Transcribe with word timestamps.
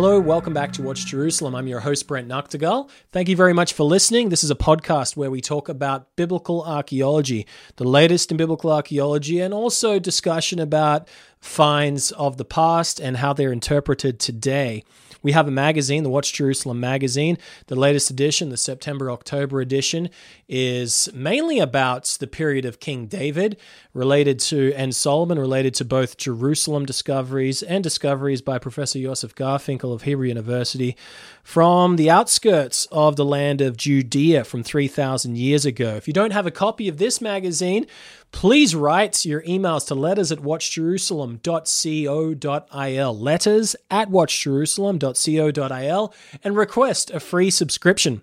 Hello, 0.00 0.20
welcome 0.20 0.54
back 0.54 0.72
to 0.74 0.82
Watch 0.82 1.06
Jerusalem. 1.06 1.56
I'm 1.56 1.66
your 1.66 1.80
host, 1.80 2.06
Brent 2.06 2.28
Nagtegaal. 2.28 2.88
Thank 3.10 3.28
you 3.28 3.34
very 3.34 3.52
much 3.52 3.72
for 3.72 3.82
listening. 3.82 4.28
This 4.28 4.44
is 4.44 4.50
a 4.52 4.54
podcast 4.54 5.16
where 5.16 5.28
we 5.28 5.40
talk 5.40 5.68
about 5.68 6.14
biblical 6.14 6.62
archaeology, 6.62 7.48
the 7.78 7.84
latest 7.84 8.30
in 8.30 8.36
biblical 8.36 8.70
archaeology, 8.70 9.40
and 9.40 9.52
also 9.52 9.98
discussion 9.98 10.60
about 10.60 11.08
finds 11.40 12.12
of 12.12 12.36
the 12.36 12.44
past 12.44 13.00
and 13.00 13.16
how 13.16 13.32
they're 13.32 13.50
interpreted 13.50 14.20
today. 14.20 14.84
We 15.22 15.32
have 15.32 15.48
a 15.48 15.50
magazine, 15.50 16.04
the 16.04 16.10
Watch 16.10 16.32
Jerusalem 16.32 16.80
magazine. 16.80 17.38
The 17.66 17.76
latest 17.76 18.10
edition, 18.10 18.50
the 18.50 18.56
September 18.56 19.10
October 19.10 19.60
edition, 19.60 20.10
is 20.48 21.08
mainly 21.12 21.58
about 21.58 22.04
the 22.20 22.26
period 22.26 22.64
of 22.64 22.80
King 22.80 23.06
David 23.06 23.56
related 23.94 24.38
to 24.38 24.72
and 24.74 24.94
Solomon 24.94 25.38
related 25.38 25.74
to 25.74 25.84
both 25.84 26.16
Jerusalem 26.16 26.86
discoveries 26.86 27.62
and 27.62 27.82
discoveries 27.82 28.42
by 28.42 28.58
Professor 28.58 29.00
Joseph 29.00 29.34
Garfinkel 29.34 29.92
of 29.92 30.02
Hebrew 30.02 30.28
University 30.28 30.96
from 31.42 31.96
the 31.96 32.10
outskirts 32.10 32.86
of 32.92 33.16
the 33.16 33.24
land 33.24 33.60
of 33.60 33.76
Judea 33.76 34.44
from 34.44 34.62
3,000 34.62 35.36
years 35.36 35.64
ago. 35.64 35.96
If 35.96 36.06
you 36.06 36.12
don't 36.12 36.32
have 36.32 36.46
a 36.46 36.50
copy 36.52 36.88
of 36.88 36.98
this 36.98 37.20
magazine, 37.20 37.86
please 38.32 38.74
write 38.74 39.24
your 39.24 39.42
emails 39.42 39.86
to 39.88 39.94
letters 39.94 40.32
at 40.32 40.38
watchjerusalem.co.il. 40.38 43.18
Letters 43.18 43.76
at 43.90 44.10
watchjerusalem.co.il 44.10 46.14
and 46.44 46.56
request 46.56 47.10
a 47.10 47.20
free 47.20 47.50
subscription. 47.50 48.22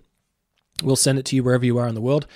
We'll 0.82 0.96
send 0.96 1.18
it 1.18 1.24
to 1.26 1.36
you 1.36 1.42
wherever 1.42 1.64
you 1.64 1.78
are 1.78 1.88
in 1.88 1.94
the 1.94 2.00
world. 2.00 2.26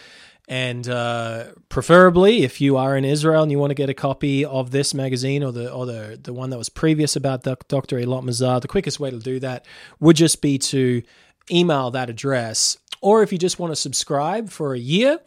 And 0.49 0.89
uh, 0.89 1.47
preferably, 1.69 2.43
if 2.43 2.61
you 2.61 2.77
are 2.77 2.97
in 2.97 3.05
Israel 3.05 3.45
and 3.45 3.53
you 3.53 3.59
want 3.61 3.71
to 3.71 3.77
get 3.77 3.89
a 3.89 3.95
copy 3.95 4.45
of 4.45 4.73
this 4.73 4.93
magazine 4.93 5.45
or 5.45 5.53
the 5.53 5.73
or 5.73 5.87
the, 5.87 6.19
the 6.21 6.33
one 6.33 6.51
that 6.51 6.59
was 6.59 6.69
previous 6.69 7.15
about 7.15 7.45
Dr. 7.45 8.01
Eilat 8.01 8.25
Mazar, 8.25 8.61
the 8.61 8.67
quickest 8.67 8.99
way 8.99 9.11
to 9.11 9.21
do 9.21 9.39
that 9.39 9.65
would 10.01 10.17
just 10.17 10.43
be 10.43 10.59
to 10.59 11.05
email 11.53 11.93
that 11.93 12.11
address. 12.11 12.79
Or 13.01 13.23
if 13.23 13.31
you 13.31 13.39
just 13.39 13.61
want 13.61 13.71
to 13.71 13.77
subscribe 13.77 14.51
for 14.51 14.75
a 14.75 14.79
year, 14.79 15.21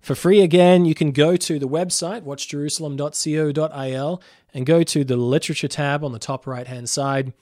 for 0.00 0.14
free 0.14 0.40
again, 0.40 0.84
you 0.84 0.94
can 0.94 1.12
go 1.12 1.36
to 1.36 1.58
the 1.58 1.68
website, 1.68 2.22
watchjerusalem.co.il, 2.22 4.22
and 4.54 4.66
go 4.66 4.82
to 4.82 5.04
the 5.04 5.16
literature 5.16 5.68
tab 5.68 6.02
on 6.02 6.12
the 6.12 6.18
top 6.18 6.46
right 6.46 6.66
hand 6.66 6.88
side 6.88 7.32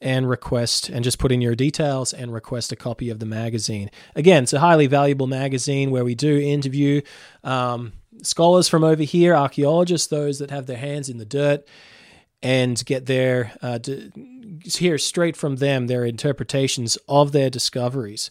and 0.00 0.28
request 0.28 0.88
and 0.88 1.04
just 1.04 1.18
put 1.18 1.32
in 1.32 1.40
your 1.40 1.54
details 1.54 2.12
and 2.12 2.32
request 2.32 2.72
a 2.72 2.76
copy 2.76 3.10
of 3.10 3.18
the 3.18 3.26
magazine. 3.26 3.90
Again, 4.14 4.42
it's 4.42 4.52
a 4.52 4.60
highly 4.60 4.86
valuable 4.86 5.26
magazine 5.26 5.90
where 5.90 6.04
we 6.04 6.14
do 6.14 6.38
interview 6.38 7.00
um, 7.44 7.92
scholars 8.22 8.68
from 8.68 8.84
over 8.84 9.02
here, 9.02 9.34
archaeologists, 9.34 10.08
those 10.08 10.38
that 10.38 10.50
have 10.50 10.66
their 10.66 10.76
hands 10.76 11.08
in 11.08 11.18
the 11.18 11.24
dirt, 11.24 11.66
and 12.42 12.84
get 12.84 13.06
their 13.06 13.52
uh, 13.62 13.78
hear 14.64 14.98
straight 14.98 15.36
from 15.36 15.56
them 15.56 15.86
their 15.86 16.04
interpretations 16.04 16.96
of 17.08 17.32
their 17.32 17.48
discoveries. 17.48 18.30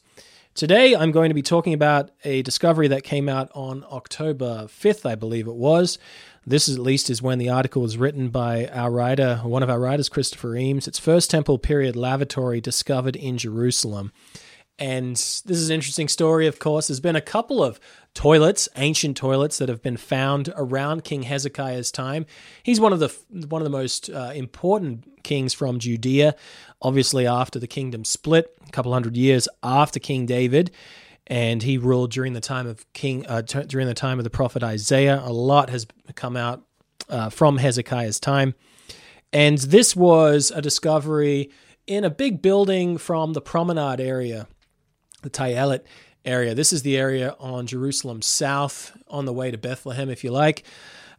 Today, 0.56 0.96
I'm 0.96 1.12
going 1.12 1.32
to 1.32 1.36
be 1.36 1.42
talking 1.42 1.74
about 1.74 2.12
a 2.24 2.42
discovery 2.42 2.88
that 2.88 3.04
came 3.04 3.28
out 3.28 3.52
on 3.54 3.84
October 3.92 4.68
5th, 4.68 5.06
I 5.06 5.16
believe 5.16 5.50
it 5.50 5.56
was. 5.56 6.00
This, 6.48 6.70
is, 6.70 6.78
at 6.78 6.82
least, 6.82 7.10
is 7.10 7.22
when 7.22 7.40
the 7.40 7.50
article 7.50 7.82
was 7.82 7.98
written 7.98 8.30
by 8.30 8.68
our 8.68 8.90
writer, 8.90 9.42
one 9.44 9.64
of 9.64 9.70
our 9.70 9.82
writers, 9.82 10.08
Christopher 10.08 10.56
Eames. 10.56 10.88
It's 10.88 10.98
First 10.98 11.30
Temple 11.30 11.60
Period 11.60 11.98
Lavatory 11.98 12.62
discovered 12.62 13.18
in 13.18 13.38
Jerusalem. 13.38 14.14
And 14.80 15.16
this 15.18 15.58
is 15.58 15.70
an 15.70 15.76
interesting 15.76 16.08
story, 16.08 16.48
of 16.48 16.60
course. 16.60 16.88
There's 16.88 17.02
been 17.02 17.18
a 17.18 17.22
couple 17.22 17.62
of 17.62 17.78
toilets, 18.14 18.70
ancient 18.78 19.18
toilets, 19.18 19.58
that 19.58 19.68
have 19.68 19.82
been 19.82 19.98
found 19.98 20.54
around 20.56 21.04
King 21.04 21.24
Hezekiah's 21.24 21.92
time. 21.92 22.26
He's 22.64 22.80
one 22.80 22.94
of 22.94 23.00
the 23.00 23.14
one 23.48 23.62
of 23.62 23.66
the 23.66 23.78
most 23.78 24.10
uh, 24.10 24.32
important 24.34 25.24
kings 25.24 25.54
from 25.54 25.80
Judea. 25.80 26.36
Obviously, 26.86 27.26
after 27.26 27.58
the 27.58 27.66
kingdom 27.66 28.06
split, 28.06 28.56
a 28.68 28.72
couple 28.72 28.94
hundred 28.94 29.18
years 29.18 29.48
after 29.64 30.00
King 30.00 30.28
David, 30.28 30.70
and 31.26 31.64
he 31.64 31.80
ruled 31.80 32.12
during 32.12 32.34
the 32.34 32.42
time 32.42 32.68
of 32.68 32.86
King 32.94 33.26
uh, 33.26 33.42
t- 33.42 33.64
during 33.64 33.88
the 33.88 33.96
time 33.96 34.20
of 34.20 34.24
the 34.24 34.30
prophet 34.30 34.62
Isaiah. 34.62 35.20
A 35.26 35.34
lot 35.34 35.72
has 35.72 35.88
come 36.14 36.38
out 36.38 36.62
uh, 37.10 37.30
from 37.32 37.58
Hezekiah's 37.58 38.20
time, 38.20 38.54
and 39.34 39.58
this 39.58 39.96
was 39.96 40.52
a 40.52 40.62
discovery 40.62 41.50
in 41.88 42.04
a 42.04 42.12
big 42.12 42.44
building 42.44 43.00
from 43.00 43.34
the 43.34 43.42
promenade 43.42 44.00
area 44.00 44.48
the 45.24 45.32
Tayelet 45.32 45.82
area. 46.24 46.54
This 46.54 46.72
is 46.72 46.84
the 46.84 46.98
area 46.98 47.36
on 47.40 47.66
Jerusalem 47.66 48.22
south, 48.22 48.96
on 49.08 49.26
the 49.26 49.34
way 49.34 49.50
to 49.50 49.58
Bethlehem, 49.58 50.12
if 50.12 50.24
you 50.24 50.30
like, 50.30 50.64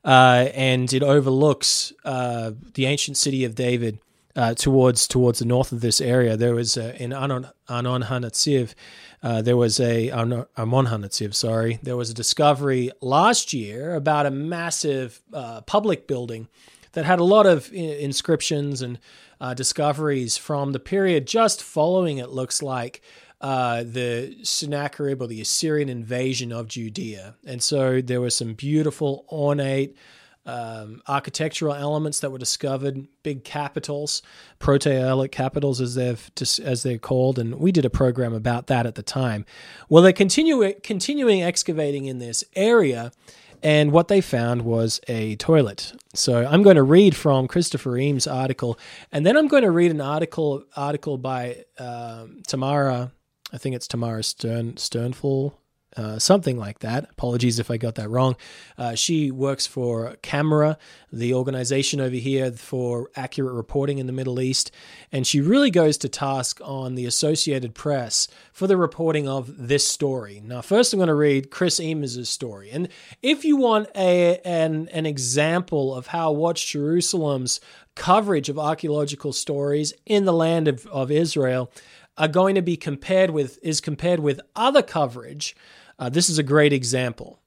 uh, 0.04 0.48
and 0.54 0.93
it 0.93 1.03
overlooks 1.03 1.93
uh, 2.04 2.53
the 2.75 2.87
ancient 2.87 3.16
city 3.16 3.44
of 3.44 3.56
David. 3.56 3.98
Uh, 4.37 4.53
towards 4.53 5.09
towards 5.09 5.39
the 5.39 5.47
north 5.47 5.73
of 5.73 5.81
this 5.81 5.99
area, 5.99 6.37
there 6.37 6.55
was 6.55 6.77
a, 6.77 7.03
in 7.03 7.11
Anon, 7.13 7.49
Anon 7.71 8.03
Hanatziv, 8.03 8.75
uh, 9.23 9.41
there 9.41 9.57
was 9.57 9.81
a 9.81 10.09
Armon 10.11 10.47
Hanatziv, 10.89 11.35
sorry, 11.35 11.79
there 11.83 11.97
was 11.97 12.11
a 12.11 12.15
discovery 12.15 12.91
last 13.01 13.55
year 13.55 13.95
about 13.95 14.27
a 14.27 14.31
massive 14.31 15.23
uh, 15.33 15.63
public 15.63 16.07
building 16.07 16.49
that 16.93 17.05
had 17.05 17.19
a 17.19 17.25
lot 17.25 17.47
of 17.47 17.73
inscriptions 17.73 18.83
and 18.83 18.99
uh, 19.41 19.55
discoveries 19.55 20.37
from 20.37 20.73
the 20.73 20.79
period 20.79 21.27
just 21.27 21.63
following. 21.63 22.19
It 22.19 22.31
looks 22.31 22.63
like 22.63 23.03
uh, 23.41 23.83
the 23.83 24.37
Sennacherib 24.43 25.21
or 25.21 25.27
the 25.27 25.41
Assyrian 25.41 25.89
invasion 25.89 26.53
of 26.53 26.69
Judea. 26.69 27.35
And 27.47 27.63
so 27.63 28.01
there 28.01 28.21
were 28.21 28.31
some 28.31 28.55
beautiful, 28.55 29.27
ornate, 29.31 29.97
um, 30.47 31.03
architectural 31.09 31.75
elements 31.75 32.21
that 32.21 32.31
were 32.31 32.39
discovered, 32.39 33.07
big 33.23 33.45
capitals, 33.45 34.23
proto-Aeolic 34.59 35.33
capitals 35.33 35.81
as 35.81 35.95
they've 35.95 36.31
as 36.62 36.83
they're 36.83 36.99
called, 36.99 37.39
and 37.39 37.57
we 37.57 37.73
did 37.73 37.84
a 37.84 37.91
program 37.91 38.33
about 38.33 38.69
that 38.69 38.87
at 38.87 38.95
the 38.95 39.03
time. 39.03 39.45
Well, 39.89 40.03
they're 40.03 40.12
continue, 40.12 40.73
continuing 40.83 41.43
excavating 41.43 42.07
in 42.07 42.19
this 42.19 42.45
area, 42.55 43.12
and 43.62 43.93
what 43.93 44.09
they 44.09 44.21
found 44.21 44.62
was 44.62 45.01
a 45.09 45.37
toilet. 45.37 45.93
So 46.15 46.47
I'm 46.47 46.63
going 46.63 46.77
to 46.77 46.83
read 46.83 47.17
from 47.17 47.49
Christopher 47.49 47.99
Eames' 47.99 48.27
article, 48.27 48.78
and 49.13 49.27
then 49.27 49.37
I'm 49.37 49.49
going 49.49 49.65
to 49.65 49.71
read 49.71 49.91
an 49.91 50.01
article 50.01 50.65
article 50.77 51.19
by 51.19 51.65
um, 51.78 52.43
Tamara 52.47 53.13
I 53.53 53.59
think 53.59 53.77
it's 53.77 53.87
Tamara 53.87 54.23
Stern 54.23 54.75
Sternful, 54.75 55.55
uh, 55.97 56.19
something 56.19 56.59
like 56.59 56.81
that. 56.81 57.09
Apologies 57.11 57.59
if 57.59 57.71
I 57.71 57.77
got 57.77 57.95
that 57.95 58.11
wrong. 58.11 58.37
Uh, 58.77 58.95
she 58.95 59.31
works 59.31 59.67
for 59.67 60.17
CAMERA, 60.23 60.77
the 61.13 61.33
organization 61.33 62.01
over 62.01 62.17
here 62.17 62.53
for 62.53 63.11
accurate 63.17 63.55
reporting 63.55 63.99
in 63.99 64.07
the 64.07 64.13
Middle 64.13 64.41
East, 64.41 64.71
and 65.11 65.27
she 65.27 65.41
really 65.41 65.71
goes 65.71 65.97
to 65.99 66.09
task 66.09 66.61
on 66.63 66.95
the 66.95 67.07
Associated 67.07 67.75
Press 67.75 68.29
for 68.53 68.67
the 68.67 68.77
reporting 68.77 69.29
of 69.29 69.69
this 69.69 69.87
story. 69.87 70.43
Now, 70.45 70.61
first, 70.61 70.93
I'm 70.93 70.99
going 70.99 71.09
to 71.09 71.15
read 71.15 71.51
Chris 71.51 71.81
Eames' 71.81 72.29
story, 72.29 72.71
and 72.71 72.89
if 73.23 73.45
you 73.45 73.57
want 73.57 73.89
a 73.97 74.39
an 74.45 74.89
an 74.93 75.07
example 75.07 75.95
of 75.95 76.09
how 76.09 76.33
Watch 76.33 76.73
Jerusalem's 76.73 77.61
coverage 77.95 78.49
of 78.49 78.59
archaeological 78.59 79.33
stories 79.33 79.93
in 80.05 80.27
the 80.27 80.33
land 80.33 80.69
of, 80.69 80.87
of 80.89 81.11
Israel 81.11 81.73
are 82.19 82.29
going 82.29 82.55
to 82.55 82.63
be 82.63 82.77
compared 82.77 83.31
with 83.31 83.59
is 83.63 83.81
compared 83.81 84.21
with 84.21 84.41
other 84.55 84.83
coverage. 84.83 85.57
Uh, 85.98 86.09
this 86.09 86.28
is 86.28 86.39
a 86.39 86.43
great 86.43 86.72
example, 86.72 87.41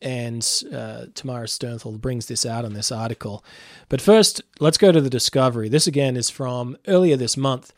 and 0.00 0.46
uh, 0.72 1.06
Tamara 1.14 1.46
Sternthal 1.46 2.00
brings 2.00 2.26
this 2.26 2.46
out 2.46 2.64
in 2.64 2.72
this 2.72 2.92
article. 2.92 3.44
But 3.88 4.00
first, 4.00 4.42
let's 4.60 4.78
go 4.78 4.92
to 4.92 5.00
the 5.00 5.10
discovery. 5.10 5.68
This 5.68 5.86
again 5.86 6.16
is 6.16 6.30
from 6.30 6.76
earlier 6.86 7.16
this 7.16 7.36
month. 7.36 7.72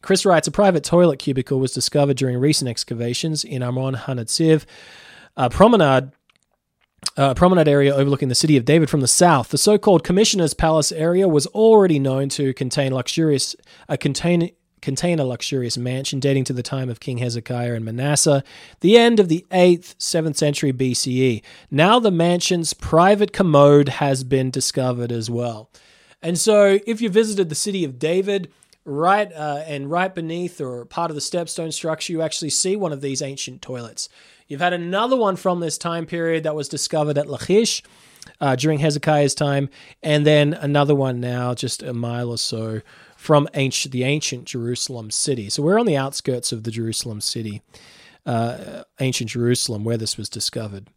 Chris 0.00 0.26
writes 0.26 0.48
a 0.48 0.52
private 0.52 0.84
toilet 0.84 1.18
cubicle 1.18 1.60
was 1.60 1.72
discovered 1.72 2.16
during 2.16 2.38
recent 2.38 2.68
excavations 2.68 3.44
in 3.44 3.62
Armon 3.62 3.96
Hanatziv, 3.96 4.64
a 5.36 5.48
promenade 5.48 6.12
uh, 7.16 7.34
promenade 7.34 7.68
area 7.68 7.94
overlooking 7.94 8.28
the 8.28 8.34
city 8.34 8.56
of 8.56 8.64
David 8.64 8.88
from 8.88 9.00
the 9.00 9.08
south. 9.08 9.48
The 9.48 9.58
so-called 9.58 10.04
Commissioner's 10.04 10.54
Palace 10.54 10.92
area 10.92 11.28
was 11.28 11.46
already 11.48 11.98
known 11.98 12.28
to 12.30 12.54
contain 12.54 12.92
luxurious, 12.92 13.56
uh, 13.88 13.96
contain 13.98 14.50
contain 14.82 15.18
a 15.18 15.24
luxurious 15.24 15.78
mansion 15.78 16.20
dating 16.20 16.44
to 16.44 16.52
the 16.52 16.62
time 16.62 16.90
of 16.90 17.00
King 17.00 17.18
Hezekiah 17.18 17.74
and 17.74 17.84
Manasseh, 17.84 18.44
the 18.80 18.98
end 18.98 19.18
of 19.18 19.28
the 19.28 19.46
8th, 19.50 19.96
7th 19.96 20.36
century 20.36 20.72
BCE. 20.72 21.42
Now 21.70 21.98
the 21.98 22.10
mansion's 22.10 22.74
private 22.74 23.32
commode 23.32 23.88
has 23.88 24.24
been 24.24 24.50
discovered 24.50 25.10
as 25.10 25.30
well. 25.30 25.70
And 26.20 26.38
so, 26.38 26.78
if 26.86 27.00
you 27.00 27.08
visited 27.08 27.48
the 27.48 27.54
city 27.54 27.84
of 27.84 27.98
David, 27.98 28.52
right 28.84 29.32
uh, 29.32 29.62
and 29.66 29.90
right 29.90 30.14
beneath 30.14 30.60
or 30.60 30.84
part 30.84 31.10
of 31.10 31.14
the 31.14 31.20
stepped 31.20 31.50
stone 31.50 31.72
structure, 31.72 32.12
you 32.12 32.22
actually 32.22 32.50
see 32.50 32.76
one 32.76 32.92
of 32.92 33.00
these 33.00 33.22
ancient 33.22 33.62
toilets. 33.62 34.08
You've 34.46 34.60
had 34.60 34.72
another 34.72 35.16
one 35.16 35.36
from 35.36 35.60
this 35.60 35.78
time 35.78 36.06
period 36.06 36.44
that 36.44 36.54
was 36.54 36.68
discovered 36.68 37.18
at 37.18 37.28
Lachish 37.28 37.82
uh, 38.40 38.56
during 38.56 38.78
Hezekiah's 38.78 39.34
time, 39.34 39.68
and 40.02 40.26
then 40.26 40.54
another 40.54 40.94
one 40.94 41.20
now 41.20 41.54
just 41.54 41.82
a 41.82 41.92
mile 41.92 42.30
or 42.30 42.38
so 42.38 42.82
from 43.22 43.48
ancient, 43.54 43.92
the 43.92 44.02
ancient 44.02 44.46
Jerusalem 44.46 45.12
city. 45.12 45.48
So 45.48 45.62
we're 45.62 45.78
on 45.78 45.86
the 45.86 45.96
outskirts 45.96 46.50
of 46.50 46.64
the 46.64 46.72
Jerusalem 46.72 47.20
city, 47.20 47.62
uh, 48.26 48.82
ancient 48.98 49.30
Jerusalem, 49.30 49.84
where 49.84 49.96
this 49.96 50.16
was 50.16 50.28
discovered. 50.28 50.88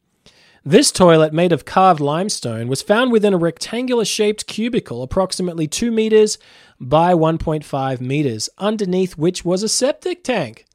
This 0.63 0.91
toilet, 0.91 1.33
made 1.33 1.51
of 1.51 1.65
carved 1.65 1.99
limestone, 1.99 2.67
was 2.67 2.81
found 2.81 3.11
within 3.11 3.35
a 3.35 3.37
rectangular 3.37 4.05
shaped 4.05 4.47
cubicle 4.47 5.03
approximately 5.03 5.67
2 5.67 5.91
meters 5.91 6.39
by 6.79 7.13
1.5 7.13 8.01
meters, 8.01 8.49
underneath 8.57 9.19
which 9.19 9.45
was 9.45 9.61
a 9.61 9.69
septic 9.69 10.23
tank. 10.23 10.65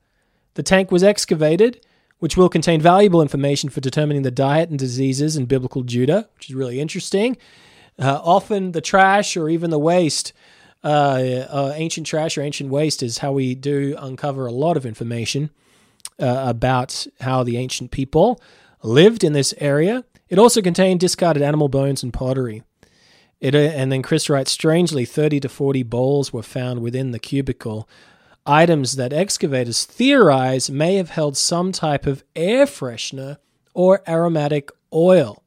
The 0.55 0.62
tank 0.62 0.93
was 0.93 1.03
excavated, 1.03 1.85
which 2.20 2.37
will 2.37 2.49
contain 2.49 2.81
valuable 2.81 3.23
information 3.23 3.70
for 3.70 3.81
determining 3.81 4.23
the 4.23 4.31
diet 4.31 4.70
and 4.70 4.79
diseases 4.79 5.37
in 5.37 5.46
biblical 5.46 5.82
Judah, 5.82 6.29
which 6.37 6.49
is 6.49 6.55
really 6.55 6.79
interesting. 6.79 7.37
Uh, 7.99 8.20
often 8.23 8.70
the 8.70 8.81
trash 8.81 9.37
or 9.37 9.49
even 9.49 9.70
the 9.70 9.79
waste, 9.81 10.32
ancient 10.88 12.06
trash 12.06 12.38
or 12.38 12.43
ancient 12.43 12.71
waste, 12.71 13.03
is 13.03 13.19
how 13.19 13.32
we 13.32 13.55
do 13.55 13.97
uncover 13.99 14.47
a 14.47 14.53
lot 14.53 14.77
of 14.77 14.87
information 14.87 15.50
uh, 16.21 16.44
about 16.47 17.06
how 17.21 17.43
the 17.43 17.56
ancient 17.56 17.91
people 17.91 18.41
lived 18.82 19.25
in 19.25 19.32
this 19.32 19.55
area. 19.59 20.05
It 20.29 20.38
also 20.38 20.62
contained 20.62 21.00
discarded 21.00 21.43
animal 21.43 21.69
bones 21.69 22.03
and 22.03 22.12
pottery. 22.12 22.62
It, 23.41 23.55
uh, 23.55 23.59
and 23.59 23.91
then 23.91 24.03
Chris 24.03 24.29
writes, 24.29 24.53
strangely, 24.53 25.05
30 25.05 25.41
to 25.41 25.49
40 25.49 25.82
bowls 25.85 26.32
were 26.32 26.43
found 26.43 26.82
within 26.82 27.11
the 27.11 27.19
cubicle, 27.19 27.88
items 28.47 28.97
that 28.97 29.12
excavators 29.12 29.85
theorize 29.85 30.71
may 30.71 30.97
have 30.97 31.11
held 31.11 31.37
some 31.37 31.73
type 31.73 32.06
of 32.06 32.25
air 32.37 32.67
freshener 32.67 33.38
or 33.75 34.03
aromatic 34.09 34.71
oil, 34.93 35.43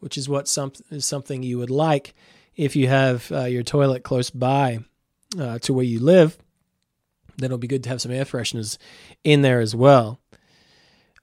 which 0.00 0.18
is 0.18 0.28
what 0.28 0.48
some, 0.48 0.72
is 0.90 1.06
something 1.06 1.42
you 1.42 1.58
would 1.58 1.70
like 1.70 2.14
if 2.56 2.76
you 2.76 2.88
have 2.88 3.30
uh, 3.32 3.44
your 3.44 3.62
toilet 3.62 4.02
close 4.02 4.30
by 4.30 4.80
uh, 5.38 5.58
to 5.60 5.72
where 5.72 5.84
you 5.84 6.00
live. 6.00 6.36
Then 7.36 7.46
it'll 7.46 7.58
be 7.58 7.66
good 7.66 7.82
to 7.84 7.88
have 7.88 8.00
some 8.00 8.12
air 8.12 8.24
fresheners 8.24 8.76
in 9.24 9.42
there 9.42 9.60
as 9.60 9.74
well. 9.74 10.20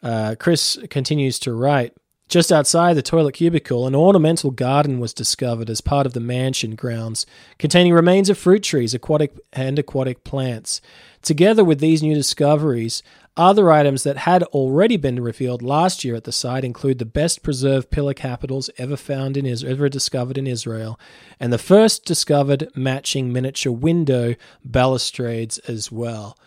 Uh, 0.01 0.35
Chris 0.39 0.77
continues 0.89 1.39
to 1.39 1.53
write 1.53 1.93
Just 2.29 2.51
outside 2.51 2.93
the 2.93 3.01
toilet 3.01 3.33
cubicle, 3.33 3.87
an 3.87 3.95
ornamental 3.95 4.51
garden 4.51 4.99
was 4.99 5.15
discovered 5.15 5.67
as 5.67 5.81
part 5.81 6.05
of 6.05 6.13
the 6.13 6.19
mansion 6.19 6.75
grounds, 6.75 7.25
containing 7.57 7.91
remains 7.91 8.29
of 8.29 8.37
fruit 8.37 8.61
trees, 8.61 8.93
aquatic 8.93 9.35
and 9.51 9.79
aquatic 9.79 10.23
plants. 10.23 10.79
Together 11.23 11.65
with 11.65 11.79
these 11.79 12.03
new 12.03 12.13
discoveries, 12.13 13.01
other 13.35 13.71
items 13.71 14.03
that 14.03 14.17
had 14.17 14.43
already 14.43 14.95
been 14.95 15.19
revealed 15.19 15.63
last 15.63 16.03
year 16.03 16.13
at 16.13 16.25
the 16.25 16.31
site 16.31 16.63
include 16.63 16.99
the 16.99 17.05
best 17.05 17.41
preserved 17.41 17.89
pillar 17.89 18.13
capitals 18.13 18.69
ever 18.77 18.95
found 18.95 19.35
in 19.35 19.47
Israel, 19.47 19.73
ever 19.73 19.89
discovered 19.89 20.37
in 20.37 20.45
Israel, 20.45 20.99
and 21.39 21.51
the 21.51 21.57
first 21.57 22.05
discovered 22.05 22.69
matching 22.75 23.33
miniature 23.33 23.73
window 23.73 24.35
balustrades 24.63 25.57
as 25.59 25.91
well. 25.91 26.37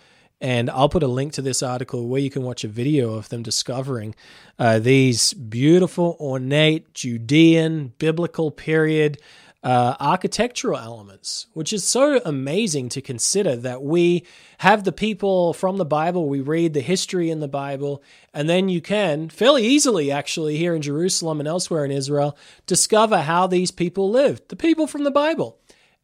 And 0.43 0.69
I'll 0.71 0.89
put 0.89 1.05
a 1.05 1.09
link 1.09 1.33
to 1.35 1.43
this 1.43 1.63
article 1.63 2.09
where 2.09 2.21
you 2.21 2.29
can 2.29 2.43
watch 2.43 2.65
a 2.65 2.69
video 2.69 3.15
of 3.15 3.29
them 3.29 3.45
discovering 3.45 4.17
uh, 4.59 4.81
these 4.81 5.33
beautiful, 5.35 6.17
ornate, 6.19 6.93
Judean, 6.95 7.93
biblical 7.99 8.51
period 8.51 9.19
uh, 9.63 9.95
architectural 10.01 10.79
elements, 10.79 11.47
which 11.53 11.73
is 11.73 11.87
so 11.87 12.21
amazing 12.25 12.89
to 12.89 13.01
consider 13.01 13.55
that 13.55 13.83
we 13.83 14.27
have 14.59 14.83
the 14.83 14.91
people 14.91 15.53
from 15.53 15.77
the 15.77 15.85
Bible, 15.85 16.29
we 16.29 16.41
read 16.41 16.75
the 16.75 16.81
history 16.81 17.31
in 17.31 17.39
the 17.39 17.47
Bible, 17.47 18.03
and 18.35 18.49
then 18.49 18.69
you 18.69 18.81
can 18.81 19.29
fairly 19.29 19.65
easily, 19.65 20.11
actually, 20.11 20.57
here 20.57 20.75
in 20.75 20.83
Jerusalem 20.83 21.39
and 21.39 21.49
elsewhere 21.49 21.85
in 21.85 21.93
Israel, 21.93 22.37
discover 22.67 23.19
how 23.19 23.47
these 23.47 23.71
people 23.71 24.11
lived, 24.11 24.49
the 24.49 24.57
people 24.57 24.89
from 24.89 25.05
the 25.05 25.13
Bible 25.13 25.59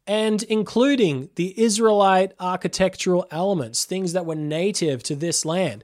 and 0.07 0.43
including 0.43 1.29
the 1.35 1.59
Israelite 1.59 2.33
architectural 2.39 3.27
elements, 3.31 3.85
things 3.85 4.13
that 4.13 4.25
were 4.25 4.35
native 4.35 5.03
to 5.03 5.15
this 5.15 5.45
land, 5.45 5.83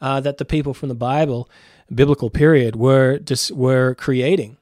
uh, 0.00 0.20
that 0.20 0.38
the 0.38 0.44
people 0.44 0.74
from 0.74 0.88
the 0.88 0.94
Bible, 0.94 1.48
biblical 1.94 2.30
period, 2.30 2.76
were 2.76 3.18
just 3.18 3.50
were 3.52 3.94
creating. 3.94 4.56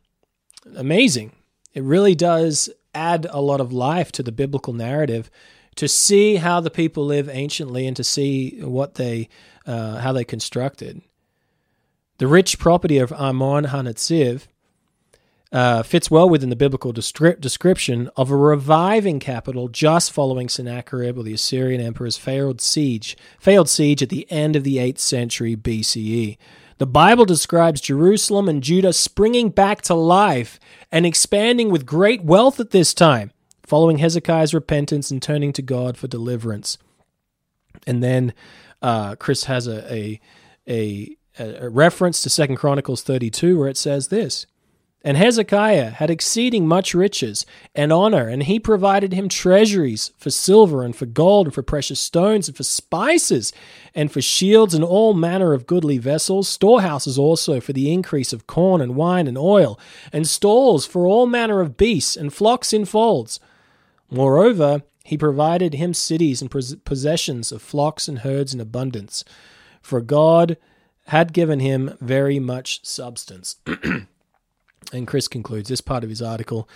Amazing! 0.77 1.33
It 1.75 1.83
really 1.83 2.15
does 2.15 2.71
add 2.95 3.27
a 3.31 3.41
lot 3.41 3.61
of 3.61 3.73
life 3.73 4.13
to 4.13 4.23
the 4.23 4.33
biblical 4.33 4.73
narrative 4.73 5.31
to 5.77 5.89
see 5.89 6.37
how 6.37 6.61
the 6.61 6.71
people 6.71 7.05
live 7.05 7.29
anciently 7.29 7.87
and 7.87 7.97
to 7.97 8.05
see 8.05 8.61
what 8.63 8.95
they 8.95 9.29
uh, 9.67 9.97
how 9.97 10.13
they 10.13 10.25
constructed. 10.25 11.03
The 12.19 12.27
rich 12.27 12.59
property 12.59 12.99
of 12.99 13.11
Armon 13.11 13.67
Hanatziv 13.69 14.47
uh, 15.53 15.83
fits 15.83 16.11
well 16.11 16.29
within 16.29 16.49
the 16.49 16.57
biblical 16.57 16.93
descri- 16.93 17.39
description 17.39 18.11
of 18.17 18.31
a 18.31 18.37
reviving 18.37 19.21
capital 19.21 19.69
just 19.69 20.11
following 20.11 20.49
Sennacherib 20.49 21.19
or 21.19 21.23
the 21.23 21.35
Assyrian 21.35 21.81
emperor's 21.81 22.17
failed 22.17 22.61
siege, 22.61 23.17
failed 23.39 23.69
siege 23.69 24.03
at 24.03 24.09
the 24.09 24.31
end 24.31 24.57
of 24.57 24.65
the 24.65 24.79
8th 24.79 24.99
century 24.99 25.55
BCE. 25.55 26.39
The 26.79 26.87
Bible 26.87 27.27
describes 27.27 27.83
Jerusalem 27.83 28.49
and 28.49 28.63
Judah 28.63 28.95
springing 28.95 29.51
back 29.51 29.83
to 29.83 29.95
life 29.95 30.59
and 30.91 31.05
expanding 31.05 31.71
with 31.71 31.87
great 31.87 32.25
wealth 32.25 32.59
at 32.59 32.71
this 32.71 32.95
time, 32.95 33.31
following 33.63 33.99
Hezekiah's 33.99 34.55
repentance 34.55 35.11
and 35.11 35.23
turning 35.23 35.53
to 35.53 35.63
God 35.63 35.99
for 35.99 36.09
deliverance. 36.09 36.79
And 37.87 38.03
then 38.03 38.33
uh, 38.81 39.17
Chris 39.17 39.45
has 39.45 39.67
a, 39.69 39.93
a, 39.93 40.21
a, 40.67 41.17
a 41.39 41.69
reference 41.69 42.23
to 42.23 42.31
Second 42.31 42.57
Chronicles 42.57 43.03
32 43.03 43.59
where 43.59 43.69
it 43.69 43.77
says 43.77 44.09
this 44.09 44.47
and 45.05 45.17
Hezekiah 45.17 45.91
had 45.91 46.11
exceeding 46.11 46.69
much 46.69 46.95
riches 46.95 47.45
and 47.75 47.93
honor, 47.93 48.29
and 48.29 48.45
he 48.45 48.61
provided 48.61 49.13
him 49.13 49.29
treasuries 49.29 50.13
for 50.17 50.31
silver 50.31 50.85
and 50.85 50.95
for 50.95 51.07
gold 51.07 51.49
and 51.49 51.55
for 51.55 51.63
precious 51.63 51.99
stones 51.99 52.47
and 52.47 52.57
for 52.57 52.63
spices 52.63 53.53
and 53.95 54.13
for 54.13 54.23
shields 54.23 54.75
and 54.75 54.85
all 54.85 55.13
manner 55.13 55.53
of 55.53 55.67
goodly 55.67 55.99
vessels, 55.99 56.49
storehouses 56.49 57.19
also 57.19 57.61
for 57.61 57.73
the 57.73 57.93
increase 57.93 58.33
of 58.33 58.47
corn 58.47 58.81
and 58.81 58.95
wine 58.95 59.27
and 59.27 59.37
oil, 59.37 59.79
and 60.13 60.29
stalls 60.29 60.87
for 60.87 61.07
all 61.07 61.27
manner 61.27 61.61
of 61.61 61.77
beasts 61.77 62.17
and 62.17 62.33
flocks 62.33 62.73
in 62.73 62.85
folds. 62.85 63.41
Moreover, 64.09 64.83
he 65.05 65.19
provided 65.19 65.75
him 65.75 65.95
cities 65.95 66.41
and 66.41 66.51
possessions 66.85 67.51
of 67.51 67.61
flocks 67.61 68.07
and 68.07 68.21
herds 68.21 68.55
in 68.55 68.61
abundance, 68.61 69.25
for 69.81 70.01
God 70.01 70.57
had 71.07 71.33
given 71.33 71.59
him 71.59 71.97
very 72.01 72.39
much 72.39 72.85
substance. 72.85 73.57
And 74.93 75.07
Chris 75.07 75.29
concludes 75.29 75.69
this 75.69 75.81
part 75.81 76.05
of 76.05 76.11
his 76.11 76.23
article 76.23 76.69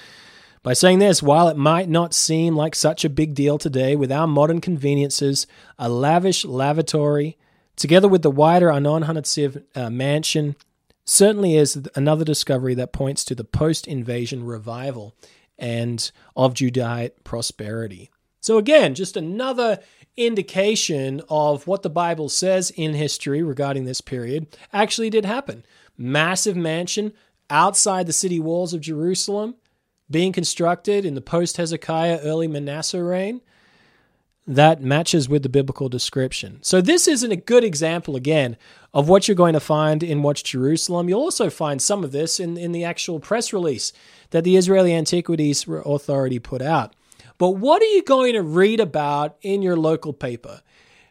by 0.62 0.72
saying 0.72 0.98
this 0.98 1.22
while 1.22 1.48
it 1.48 1.56
might 1.56 1.88
not 1.88 2.12
seem 2.12 2.56
like 2.56 2.74
such 2.74 3.04
a 3.04 3.08
big 3.08 3.34
deal 3.34 3.56
today 3.56 3.94
with 3.94 4.10
our 4.10 4.26
modern 4.26 4.60
conveniences, 4.60 5.46
a 5.78 5.88
lavish 5.88 6.44
lavatory, 6.44 7.38
together 7.76 8.08
with 8.08 8.22
the 8.22 8.30
wider 8.30 8.68
Armon 8.68 9.04
Hanatziv 9.04 9.62
uh, 9.74 9.90
mansion, 9.90 10.56
certainly 11.04 11.56
is 11.56 11.88
another 11.94 12.24
discovery 12.24 12.74
that 12.74 12.92
points 12.92 13.24
to 13.24 13.34
the 13.34 13.44
post 13.44 13.86
invasion 13.86 14.44
revival 14.44 15.14
and 15.58 16.10
of 16.34 16.54
Judahite 16.54 17.12
prosperity. 17.24 18.10
So, 18.40 18.58
again, 18.58 18.94
just 18.94 19.16
another 19.16 19.78
indication 20.16 21.22
of 21.28 21.66
what 21.66 21.82
the 21.82 21.90
Bible 21.90 22.28
says 22.28 22.70
in 22.70 22.94
history 22.94 23.42
regarding 23.42 23.84
this 23.84 24.00
period 24.00 24.46
actually 24.72 25.10
did 25.10 25.24
happen. 25.24 25.64
Massive 25.96 26.56
mansion, 26.56 27.12
outside 27.50 28.06
the 28.06 28.12
city 28.12 28.40
walls 28.40 28.74
of 28.74 28.80
Jerusalem, 28.80 29.56
being 30.10 30.32
constructed 30.32 31.04
in 31.04 31.14
the 31.14 31.20
post 31.20 31.56
Hezekiah, 31.56 32.20
early 32.22 32.48
Manasseh 32.48 33.02
reign, 33.02 33.40
that 34.46 34.80
matches 34.80 35.28
with 35.28 35.42
the 35.42 35.48
biblical 35.48 35.88
description. 35.88 36.58
So, 36.62 36.80
this 36.80 37.08
isn't 37.08 37.32
a 37.32 37.36
good 37.36 37.64
example, 37.64 38.14
again, 38.14 38.56
of 38.94 39.08
what 39.08 39.26
you're 39.26 39.34
going 39.34 39.54
to 39.54 39.60
find 39.60 40.02
in 40.02 40.22
Watch 40.22 40.44
Jerusalem. 40.44 41.08
You'll 41.08 41.20
also 41.20 41.50
find 41.50 41.82
some 41.82 42.04
of 42.04 42.12
this 42.12 42.38
in, 42.38 42.56
in 42.56 42.70
the 42.70 42.84
actual 42.84 43.18
press 43.18 43.52
release 43.52 43.92
that 44.30 44.44
the 44.44 44.56
Israeli 44.56 44.94
Antiquities 44.94 45.66
Authority 45.68 46.38
put 46.38 46.62
out. 46.62 46.94
But 47.38 47.50
what 47.50 47.82
are 47.82 47.86
you 47.86 48.02
going 48.02 48.34
to 48.34 48.42
read 48.42 48.80
about 48.80 49.36
in 49.42 49.62
your 49.62 49.76
local 49.76 50.12
paper? 50.12 50.62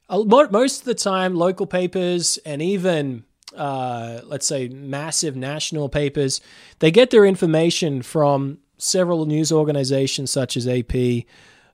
Most 0.10 0.80
of 0.80 0.86
the 0.86 0.96
time, 0.96 1.36
local 1.36 1.65
papers 1.65 2.38
and 2.46 2.62
even 2.62 3.25
uh, 3.56 4.22
let's 4.26 4.48
say, 4.48 4.68
massive 4.68 5.36
national 5.36 5.90
papers, 5.90 6.42
they 6.80 6.92
get 6.92 7.10
their 7.10 7.26
information 7.26 8.02
from 8.02 8.60
several 8.78 9.26
news 9.26 9.52
organizations 9.52 10.32
such 10.32 10.58
as 10.58 10.68
AP, 10.68 10.94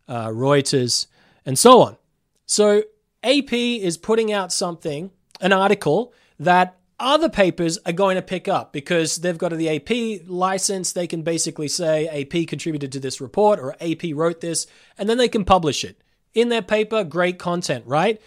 uh, 0.07 0.27
Reuters, 0.27 1.07
and 1.45 1.57
so 1.57 1.81
on. 1.81 1.97
So 2.45 2.83
AP 3.23 3.53
is 3.53 3.97
putting 3.97 4.31
out 4.31 4.51
something, 4.51 5.11
an 5.39 5.53
article 5.53 6.13
that 6.39 6.77
other 6.99 7.29
papers 7.29 7.79
are 7.85 7.93
going 7.93 8.15
to 8.15 8.21
pick 8.21 8.47
up 8.47 8.71
because 8.71 9.17
they've 9.17 9.37
got 9.37 9.51
the 9.51 9.69
AP 9.69 10.27
license. 10.27 10.93
They 10.93 11.07
can 11.07 11.23
basically 11.23 11.67
say 11.67 12.07
AP 12.07 12.47
contributed 12.47 12.91
to 12.91 12.99
this 12.99 13.19
report 13.19 13.59
or 13.59 13.75
AP 13.81 14.03
wrote 14.13 14.41
this, 14.41 14.67
and 14.97 15.09
then 15.09 15.17
they 15.17 15.29
can 15.29 15.43
publish 15.43 15.83
it. 15.83 16.01
in 16.33 16.49
their 16.49 16.61
paper, 16.61 17.03
great 17.03 17.37
content, 17.39 17.85
right? 17.85 18.21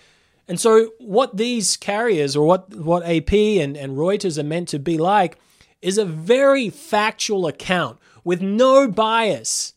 And 0.46 0.60
so, 0.60 0.90
what 0.98 1.36
these 1.36 1.76
carriers 1.76 2.36
or 2.36 2.46
what, 2.46 2.74
what 2.74 3.04
AP 3.04 3.32
and, 3.32 3.76
and 3.76 3.96
Reuters 3.96 4.38
are 4.38 4.44
meant 4.44 4.68
to 4.68 4.78
be 4.78 4.98
like 4.98 5.38
is 5.80 5.98
a 5.98 6.04
very 6.04 6.70
factual 6.70 7.46
account 7.46 7.98
with 8.24 8.40
no 8.40 8.88
bias 8.88 9.74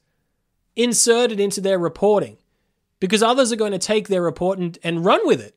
inserted 0.75 1.39
into 1.39 1.61
their 1.61 1.79
reporting 1.79 2.37
because 2.99 3.23
others 3.23 3.51
are 3.51 3.57
going 3.57 3.71
to 3.71 3.77
take 3.77 4.07
their 4.07 4.21
report 4.21 4.59
and, 4.59 4.77
and 4.83 5.05
run 5.05 5.25
with 5.25 5.41
it. 5.41 5.55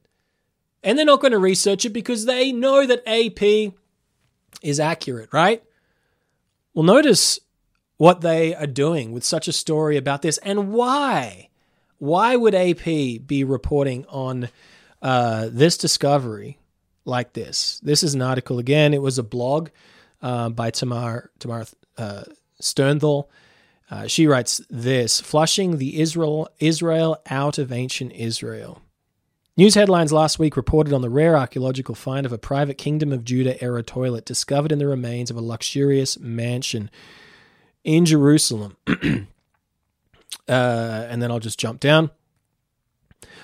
And 0.83 0.97
they're 0.97 1.07
not 1.07 1.21
going 1.21 1.33
to 1.33 1.38
research 1.38 1.85
it 1.85 1.90
because 1.90 2.25
they 2.25 2.52
know 2.52 2.87
that 2.87 3.07
AP 3.07 3.73
is 4.62 4.81
accurate, 4.81 5.33
right? 5.33 5.62
Well, 6.73 6.85
notice 6.85 7.40
what 7.97 8.23
they 8.23 8.55
are 8.55 8.67
doing 8.67 9.12
with 9.12 9.25
such 9.25 9.47
a 9.47 9.52
story 9.52 9.97
about 9.97 10.23
this 10.23 10.38
and 10.38 10.73
why. 10.73 11.49
Why 11.99 12.35
would 12.35 12.55
AP 12.55 12.85
be 13.26 13.45
reporting 13.45 14.07
on 14.09 14.49
uh, 15.02 15.49
this 15.50 15.76
discovery 15.76 16.59
like 17.04 17.33
this? 17.33 17.80
This 17.83 18.02
is 18.02 18.14
an 18.14 18.23
article 18.23 18.59
again. 18.59 18.95
It 18.95 19.02
was 19.02 19.19
a 19.19 19.23
blog 19.23 19.71
uh, 20.23 20.50
by 20.50 20.71
Tamar 20.71 21.30
Tamar 21.38 21.66
uh, 21.99 22.25
Sternthal. 22.61 23.26
Uh, 23.90 24.07
she 24.07 24.26
writes 24.26 24.61
this: 24.71 25.21
flushing 25.21 25.78
the 25.78 26.00
Israel 26.00 26.49
Israel 26.59 27.21
out 27.28 27.59
of 27.59 27.73
ancient 27.73 28.12
Israel. 28.12 28.83
News 29.57 29.75
headlines 29.75 30.12
last 30.12 30.38
week 30.38 30.57
reported 30.57 30.95
on 30.95 31.02
the 31.02 31.11
rare 31.11 31.37
archaeological 31.37 31.95
find 31.95 32.25
of 32.25 32.33
a 32.33 32.38
private 32.38 32.78
Kingdom 32.78 33.12
of 33.12 33.25
Judah 33.25 33.62
era 33.62 33.83
toilet 33.83 34.25
discovered 34.25 34.73
in 34.73 34.78
the 34.78 34.87
remains 34.87 35.30
of 35.30 35.37
a 35.37 35.42
luxurious 35.42 36.19
mansion 36.19 36.90
in 37.85 38.07
Jerusalem. 38.07 38.76
uh, 38.88 39.26
and 40.49 41.21
then 41.21 41.30
I'll 41.30 41.40
just 41.40 41.59
jump 41.59 41.80
down. 41.80 42.11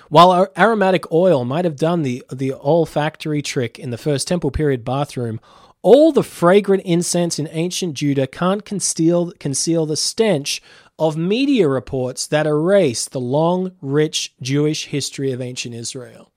While 0.08 0.48
aromatic 0.56 1.10
oil 1.10 1.44
might 1.44 1.64
have 1.64 1.76
done 1.76 2.02
the, 2.02 2.22
the 2.30 2.52
olfactory 2.52 3.42
trick 3.42 3.78
in 3.78 3.90
the 3.90 3.98
first 3.98 4.28
temple 4.28 4.50
period 4.50 4.84
bathroom, 4.84 5.40
all 5.82 6.12
the 6.12 6.22
fragrant 6.22 6.82
incense 6.84 7.38
in 7.38 7.48
ancient 7.50 7.94
Judah 7.94 8.26
can't 8.26 8.64
conceal, 8.64 9.32
conceal 9.38 9.86
the 9.86 9.96
stench 9.96 10.62
of 10.98 11.16
media 11.16 11.68
reports 11.68 12.26
that 12.26 12.46
erase 12.46 13.06
the 13.06 13.20
long, 13.20 13.72
rich 13.80 14.34
Jewish 14.40 14.86
history 14.86 15.32
of 15.32 15.40
ancient 15.40 15.74
Israel. 15.74 16.32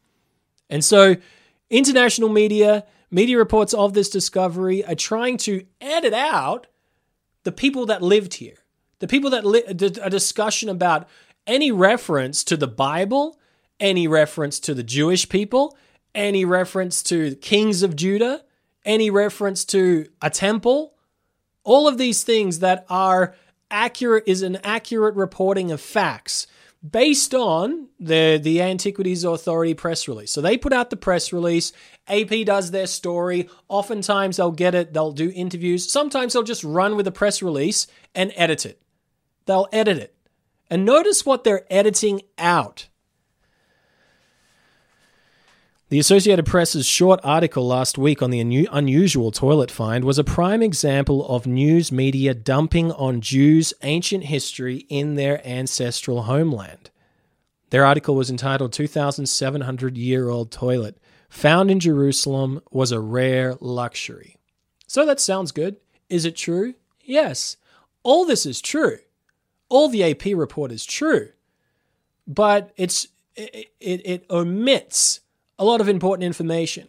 And 0.70 0.84
so, 0.84 1.16
international 1.70 2.30
media, 2.30 2.86
media 3.10 3.38
reports 3.38 3.74
of 3.74 3.94
this 3.94 4.10
discovery 4.10 4.84
are 4.86 4.96
trying 4.96 5.38
to 5.38 5.66
edit 5.80 6.14
out 6.14 6.68
the 7.44 7.52
people 7.52 7.86
that 7.88 8.02
lived 8.02 8.36
here, 8.36 8.58
the 9.00 9.08
people 9.08 9.30
that 9.30 9.46
li- 9.46 9.64
a 9.66 10.10
discussion 10.10 10.70
about 10.70 11.08
any 11.48 11.72
reference 11.72 12.44
to 12.44 12.58
the 12.58 12.68
Bible, 12.68 13.40
any 13.80 14.08
reference 14.08 14.60
to 14.62 14.74
the 14.74 14.84
Jewish 14.84 15.30
people, 15.30 15.78
any 16.14 16.46
reference 16.46 17.04
to 17.04 17.36
kings 17.36 17.84
of 17.84 17.96
Judah, 17.96 18.44
any 18.86 19.10
reference 19.10 19.66
to 19.66 20.08
a 20.22 20.30
temple, 20.30 20.96
all 21.64 21.88
of 21.88 21.98
these 21.98 22.24
things 22.24 22.60
that 22.60 22.86
are 22.90 23.36
accurate 23.70 24.24
is 24.26 24.42
an 24.42 24.58
accurate 24.64 25.16
reporting 25.16 25.72
of 25.72 25.80
facts 25.80 26.48
based 26.88 27.36
on 27.36 27.90
the 28.00 28.40
the 28.42 28.62
Antiquities 28.62 29.24
Authority 29.24 29.74
press 29.74 30.08
release. 30.08 30.32
So 30.32 30.42
they 30.42 30.58
put 30.58 30.74
out 30.74 30.90
the 30.90 30.98
press 30.98 31.34
release. 31.34 31.72
AP 32.08 32.46
does 32.46 32.72
their 32.72 32.88
story. 32.88 33.50
Oftentimes 33.68 34.38
they'll 34.38 34.52
get 34.52 34.76
it. 34.76 34.94
They'll 34.94 35.12
do 35.12 35.32
interviews. 35.36 35.92
Sometimes 35.92 36.34
they'll 36.34 36.44
just 36.44 36.64
run 36.64 36.96
with 36.96 37.08
a 37.08 37.12
press 37.12 37.42
release 37.42 37.88
and 38.16 38.32
edit 38.36 38.66
it. 38.66 38.82
They'll 39.46 39.68
edit 39.72 39.98
it. 39.98 40.16
And 40.70 40.86
notice 40.86 41.26
what 41.26 41.44
they're 41.44 41.66
editing 41.70 42.22
out. 42.38 42.88
The 45.90 45.98
Associated 45.98 46.46
Press's 46.46 46.86
short 46.86 47.20
article 47.24 47.66
last 47.66 47.98
week 47.98 48.22
on 48.22 48.30
the 48.30 48.68
unusual 48.72 49.32
toilet 49.32 49.72
find 49.72 50.04
was 50.04 50.20
a 50.20 50.24
prime 50.24 50.62
example 50.62 51.28
of 51.28 51.48
news 51.48 51.92
media 51.92 52.36
dumping 52.36 52.92
on 52.92 53.22
Jews' 53.22 53.74
ancient 53.82 54.26
history 54.26 54.86
in 54.88 55.16
their 55.16 55.46
ancestral 55.48 56.24
homeland. 56.24 56.92
Their 57.72 57.86
article 57.86 58.14
was 58.14 58.30
entitled 58.30 58.72
2,700 58.72 59.98
Year 59.98 60.30
Old 60.30 60.52
Toilet, 60.52 61.00
found 61.28 61.72
in 61.72 61.80
Jerusalem, 61.80 62.62
was 62.70 62.92
a 62.92 63.00
rare 63.00 63.56
luxury. 63.60 64.38
So 64.86 65.08
that 65.08 65.20
sounds 65.20 65.52
good. 65.52 65.78
Is 66.08 66.24
it 66.24 66.36
true? 66.36 66.76
Yes. 67.02 67.58
All 68.04 68.26
this 68.26 68.46
is 68.46 68.62
true. 68.62 69.00
All 69.70 69.90
the 69.90 70.04
AP 70.04 70.38
report 70.38 70.72
is 70.72 70.86
true. 70.86 71.30
But 72.28 72.74
it's, 72.78 73.08
it, 73.36 73.72
it, 73.80 74.02
it 74.06 74.26
omits 74.30 75.22
a 75.60 75.66
lot 75.66 75.82
of 75.82 75.90
important 75.90 76.26
information. 76.26 76.88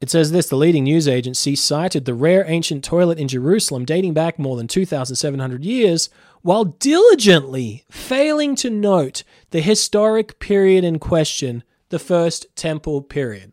It 0.00 0.10
says 0.10 0.32
this 0.32 0.50
the 0.50 0.56
leading 0.56 0.84
news 0.84 1.08
agency 1.08 1.56
cited 1.56 2.04
the 2.04 2.12
rare 2.12 2.44
ancient 2.46 2.84
toilet 2.84 3.18
in 3.18 3.28
Jerusalem 3.28 3.86
dating 3.86 4.12
back 4.12 4.38
more 4.38 4.56
than 4.56 4.68
2,700 4.68 5.64
years, 5.64 6.10
while 6.42 6.64
diligently 6.64 7.84
failing 7.90 8.54
to 8.56 8.68
note 8.68 9.22
the 9.50 9.62
historic 9.62 10.38
period 10.38 10.84
in 10.84 10.98
question, 10.98 11.62
the 11.88 11.98
First 11.98 12.54
Temple 12.54 13.00
period. 13.00 13.52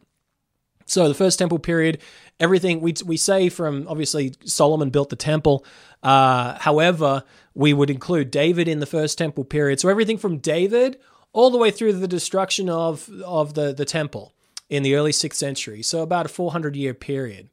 So, 0.85 1.07
the 1.07 1.13
First 1.13 1.39
Temple 1.39 1.59
period, 1.59 1.99
everything 2.37 2.81
we, 2.81 2.95
we 3.05 3.15
say 3.15 3.47
from 3.47 3.87
obviously 3.87 4.33
Solomon 4.43 4.89
built 4.89 5.09
the 5.09 5.15
temple. 5.15 5.65
Uh, 6.03 6.57
however, 6.59 7.23
we 7.53 7.71
would 7.71 7.89
include 7.89 8.29
David 8.29 8.67
in 8.67 8.81
the 8.81 8.85
First 8.85 9.17
Temple 9.17 9.45
period. 9.45 9.79
So, 9.79 9.87
everything 9.87 10.17
from 10.17 10.39
David 10.39 10.99
all 11.33 11.49
the 11.49 11.57
way 11.57 11.71
through 11.71 11.93
the 11.93 12.07
destruction 12.07 12.69
of, 12.69 13.09
of 13.25 13.53
the, 13.53 13.73
the 13.73 13.85
temple 13.85 14.33
in 14.69 14.83
the 14.83 14.95
early 14.95 15.11
6th 15.11 15.35
century. 15.35 15.81
So 15.81 16.01
about 16.01 16.25
a 16.25 16.29
400 16.29 16.75
year 16.75 16.93
period, 16.93 17.49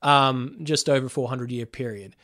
um, 0.00 0.58
just 0.62 0.88
over 0.88 1.08
400 1.08 1.50
year 1.50 1.66
period. 1.66 2.16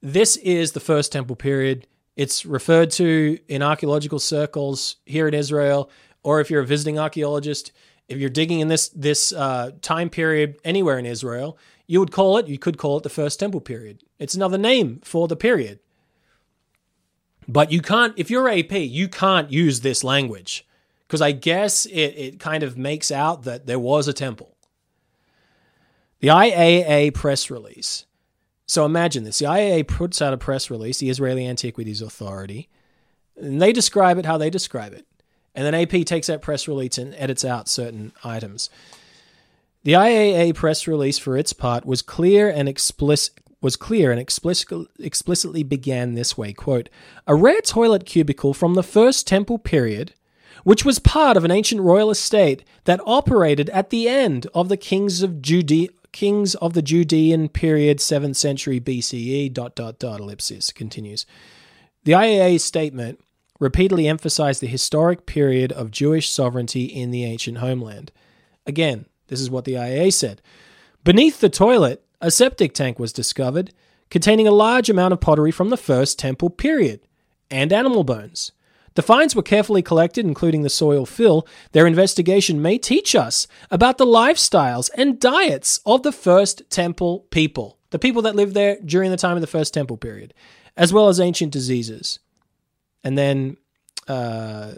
This 0.00 0.36
is 0.38 0.72
the 0.72 0.80
first 0.80 1.12
temple 1.12 1.36
period. 1.36 1.86
It's 2.16 2.44
referred 2.44 2.90
to 2.92 3.38
in 3.48 3.62
archaeological 3.62 4.18
circles 4.18 4.96
here 5.06 5.28
in 5.28 5.34
Israel, 5.34 5.90
or 6.22 6.40
if 6.40 6.50
you're 6.50 6.62
a 6.62 6.66
visiting 6.66 6.98
archaeologist, 6.98 7.72
if 8.08 8.18
you're 8.18 8.28
digging 8.28 8.60
in 8.60 8.68
this 8.68 8.88
this 8.90 9.32
uh, 9.32 9.70
time 9.80 10.10
period 10.10 10.56
anywhere 10.64 10.98
in 10.98 11.06
Israel, 11.06 11.56
you 11.86 12.00
would 12.00 12.10
call 12.10 12.36
it, 12.36 12.48
you 12.48 12.58
could 12.58 12.76
call 12.76 12.96
it 12.96 13.02
the 13.02 13.08
first 13.08 13.40
temple 13.40 13.60
period. 13.60 14.02
It's 14.18 14.34
another 14.34 14.58
name 14.58 15.00
for 15.04 15.28
the 15.28 15.36
period. 15.36 15.78
But 17.48 17.72
you 17.72 17.80
can't, 17.80 18.14
if 18.16 18.30
you're 18.30 18.48
AP, 18.48 18.72
you 18.72 19.08
can't 19.08 19.50
use 19.50 19.80
this 19.80 20.04
language 20.04 20.66
because 21.06 21.20
I 21.20 21.32
guess 21.32 21.86
it, 21.86 21.92
it 21.92 22.40
kind 22.40 22.62
of 22.62 22.78
makes 22.78 23.10
out 23.10 23.42
that 23.42 23.66
there 23.66 23.78
was 23.78 24.08
a 24.08 24.12
temple. 24.12 24.56
The 26.20 26.28
IAA 26.28 27.12
press 27.14 27.50
release. 27.50 28.06
So 28.66 28.86
imagine 28.86 29.24
this 29.24 29.40
the 29.40 29.46
IAA 29.46 29.86
puts 29.86 30.22
out 30.22 30.32
a 30.32 30.38
press 30.38 30.70
release, 30.70 30.98
the 30.98 31.10
Israeli 31.10 31.46
Antiquities 31.46 32.00
Authority, 32.00 32.68
and 33.36 33.60
they 33.60 33.72
describe 33.72 34.18
it 34.18 34.24
how 34.24 34.38
they 34.38 34.48
describe 34.48 34.92
it. 34.92 35.06
And 35.54 35.66
then 35.66 35.74
AP 35.74 36.06
takes 36.06 36.28
that 36.28 36.40
press 36.40 36.66
release 36.66 36.96
and 36.96 37.14
edits 37.16 37.44
out 37.44 37.68
certain 37.68 38.12
items. 38.24 38.70
The 39.84 39.92
IAA 39.92 40.54
press 40.54 40.86
release, 40.86 41.18
for 41.18 41.36
its 41.36 41.52
part, 41.52 41.84
was 41.84 42.02
clear 42.02 42.48
and 42.48 42.68
explicit, 42.68 43.34
was 43.62 43.76
clear 43.76 44.10
and 44.10 44.20
explicitly 44.20 45.62
began 45.62 46.14
this 46.14 46.36
way 46.36 46.52
quote, 46.52 46.90
A 47.26 47.34
rare 47.34 47.62
toilet 47.62 48.04
cubicle 48.04 48.52
from 48.52 48.74
the 48.74 48.82
First 48.82 49.26
Temple 49.26 49.58
period, 49.58 50.12
which 50.64 50.84
was 50.84 50.98
part 50.98 51.36
of 51.36 51.44
an 51.44 51.50
ancient 51.50 51.80
royal 51.80 52.10
estate 52.10 52.64
that 52.84 53.00
operated 53.06 53.70
at 53.70 53.90
the 53.90 54.08
end 54.08 54.46
of 54.52 54.68
the 54.68 54.76
kings 54.76 55.22
of 55.22 55.40
Judea. 55.40 55.88
Kings 56.12 56.54
of 56.56 56.74
the 56.74 56.82
Judean 56.82 57.48
period, 57.48 57.96
7th 57.96 58.36
century 58.36 58.78
BCE, 58.78 59.50
dot, 59.50 59.74
dot, 59.74 59.98
dot, 59.98 60.20
ellipsis, 60.20 60.70
continues. 60.70 61.24
The 62.04 62.12
IAA 62.12 62.60
statement 62.60 63.18
repeatedly 63.58 64.06
emphasized 64.06 64.60
the 64.60 64.66
historic 64.66 65.24
period 65.24 65.72
of 65.72 65.90
Jewish 65.90 66.28
sovereignty 66.28 66.84
in 66.84 67.12
the 67.12 67.24
ancient 67.24 67.58
homeland. 67.58 68.12
Again, 68.66 69.06
this 69.28 69.40
is 69.40 69.48
what 69.48 69.64
the 69.64 69.72
IAA 69.72 70.12
said. 70.12 70.42
Beneath 71.02 71.40
the 71.40 71.48
toilet, 71.48 72.04
a 72.22 72.30
septic 72.30 72.72
tank 72.72 72.98
was 72.98 73.12
discovered 73.12 73.74
containing 74.08 74.46
a 74.46 74.52
large 74.52 74.88
amount 74.88 75.12
of 75.12 75.20
pottery 75.20 75.50
from 75.50 75.70
the 75.70 75.76
first 75.76 76.18
temple 76.18 76.48
period 76.48 77.00
and 77.50 77.72
animal 77.72 78.04
bones. 78.04 78.52
The 78.94 79.02
finds 79.02 79.34
were 79.34 79.42
carefully 79.42 79.82
collected, 79.82 80.26
including 80.26 80.62
the 80.62 80.70
soil 80.70 81.06
fill. 81.06 81.46
Their 81.72 81.86
investigation 81.86 82.60
may 82.60 82.78
teach 82.78 83.14
us 83.14 83.46
about 83.70 83.98
the 83.98 84.06
lifestyles 84.06 84.90
and 84.96 85.18
diets 85.18 85.80
of 85.86 86.02
the 86.02 86.12
first 86.12 86.68
temple 86.70 87.20
people, 87.30 87.78
the 87.90 87.98
people 87.98 88.22
that 88.22 88.36
lived 88.36 88.54
there 88.54 88.76
during 88.84 89.10
the 89.10 89.16
time 89.16 89.36
of 89.36 89.40
the 89.40 89.46
first 89.46 89.74
temple 89.74 89.96
period, 89.96 90.34
as 90.76 90.92
well 90.92 91.08
as 91.08 91.20
ancient 91.20 91.52
diseases. 91.52 92.18
And 93.02 93.16
then 93.16 93.56
uh, 94.08 94.72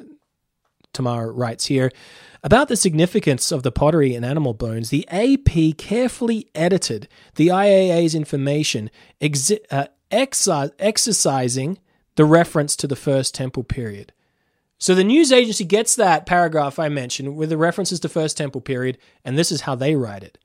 Tamar 0.93 1.33
writes 1.33 1.67
here 1.67 1.91
about 2.45 2.69
the 2.69 2.77
significance 2.77 3.51
of 3.51 3.63
the 3.63 3.73
pottery 3.73 4.15
and 4.15 4.23
animal 4.23 4.53
bones, 4.53 4.91
the 4.91 5.09
AP 5.09 5.79
carefully 5.79 6.51
edited 6.55 7.09
the 7.37 7.49
IAA's 7.49 8.15
information, 8.15 8.91
exi- 9.19 9.65
uh, 9.71 9.87
exercising 10.11 11.79
the 12.17 12.27
reference 12.27 12.77
to 12.77 12.87
the 12.87 12.97
First 12.97 13.35
Temple 13.35 13.65
period. 13.65 14.13
So 14.77 14.95
the 14.95 15.03
news 15.03 15.33
agency 15.33 15.65
gets 15.65 15.97
that 15.97 16.27
paragraph 16.27 16.79
I 16.79 16.91
mentioned 16.91 17.35
with 17.35 17.49
the 17.49 17.57
references 17.57 17.99
to 18.01 18.11
First 18.11 18.37
Temple 18.37 18.61
period, 18.61 18.99
and 19.25 19.39
this 19.39 19.51
is 19.51 19.63
how 19.63 19.75
they 19.75 19.97
write 19.97 20.23
it. 20.23 20.37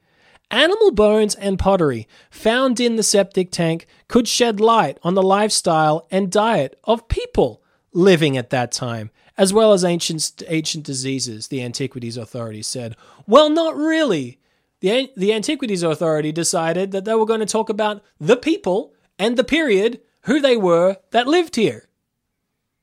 Animal 0.49 0.91
bones 0.91 1.35
and 1.35 1.59
pottery 1.59 2.07
found 2.31 2.79
in 2.79 2.95
the 2.95 3.03
septic 3.03 3.51
tank 3.51 3.87
could 4.07 4.25
shed 4.25 4.61
light 4.61 4.97
on 5.03 5.15
the 5.15 5.21
lifestyle 5.21 6.07
and 6.09 6.31
diet 6.31 6.79
of 6.85 7.09
people 7.09 7.61
living 7.91 8.37
at 8.37 8.51
that 8.51 8.71
time, 8.71 9.11
as 9.39 9.53
well 9.53 9.71
as 9.71 9.85
ancient, 9.85 10.43
ancient 10.49 10.83
diseases, 10.83 11.47
the 11.47 11.63
Antiquities 11.63 12.17
Authority 12.17 12.61
said. 12.61 12.97
Well, 13.25 13.49
not 13.49 13.73
really. 13.73 14.37
The, 14.81 15.09
the 15.15 15.33
Antiquities 15.33 15.81
Authority 15.81 16.33
decided 16.33 16.91
that 16.91 17.05
they 17.05 17.15
were 17.15 17.25
going 17.25 17.39
to 17.39 17.45
talk 17.45 17.69
about 17.69 18.03
the 18.19 18.35
people 18.35 18.93
and 19.17 19.37
the 19.37 19.45
period, 19.45 20.01
who 20.23 20.41
they 20.41 20.57
were 20.57 20.97
that 21.11 21.25
lived 21.25 21.55
here. 21.55 21.87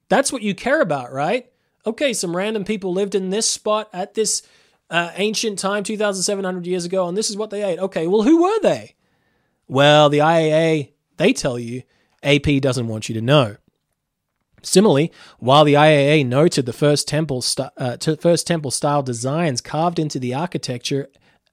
That's 0.08 0.32
what 0.32 0.40
you 0.40 0.54
care 0.54 0.80
about, 0.80 1.12
right? 1.12 1.52
Okay, 1.84 2.14
some 2.14 2.34
random 2.34 2.64
people 2.64 2.90
lived 2.90 3.14
in 3.14 3.28
this 3.28 3.48
spot 3.50 3.90
at 3.92 4.14
this 4.14 4.40
uh, 4.88 5.10
ancient 5.16 5.58
time, 5.58 5.84
2,700 5.84 6.66
years 6.66 6.86
ago, 6.86 7.06
and 7.06 7.18
this 7.18 7.28
is 7.28 7.36
what 7.36 7.50
they 7.50 7.62
ate. 7.62 7.78
Okay, 7.80 8.06
well, 8.06 8.22
who 8.22 8.42
were 8.42 8.60
they? 8.60 8.94
Well, 9.68 10.08
the 10.08 10.20
IAA, 10.20 10.92
they 11.18 11.34
tell 11.34 11.58
you. 11.58 11.82
AP 12.22 12.62
doesn't 12.62 12.88
want 12.88 13.10
you 13.10 13.14
to 13.14 13.20
know. 13.20 13.56
Similarly, 14.66 15.12
while 15.38 15.64
the 15.64 15.75
IAA 15.75 16.26
noted 16.26 16.66
the 16.66 16.73
first 16.73 17.06
temple, 17.06 17.40
st- 17.40 17.70
uh, 17.76 17.96
first 18.18 18.49
temple 18.49 18.73
style 18.73 19.02
designs 19.02 19.61
carved 19.61 20.00
into 20.00 20.18
the 20.18 20.35
architecture, 20.35 21.08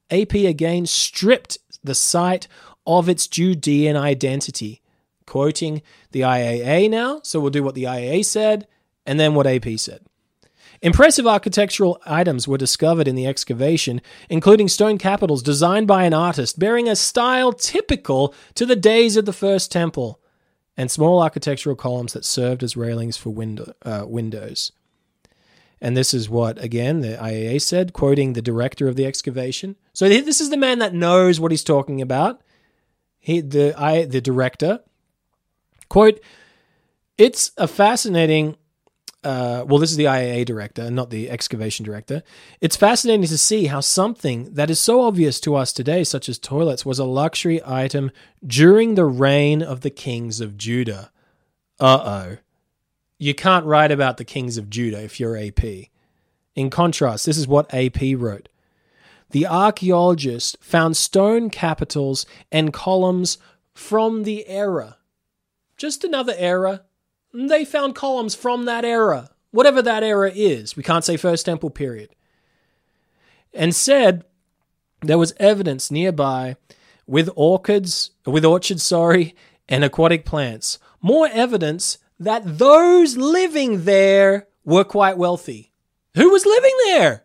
AP 0.10 0.34
again 0.34 0.88
stripped 0.88 1.60
the 1.84 1.94
site 1.94 2.48
of 2.88 3.08
its 3.08 3.28
Judean 3.28 3.96
identity. 3.96 4.82
Quoting 5.28 5.84
the 6.12 6.22
IAA 6.22 6.90
now, 6.90 7.22
so 7.24 7.40
we'll 7.40 7.52
do 7.52 7.64
what 7.64 7.76
the 7.76 7.84
IAA 7.84 8.26
said 8.26 8.68
and 9.06 9.20
then 9.20 9.36
what 9.36 9.48
AP 9.48 9.78
said. 9.78 10.02
Impressive 10.82 11.28
architectural 11.28 12.02
items 12.06 12.48
were 12.48 12.58
discovered 12.58 13.08
in 13.08 13.16
the 13.16 13.28
excavation, 13.28 14.02
including 14.28 14.68
stone 14.68 14.98
capitals 14.98 15.44
designed 15.44 15.88
by 15.88 16.04
an 16.04 16.14
artist 16.16 16.58
bearing 16.58 16.90
a 16.90 16.96
style 16.96 17.54
typical 17.54 18.34
to 18.56 18.66
the 18.66 18.76
days 18.76 19.16
of 19.16 19.26
the 19.26 19.34
First 19.34 19.72
Temple, 19.72 20.20
and 20.76 20.90
small 20.90 21.22
architectural 21.22 21.76
columns 21.76 22.14
that 22.14 22.26
served 22.26 22.64
as 22.64 22.76
railings 22.76 23.18
for 23.18 23.30
window, 23.30 23.74
uh, 23.84 24.06
windows. 24.08 24.72
And 25.80 25.98
this 25.98 26.14
is 26.14 26.30
what, 26.30 26.64
again, 26.64 27.02
the 27.02 27.18
IAA 27.18 27.62
said, 27.62 27.92
quoting 27.92 28.34
the 28.34 28.42
director 28.42 28.88
of 28.88 28.96
the 28.96 29.06
excavation. 29.06 29.76
So 29.92 30.08
this 30.08 30.40
is 30.40 30.50
the 30.50 30.58
man 30.58 30.80
that 30.80 30.94
knows 30.94 31.40
what 31.40 31.52
he's 31.52 31.64
talking 31.64 32.02
about. 32.02 32.42
He, 33.20 33.42
the, 33.42 33.74
I, 33.78 34.06
the 34.06 34.22
director, 34.22 34.80
quote, 35.90 36.22
it's 37.18 37.52
a 37.58 37.68
fascinating 37.68 38.56
uh, 39.24 39.64
well, 39.68 39.80
this 39.80 39.92
is 39.92 39.98
the 39.98 40.06
IAA 40.06 40.46
director, 40.46 40.90
not 40.92 41.10
the 41.10 41.30
excavation 41.30 41.86
director. 41.86 42.24
It's 42.62 42.76
fascinating 42.76 43.26
to 43.28 43.38
see 43.38 43.66
how 43.68 43.80
something 43.80 44.54
that 44.54 44.70
is 44.70 44.80
so 44.80 45.02
obvious 45.02 45.40
to 45.42 45.56
us 45.56 45.72
today, 45.72 46.04
such 46.04 46.28
as 46.28 46.38
toilets, 46.38 46.86
was 46.86 47.00
a 47.00 47.06
luxury 47.06 47.62
item 47.66 48.12
during 48.46 48.96
the 48.96 49.06
reign 49.06 49.62
of 49.62 49.82
the 49.82 49.90
kings 49.90 50.42
of 50.42 50.58
Judah. 50.58 51.12
Uh 51.80 52.00
oh. 52.04 52.38
You 53.18 53.34
can't 53.34 53.66
write 53.66 53.92
about 53.92 54.18
the 54.18 54.26
kings 54.26 54.58
of 54.58 54.70
Judah 54.70 55.02
if 55.02 55.20
you're 55.20 55.38
AP. 55.38 55.64
In 56.56 56.70
contrast, 56.70 57.26
this 57.26 57.38
is 57.38 57.48
what 57.48 57.74
AP 57.74 58.02
wrote. 58.18 58.50
The 59.30 59.48
archaeologist 59.48 60.58
found 60.62 60.98
stone 60.98 61.50
capitals 61.50 62.26
and 62.52 62.74
columns 62.74 63.38
from 63.74 64.24
the 64.24 64.48
era. 64.48 64.98
Just 65.78 66.04
another 66.04 66.36
era 66.38 66.84
they 67.34 67.66
found 67.66 67.96
columns 67.96 68.36
from 68.36 68.66
that 68.66 68.86
era, 68.86 69.30
whatever 69.52 69.82
that 69.82 70.04
era 70.04 70.32
is. 70.34 70.76
We 70.76 70.84
can't 70.84 71.04
say 71.04 71.18
First 71.18 71.46
Temple 71.46 71.70
period. 71.70 72.10
And 73.54 73.76
said 73.76 74.24
there 75.02 75.18
was 75.18 75.34
evidence 75.38 75.92
nearby 75.92 76.56
with 77.06 77.30
orchids, 77.36 78.12
with 78.26 78.46
orchards, 78.46 78.84
sorry, 78.84 79.36
and 79.68 79.84
aquatic 79.84 80.26
plants. 80.26 80.80
More 81.02 81.28
evidence 81.32 81.98
that 82.20 82.58
those 82.58 83.18
living 83.18 83.86
there 83.86 84.48
were 84.64 84.84
quite 84.84 85.18
wealthy. 85.18 85.72
Who 86.16 86.30
was 86.30 86.46
living 86.46 86.76
there? 86.86 87.24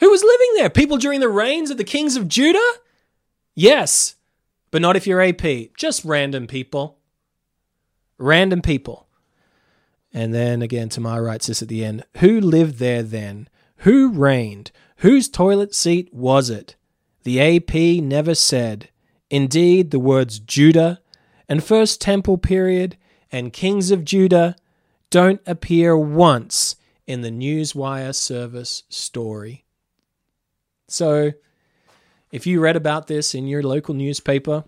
Who 0.00 0.10
was 0.10 0.22
living 0.22 0.50
there? 0.54 0.70
People 0.70 0.96
during 0.96 1.20
the 1.20 1.28
reigns 1.28 1.70
of 1.70 1.76
the 1.76 1.84
kings 1.84 2.16
of 2.16 2.28
Judah? 2.28 2.72
Yes, 3.54 4.14
but 4.70 4.80
not 4.80 4.96
if 4.96 5.06
you're 5.06 5.20
AP. 5.20 5.74
Just 5.76 6.04
random 6.04 6.46
people. 6.46 6.98
Random 8.16 8.62
people. 8.62 9.07
And 10.18 10.34
then 10.34 10.62
again, 10.62 10.88
Tamar 10.88 11.22
writes 11.22 11.46
this 11.46 11.62
at 11.62 11.68
the 11.68 11.84
end 11.84 12.04
Who 12.16 12.40
lived 12.40 12.80
there 12.80 13.04
then? 13.04 13.48
Who 13.78 14.10
reigned? 14.10 14.72
Whose 14.96 15.28
toilet 15.28 15.76
seat 15.76 16.12
was 16.12 16.50
it? 16.50 16.74
The 17.22 17.40
AP 17.40 18.02
never 18.02 18.34
said. 18.34 18.88
Indeed, 19.30 19.92
the 19.92 20.00
words 20.00 20.40
Judah 20.40 21.00
and 21.48 21.62
First 21.62 22.00
Temple 22.00 22.36
period 22.36 22.96
and 23.30 23.52
Kings 23.52 23.92
of 23.92 24.04
Judah 24.04 24.56
don't 25.10 25.40
appear 25.46 25.96
once 25.96 26.74
in 27.06 27.20
the 27.20 27.30
Newswire 27.30 28.12
service 28.12 28.82
story. 28.88 29.66
So, 30.88 31.30
if 32.32 32.44
you 32.44 32.58
read 32.58 32.74
about 32.74 33.06
this 33.06 33.36
in 33.36 33.46
your 33.46 33.62
local 33.62 33.94
newspaper, 33.94 34.64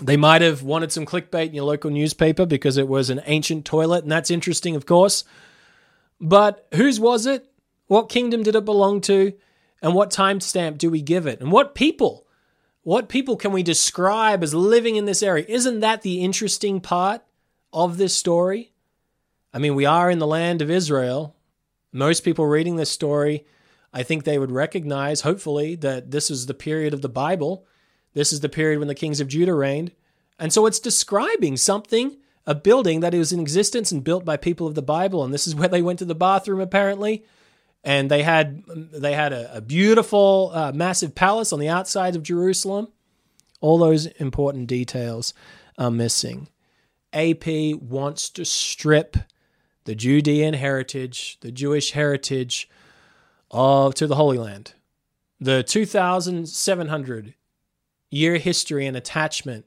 they 0.00 0.16
might 0.16 0.42
have 0.42 0.62
wanted 0.62 0.92
some 0.92 1.06
clickbait 1.06 1.48
in 1.48 1.54
your 1.54 1.64
local 1.64 1.90
newspaper 1.90 2.46
because 2.46 2.76
it 2.76 2.88
was 2.88 3.10
an 3.10 3.20
ancient 3.26 3.64
toilet, 3.64 4.02
and 4.02 4.12
that's 4.12 4.30
interesting, 4.30 4.76
of 4.76 4.86
course. 4.86 5.24
But 6.20 6.66
whose 6.74 6.98
was 6.98 7.26
it? 7.26 7.50
What 7.86 8.08
kingdom 8.08 8.42
did 8.42 8.54
it 8.54 8.64
belong 8.64 9.00
to? 9.02 9.32
And 9.82 9.94
what 9.94 10.10
timestamp 10.10 10.78
do 10.78 10.90
we 10.90 11.02
give 11.02 11.26
it? 11.26 11.40
And 11.40 11.50
what 11.50 11.74
people? 11.74 12.26
What 12.82 13.08
people 13.08 13.36
can 13.36 13.52
we 13.52 13.62
describe 13.62 14.42
as 14.42 14.54
living 14.54 14.96
in 14.96 15.04
this 15.04 15.22
area? 15.22 15.44
Isn't 15.48 15.80
that 15.80 16.02
the 16.02 16.22
interesting 16.22 16.80
part 16.80 17.22
of 17.72 17.98
this 17.98 18.14
story? 18.14 18.72
I 19.52 19.58
mean, 19.58 19.74
we 19.74 19.86
are 19.86 20.10
in 20.10 20.18
the 20.18 20.26
land 20.26 20.62
of 20.62 20.70
Israel. 20.70 21.36
Most 21.92 22.20
people 22.20 22.46
reading 22.46 22.76
this 22.76 22.90
story, 22.90 23.44
I 23.92 24.02
think 24.02 24.24
they 24.24 24.38
would 24.38 24.52
recognize, 24.52 25.22
hopefully, 25.22 25.74
that 25.76 26.10
this 26.10 26.30
is 26.30 26.46
the 26.46 26.54
period 26.54 26.94
of 26.94 27.02
the 27.02 27.08
Bible 27.08 27.66
this 28.14 28.32
is 28.32 28.40
the 28.40 28.48
period 28.48 28.78
when 28.78 28.88
the 28.88 28.94
kings 28.94 29.20
of 29.20 29.28
Judah 29.28 29.54
reigned. 29.54 29.92
And 30.38 30.52
so 30.52 30.66
it's 30.66 30.78
describing 30.78 31.56
something, 31.56 32.16
a 32.46 32.54
building 32.54 33.00
that 33.00 33.14
was 33.14 33.32
in 33.32 33.40
existence 33.40 33.92
and 33.92 34.02
built 34.02 34.24
by 34.24 34.36
people 34.36 34.66
of 34.66 34.74
the 34.74 34.82
Bible. 34.82 35.22
And 35.22 35.32
this 35.32 35.46
is 35.46 35.54
where 35.56 35.68
they 35.68 35.82
went 35.82 35.98
to 36.00 36.04
the 36.04 36.14
bathroom, 36.14 36.60
apparently. 36.60 37.24
And 37.82 38.10
they 38.10 38.22
had 38.22 38.62
they 38.66 39.14
had 39.14 39.32
a, 39.32 39.56
a 39.56 39.60
beautiful, 39.60 40.50
uh, 40.52 40.72
massive 40.72 41.14
palace 41.14 41.52
on 41.52 41.60
the 41.60 41.68
outside 41.68 42.14
of 42.14 42.22
Jerusalem. 42.22 42.88
All 43.62 43.78
those 43.78 44.06
important 44.06 44.66
details 44.66 45.32
are 45.78 45.90
missing. 45.90 46.48
AP 47.12 47.46
wants 47.80 48.28
to 48.30 48.44
strip 48.44 49.16
the 49.84 49.94
Judean 49.94 50.54
heritage, 50.54 51.38
the 51.40 51.50
Jewish 51.50 51.92
heritage 51.92 52.68
of 53.50 53.94
to 53.94 54.06
the 54.06 54.16
Holy 54.16 54.38
Land. 54.38 54.74
The 55.40 55.62
2,700 55.62 57.34
year 58.10 58.36
history 58.38 58.86
and 58.86 58.96
attachment 58.96 59.64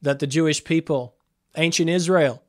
that 0.00 0.18
the 0.18 0.26
Jewish 0.26 0.64
people, 0.64 1.14
ancient 1.56 1.90
Israel, 1.90 2.42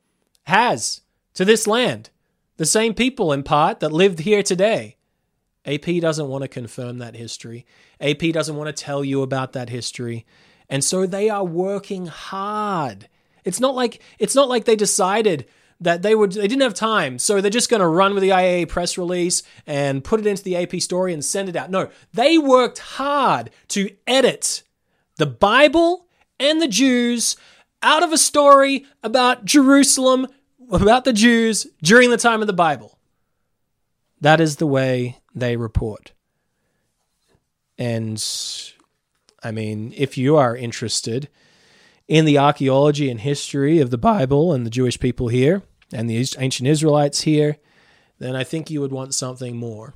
has 0.44 1.02
to 1.34 1.44
this 1.44 1.66
land. 1.66 2.10
The 2.56 2.66
same 2.66 2.94
people, 2.94 3.32
in 3.32 3.42
part, 3.42 3.80
that 3.80 3.92
lived 3.92 4.20
here 4.20 4.42
today. 4.42 4.96
AP 5.66 6.00
doesn't 6.00 6.28
want 6.28 6.42
to 6.42 6.48
confirm 6.48 6.98
that 6.98 7.16
history. 7.16 7.66
AP 8.00 8.32
doesn't 8.32 8.56
want 8.56 8.74
to 8.74 8.84
tell 8.84 9.04
you 9.04 9.22
about 9.22 9.52
that 9.52 9.70
history. 9.70 10.26
And 10.68 10.84
so 10.84 11.06
they 11.06 11.28
are 11.30 11.44
working 11.44 12.06
hard. 12.06 13.08
It's 13.44 13.60
not 13.60 13.74
like 13.74 14.00
it's 14.18 14.34
not 14.34 14.48
like 14.48 14.64
they 14.64 14.76
decided 14.76 15.46
that 15.80 16.02
they 16.02 16.14
would 16.14 16.32
they 16.32 16.48
didn't 16.48 16.62
have 16.62 16.74
time, 16.74 17.18
so 17.18 17.40
they're 17.40 17.50
just 17.50 17.70
going 17.70 17.80
to 17.80 17.86
run 17.86 18.14
with 18.14 18.22
the 18.22 18.30
IAA 18.30 18.68
press 18.68 18.96
release 18.96 19.42
and 19.66 20.02
put 20.02 20.20
it 20.20 20.26
into 20.26 20.42
the 20.42 20.56
AP 20.56 20.80
story 20.80 21.12
and 21.12 21.24
send 21.24 21.48
it 21.48 21.56
out. 21.56 21.70
No, 21.70 21.90
they 22.12 22.38
worked 22.38 22.78
hard 22.78 23.50
to 23.68 23.90
edit 24.06 24.63
the 25.16 25.26
Bible 25.26 26.06
and 26.38 26.60
the 26.60 26.68
Jews 26.68 27.36
out 27.82 28.02
of 28.02 28.12
a 28.12 28.18
story 28.18 28.86
about 29.02 29.44
Jerusalem, 29.44 30.26
about 30.70 31.04
the 31.04 31.12
Jews 31.12 31.66
during 31.82 32.10
the 32.10 32.16
time 32.16 32.40
of 32.40 32.46
the 32.46 32.52
Bible. 32.52 32.98
That 34.20 34.40
is 34.40 34.56
the 34.56 34.66
way 34.66 35.18
they 35.34 35.56
report. 35.56 36.12
And 37.76 38.22
I 39.42 39.50
mean, 39.50 39.92
if 39.96 40.16
you 40.16 40.36
are 40.36 40.56
interested 40.56 41.28
in 42.08 42.24
the 42.24 42.38
archaeology 42.38 43.10
and 43.10 43.20
history 43.20 43.80
of 43.80 43.90
the 43.90 43.98
Bible 43.98 44.52
and 44.52 44.64
the 44.64 44.70
Jewish 44.70 44.98
people 44.98 45.28
here 45.28 45.62
and 45.92 46.08
the 46.08 46.26
ancient 46.38 46.68
Israelites 46.68 47.22
here, 47.22 47.58
then 48.18 48.36
I 48.36 48.44
think 48.44 48.70
you 48.70 48.80
would 48.80 48.92
want 48.92 49.14
something 49.14 49.56
more. 49.56 49.94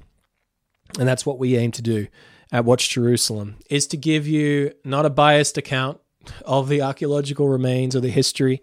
And 0.98 1.08
that's 1.08 1.24
what 1.24 1.38
we 1.38 1.56
aim 1.56 1.70
to 1.72 1.82
do 1.82 2.08
at 2.50 2.64
Watch 2.64 2.90
Jerusalem 2.90 3.56
is 3.68 3.86
to 3.88 3.96
give 3.96 4.26
you 4.26 4.72
not 4.84 5.06
a 5.06 5.10
biased 5.10 5.58
account 5.58 6.00
of 6.44 6.68
the 6.68 6.82
archaeological 6.82 7.48
remains 7.48 7.94
or 7.94 8.00
the 8.00 8.10
history, 8.10 8.62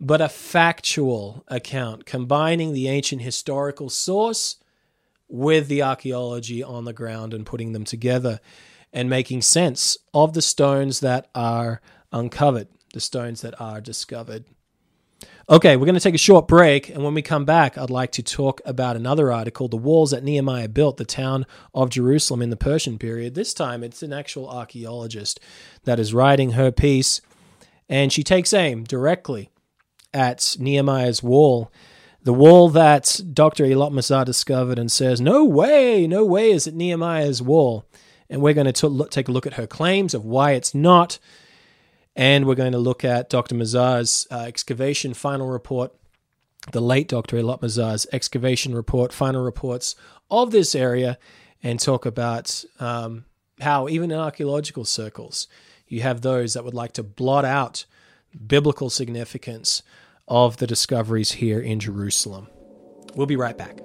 but 0.00 0.20
a 0.20 0.28
factual 0.28 1.44
account 1.48 2.06
combining 2.06 2.72
the 2.72 2.88
ancient 2.88 3.22
historical 3.22 3.88
source 3.88 4.56
with 5.28 5.68
the 5.68 5.82
archaeology 5.82 6.62
on 6.62 6.84
the 6.84 6.92
ground 6.92 7.32
and 7.32 7.46
putting 7.46 7.72
them 7.72 7.84
together 7.84 8.40
and 8.92 9.08
making 9.08 9.40
sense 9.40 9.96
of 10.12 10.34
the 10.34 10.42
stones 10.42 11.00
that 11.00 11.28
are 11.34 11.80
uncovered, 12.12 12.68
the 12.92 13.00
stones 13.00 13.40
that 13.40 13.58
are 13.60 13.80
discovered. 13.80 14.44
Okay, 15.50 15.76
we're 15.76 15.86
going 15.86 15.96
to 15.96 16.00
take 16.00 16.14
a 16.14 16.18
short 16.18 16.46
break, 16.46 16.88
and 16.88 17.02
when 17.02 17.14
we 17.14 17.22
come 17.22 17.44
back, 17.44 17.76
I'd 17.76 17.90
like 17.90 18.12
to 18.12 18.22
talk 18.22 18.60
about 18.64 18.94
another 18.94 19.32
article 19.32 19.66
the 19.66 19.76
walls 19.76 20.12
that 20.12 20.22
Nehemiah 20.22 20.68
built, 20.68 20.98
the 20.98 21.04
town 21.04 21.46
of 21.74 21.90
Jerusalem 21.90 22.42
in 22.42 22.50
the 22.50 22.56
Persian 22.56 22.96
period. 22.96 23.34
This 23.34 23.52
time, 23.52 23.82
it's 23.82 24.04
an 24.04 24.12
actual 24.12 24.48
archaeologist 24.48 25.40
that 25.82 25.98
is 25.98 26.14
writing 26.14 26.52
her 26.52 26.70
piece, 26.70 27.20
and 27.88 28.12
she 28.12 28.22
takes 28.22 28.52
aim 28.52 28.84
directly 28.84 29.50
at 30.14 30.56
Nehemiah's 30.60 31.24
wall. 31.24 31.72
The 32.22 32.32
wall 32.32 32.68
that 32.68 33.20
Dr. 33.32 33.64
Eilat 33.64 33.92
Mazar 33.92 34.24
discovered 34.24 34.78
and 34.78 34.92
says, 34.92 35.20
No 35.20 35.44
way, 35.44 36.06
no 36.06 36.24
way 36.24 36.52
is 36.52 36.68
it 36.68 36.74
Nehemiah's 36.74 37.42
wall. 37.42 37.84
And 38.30 38.42
we're 38.42 38.54
going 38.54 38.72
to 38.72 39.08
take 39.10 39.26
a 39.26 39.32
look 39.32 39.46
at 39.46 39.54
her 39.54 39.66
claims 39.66 40.14
of 40.14 40.24
why 40.24 40.52
it's 40.52 40.72
not 40.72 41.18
and 42.14 42.46
we're 42.46 42.54
going 42.54 42.72
to 42.72 42.78
look 42.78 43.04
at 43.04 43.30
Dr. 43.30 43.54
Mazar's 43.54 44.26
uh, 44.30 44.40
excavation 44.40 45.14
final 45.14 45.48
report, 45.48 45.92
the 46.72 46.80
late 46.80 47.08
Dr. 47.08 47.36
Eilat 47.36 47.62
Mazar's 47.62 48.06
excavation 48.12 48.74
report, 48.74 49.12
final 49.12 49.42
reports 49.42 49.94
of 50.30 50.50
this 50.50 50.74
area, 50.74 51.18
and 51.62 51.80
talk 51.80 52.04
about 52.06 52.64
um, 52.80 53.24
how, 53.60 53.88
even 53.88 54.10
in 54.10 54.18
archaeological 54.18 54.84
circles, 54.84 55.48
you 55.86 56.02
have 56.02 56.20
those 56.20 56.54
that 56.54 56.64
would 56.64 56.74
like 56.74 56.92
to 56.92 57.02
blot 57.02 57.44
out 57.44 57.84
biblical 58.46 58.90
significance 58.90 59.82
of 60.28 60.56
the 60.56 60.66
discoveries 60.66 61.32
here 61.32 61.60
in 61.60 61.80
Jerusalem. 61.80 62.48
We'll 63.14 63.26
be 63.26 63.36
right 63.36 63.56
back. 63.56 63.80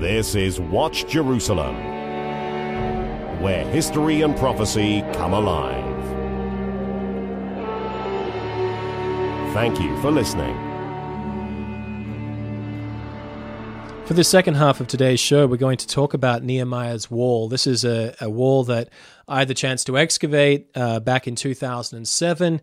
This 0.00 0.34
is 0.34 0.58
Watch 0.58 1.06
Jerusalem, 1.06 1.76
where 3.42 3.66
history 3.66 4.22
and 4.22 4.34
prophecy 4.34 5.02
come 5.12 5.34
alive. 5.34 5.84
Thank 9.52 9.78
you 9.78 9.94
for 10.00 10.10
listening. 10.10 10.56
For 14.06 14.14
the 14.14 14.24
second 14.24 14.54
half 14.54 14.80
of 14.80 14.86
today's 14.86 15.20
show, 15.20 15.46
we're 15.46 15.58
going 15.58 15.76
to 15.76 15.86
talk 15.86 16.14
about 16.14 16.42
Nehemiah's 16.42 17.10
wall. 17.10 17.50
This 17.50 17.66
is 17.66 17.84
a, 17.84 18.14
a 18.22 18.30
wall 18.30 18.64
that 18.64 18.88
I 19.28 19.40
had 19.40 19.48
the 19.48 19.54
chance 19.54 19.84
to 19.84 19.98
excavate 19.98 20.70
uh, 20.74 21.00
back 21.00 21.28
in 21.28 21.36
2007 21.36 22.62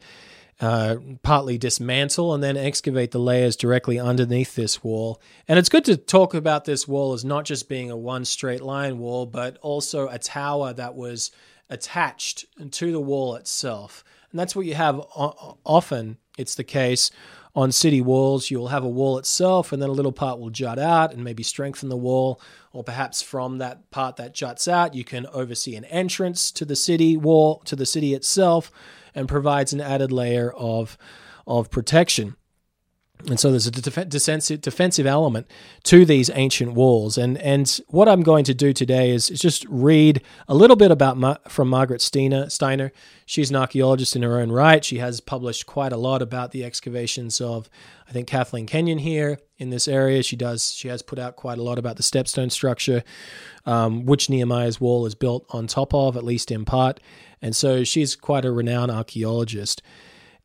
uh, 0.60 0.96
partly 1.22 1.58
dismantle 1.58 2.34
and 2.34 2.44
then 2.44 2.58
excavate 2.58 3.12
the 3.12 3.20
layers 3.20 3.56
directly 3.56 4.00
underneath 4.00 4.56
this 4.56 4.84
wall. 4.84 5.22
And 5.48 5.60
it's 5.60 5.70
good 5.70 5.86
to 5.86 5.98
talk 5.98 6.34
about 6.34 6.66
this 6.66 6.88
wall 6.88 7.14
as 7.14 7.24
not 7.24 7.46
just 7.46 7.70
being 7.70 7.92
a 7.92 7.98
one 7.98 8.26
straight 8.26 8.62
line 8.62 8.98
wall, 8.98 9.26
but 9.26 9.58
also 9.62 10.08
a 10.08 10.18
tower 10.18 10.74
that 10.74 10.96
was 10.96 11.32
attached 11.70 12.46
to 12.72 12.92
the 12.92 13.00
wall 13.00 13.36
itself. 13.36 14.04
And 14.32 14.40
that's 14.40 14.56
what 14.56 14.66
you 14.66 14.74
have 14.74 15.00
often. 15.14 16.18
It's 16.38 16.56
the 16.56 16.64
case 16.64 17.12
on 17.56 17.72
city 17.72 18.02
walls. 18.02 18.52
You'll 18.52 18.68
have 18.68 18.84
a 18.84 18.90
wall 18.90 19.18
itself, 19.18 19.72
and 19.72 19.82
then 19.82 19.90
a 19.90 19.94
little 19.94 20.12
part 20.12 20.40
will 20.40 20.50
jut 20.50 20.78
out 20.78 21.14
and 21.14 21.24
maybe 21.24 21.44
strengthen 21.44 21.90
the 21.90 21.98
wall. 21.98 22.42
Or 22.74 22.84
perhaps 22.84 23.22
from 23.22 23.58
that 23.58 23.90
part 23.90 24.18
that 24.18 24.36
juts 24.36 24.68
out, 24.68 24.94
you 24.94 25.04
can 25.04 25.26
oversee 25.34 25.76
an 25.76 25.86
entrance 25.86 26.52
to 26.52 26.66
the 26.66 26.76
city 26.76 27.18
wall, 27.18 27.62
to 27.66 27.76
the 27.76 27.86
city 27.86 28.14
itself 28.14 28.72
and 29.18 29.28
provides 29.28 29.74
an 29.74 29.82
added 29.82 30.12
layer 30.12 30.54
of 30.54 30.98
of 31.48 31.72
protection. 31.72 32.36
And 33.26 33.40
so 33.40 33.50
there's 33.50 33.66
a 33.66 33.72
defensive, 33.72 34.62
defensive 34.62 35.08
element 35.08 35.48
to 35.84 36.06
these 36.06 36.30
ancient 36.34 36.74
walls. 36.74 37.18
And, 37.18 37.38
and 37.40 37.68
what 37.88 38.08
I'm 38.08 38.22
going 38.22 38.46
to 38.46 38.54
do 38.54 38.74
today 38.74 39.10
is, 39.10 39.32
is 39.32 39.40
just 39.40 39.66
read 39.68 40.22
a 40.48 40.54
little 40.54 40.76
bit 40.76 40.92
about 40.92 41.18
Ma- 41.18 41.38
from 41.48 41.68
Margaret 41.68 42.02
Steiner, 42.02 42.48
Steiner. 42.50 42.92
She's 43.26 43.50
an 43.50 43.56
archaeologist 43.56 44.16
in 44.16 44.22
her 44.22 44.40
own 44.40 44.52
right. 44.52 44.86
She 44.86 45.00
has 45.00 45.20
published 45.20 45.66
quite 45.66 45.92
a 45.92 45.98
lot 45.98 46.22
about 46.22 46.52
the 46.52 46.64
excavations 46.64 47.42
of, 47.42 47.70
I 48.08 48.12
think, 48.12 48.28
Kathleen 48.28 48.68
Kenyon 48.68 49.00
here 49.00 49.40
in 49.58 49.72
this 49.72 49.88
area. 49.88 50.22
She 50.22 50.36
does. 50.36 50.74
She 50.74 50.88
has 50.88 51.02
put 51.02 51.18
out 51.18 51.36
quite 51.36 51.58
a 51.58 51.64
lot 51.64 51.80
about 51.80 51.98
the 51.98 52.04
stepped 52.04 52.30
stone 52.30 52.52
structure, 52.52 53.04
um, 53.66 54.06
which 54.06 54.30
Nehemiah's 54.30 54.80
wall 54.80 55.08
is 55.08 55.16
built 55.16 55.46
on 55.50 55.66
top 55.66 55.94
of, 55.94 56.16
at 56.16 56.24
least 56.24 56.52
in 56.52 56.66
part. 56.66 57.00
And 57.42 57.56
so 57.56 57.84
she's 57.84 58.16
quite 58.16 58.46
a 58.46 58.52
renowned 58.52 58.92
archaeologist. 58.92 59.82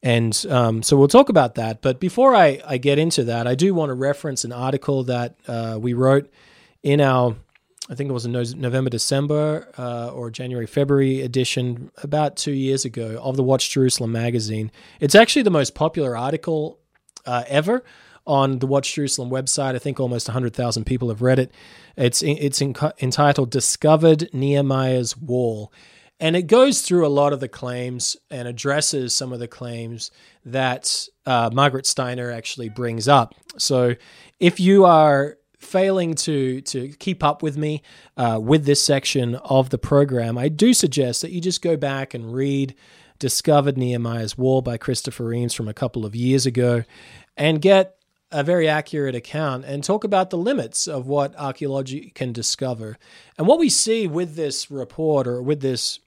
And 0.03 0.45
um, 0.49 0.83
so 0.83 0.97
we'll 0.97 1.09
talk 1.09 1.29
about 1.29 1.55
that. 1.55 1.81
But 1.81 2.01
before 2.01 2.35
I, 2.35 2.61
I 2.67 2.79
get 2.79 2.99
into 2.99 3.25
that, 3.25 3.47
I 3.47 3.55
do 3.55 3.73
want 3.73 3.91
to 3.91 3.95
reference 3.95 4.45
an 4.45 4.53
article 4.53 5.05
that 5.05 5.37
uh, 5.47 5.79
we 5.81 5.93
wrote 5.93 6.29
in 6.83 7.01
our, 7.01 7.37
I 7.89 7.95
think 7.95 8.11
it 8.11 8.13
was 8.13 8.25
a 8.25 8.29
November, 8.29 8.91
December, 8.91 9.69
uh, 9.79 10.11
or 10.13 10.31
January, 10.31 10.67
February 10.67 11.21
edition 11.21 11.93
about 12.03 12.37
two 12.37 12.53
years 12.53 12.85
ago 12.85 13.21
of 13.23 13.37
the 13.37 13.45
Watch 13.45 13.71
Jerusalem 13.71 14.11
magazine. 14.11 14.73
It's 14.99 15.15
actually 15.15 15.43
the 15.43 15.51
most 15.51 15.77
popular 15.77 16.17
article 16.17 16.81
uh, 17.25 17.45
ever 17.47 17.85
on 18.27 18.59
the 18.59 18.67
Watch 18.67 18.95
Jerusalem 18.95 19.31
website. 19.31 19.77
I 19.77 19.79
think 19.79 20.01
almost 20.01 20.27
100,000 20.27 20.85
people 20.85 21.11
have 21.11 21.23
read 21.23 21.39
it. 21.39 21.53
It's, 21.97 22.23
it's 22.23 22.61
in, 22.61 22.75
entitled 23.01 23.51
Discovered 23.51 24.31
Nehemiah's 24.33 25.17
Wall. 25.17 25.73
And 26.23 26.37
it 26.37 26.43
goes 26.43 26.83
through 26.83 27.05
a 27.05 27.09
lot 27.09 27.33
of 27.33 27.41
the 27.41 27.49
claims 27.49 28.17
and 28.31 28.47
addresses 28.47 29.13
some 29.13 29.33
of 29.33 29.41
the 29.41 29.49
claims 29.49 30.13
that 30.45 31.09
uh, 31.27 31.51
Margaret 31.53 31.85
Steiner 31.85 32.31
actually 32.31 32.69
brings 32.69 33.09
up. 33.09 33.35
So 33.59 33.97
if 34.39 34.61
you 34.61 34.85
are 34.85 35.37
failing 35.59 36.15
to 36.15 36.61
to 36.61 36.91
keep 37.01 37.25
up 37.25 37.43
with 37.43 37.57
me 37.57 37.83
uh, 38.17 38.39
with 38.41 38.67
this 38.67 38.81
section 38.81 39.35
of 39.35 39.71
the 39.71 39.79
program, 39.79 40.39
I 40.39 40.49
do 40.49 40.73
suggest 40.73 41.23
that 41.23 41.33
you 41.33 41.41
just 41.41 41.61
go 41.61 41.77
back 41.77 42.15
and 42.15 42.33
read 42.33 42.77
Discovered 43.19 43.77
Nehemiah's 43.77 44.39
Wall 44.39 44.63
by 44.63 44.77
Christopher 44.77 45.33
Eames 45.33 45.55
from 45.55 45.67
a 45.67 45.75
couple 45.75 46.07
of 46.07 46.15
years 46.15 46.47
ago 46.47 46.85
and 47.37 47.61
get 47.61 47.97
a 48.31 48.45
very 48.45 48.69
accurate 48.69 49.17
account 49.17 49.65
and 49.65 49.83
talk 49.83 50.05
about 50.05 50.31
the 50.31 50.39
limits 50.39 50.87
of 50.87 51.09
what 51.09 51.35
archaeology 51.37 52.13
can 52.15 52.33
discover. 52.33 52.97
And 53.37 53.49
what 53.49 53.59
we 53.59 53.69
see 53.69 54.07
with 54.07 54.37
this 54.37 54.71
report 54.71 55.27
or 55.27 55.43
with 55.43 55.61
this 55.63 55.99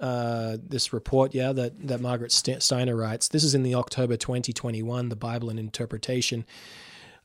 uh, 0.00 0.56
this 0.62 0.92
report, 0.92 1.34
yeah, 1.34 1.52
that, 1.52 1.88
that 1.88 2.00
Margaret 2.00 2.32
Steiner 2.32 2.96
writes. 2.96 3.28
This 3.28 3.44
is 3.44 3.54
in 3.54 3.62
the 3.62 3.74
October 3.74 4.16
2021, 4.16 5.08
the 5.08 5.16
Bible 5.16 5.50
and 5.50 5.58
Interpretation. 5.58 6.44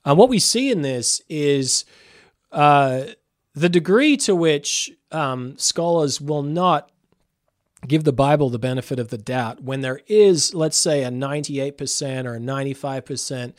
Uh, 0.06 0.16
what 0.16 0.30
we 0.30 0.40
see 0.40 0.72
in 0.72 0.82
this 0.82 1.22
is 1.30 1.86
uh, 2.52 3.04
the 3.54 3.70
degree 3.70 4.18
to 4.18 4.36
which 4.36 4.92
um, 5.12 5.58
scholars 5.58 6.20
will 6.20 6.44
not 6.44 6.90
give 7.88 8.04
the 8.04 8.14
Bible 8.14 8.50
the 8.50 8.60
benefit 8.60 9.00
of 9.00 9.10
the 9.10 9.18
doubt 9.18 9.62
when 9.62 9.82
there 9.82 10.02
is, 10.08 10.54
let's 10.54 10.78
say, 10.78 11.04
a 11.04 11.10
98% 11.10 12.26
or 12.26 12.36
a 12.36 12.40
95% 12.40 13.54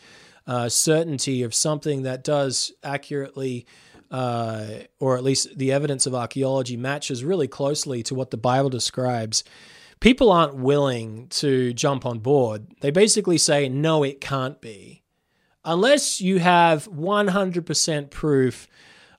uh, 0.47 0.69
certainty 0.69 1.43
of 1.43 1.55
something 1.55 2.03
that 2.03 2.25
does 2.25 2.73
accurately 2.83 3.67
uh, 4.15 4.85
or 5.01 5.17
at 5.17 5.25
least 5.25 5.59
the 5.59 5.73
evidence 5.73 6.07
of 6.07 6.15
archaeology 6.15 6.77
matches 6.77 7.25
really 7.25 7.49
closely 7.49 8.01
to 8.01 8.15
what 8.15 8.31
the 8.31 8.37
Bible 8.37 8.71
describes, 8.71 9.43
people 9.99 10.31
aren't 10.31 10.55
willing 10.55 11.27
to 11.31 11.73
jump 11.73 12.07
on 12.07 12.21
board. 12.21 12.65
They 12.81 12.93
basically 12.93 13.39
say, 13.39 13.69
no, 13.69 14.05
it 14.05 14.21
can't 14.21 14.61
be. 14.61 15.03
Unless 15.65 16.21
you 16.21 16.39
have 16.39 16.89
100% 16.89 18.11
proof 18.11 18.69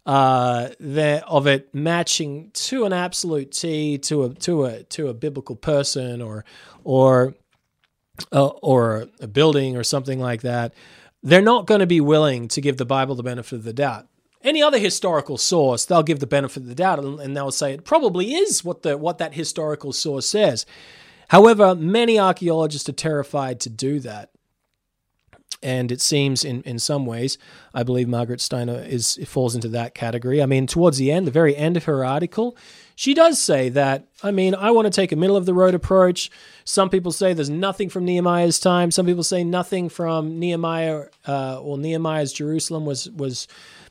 uh, 0.06 0.70
that, 0.80 1.26
of 1.28 1.46
it 1.46 1.76
matching 1.76 2.52
to 2.54 2.86
an 2.86 2.94
absolute 2.94 3.52
T 3.52 3.98
to 3.98 4.24
a 4.24 4.30
to 4.36 4.64
a 4.64 4.84
to 4.84 5.10
a 5.10 5.14
biblical 5.14 5.58
person 5.58 6.22
or 6.22 6.46
or 6.86 7.34
uh, 8.32 8.46
or 8.46 9.10
a 9.20 9.28
building 9.28 9.76
or 9.76 9.84
something 9.84 10.22
like 10.22 10.44
that, 10.44 10.74
they're 11.22 11.42
not 11.42 11.66
going 11.66 11.82
to 11.82 11.88
be 11.88 12.00
willing 12.00 12.48
to 12.50 12.62
give 12.62 12.78
the 12.78 12.86
Bible 12.86 13.16
the 13.16 13.24
benefit 13.24 13.58
of 13.58 13.64
the 13.64 13.74
doubt 13.74 14.08
any 14.46 14.62
other 14.62 14.78
historical 14.78 15.38
source, 15.38 15.86
they'll 15.86 16.04
give 16.04 16.20
the 16.20 16.28
benefit 16.28 16.64
of 16.64 16.70
the 16.70 16.76
doubt 16.76 17.04
and 17.04 17.36
they'll 17.36 17.52
say 17.52 17.74
it 17.74 17.84
probably 17.84 18.36
is 18.36 18.64
what 18.64 18.84
the 18.84 18.98
what 18.98 19.18
that 19.18 19.34
historical 19.34 19.92
source 19.92 20.28
says. 20.28 20.66
However, 21.30 21.74
many 21.74 22.20
archaeologists 22.20 22.88
are 22.88 22.94
terrified 22.94 23.60
to 23.62 23.70
do 23.70 24.00
that. 24.02 24.30
And 25.64 25.92
it 25.92 26.00
seems 26.00 26.46
in, 26.46 26.62
in 26.62 26.78
some 26.78 27.08
ways, 27.08 27.40
I 27.74 27.82
believe 27.82 28.08
Margaret 28.08 28.40
Steiner 28.40 28.84
is 28.84 29.20
falls 29.26 29.56
into 29.56 29.70
that 29.70 29.96
category. 29.96 30.44
I 30.44 30.46
mean, 30.46 30.68
towards 30.68 31.00
the 31.00 31.12
end, 31.12 31.26
the 31.26 31.32
very 31.32 31.56
end 31.56 31.76
of 31.76 31.86
her 31.86 32.06
article, 32.06 32.56
she 32.96 33.16
does 33.16 33.42
say 33.42 33.70
that, 33.70 34.08
I 34.22 34.30
mean, 34.30 34.54
I 34.54 34.70
want 34.70 34.86
to 34.86 34.92
take 34.92 35.12
a 35.12 35.16
middle 35.16 35.36
of 35.36 35.48
the 35.48 35.56
road 35.56 35.74
approach. 35.74 36.30
Some 36.66 36.90
people 36.90 37.12
say 37.12 37.34
there's 37.34 37.50
nothing 37.50 37.90
from 37.90 38.06
Nehemiah's 38.06 38.60
time. 38.60 38.92
Some 38.92 39.08
people 39.08 39.24
say 39.24 39.44
nothing 39.44 39.90
from 39.90 40.40
Nehemiah 40.40 41.06
uh, 41.28 41.60
or 41.60 41.80
Nehemiah's 41.80 42.32
Jerusalem 42.32 42.86
was 42.86 43.10
was 43.10 43.48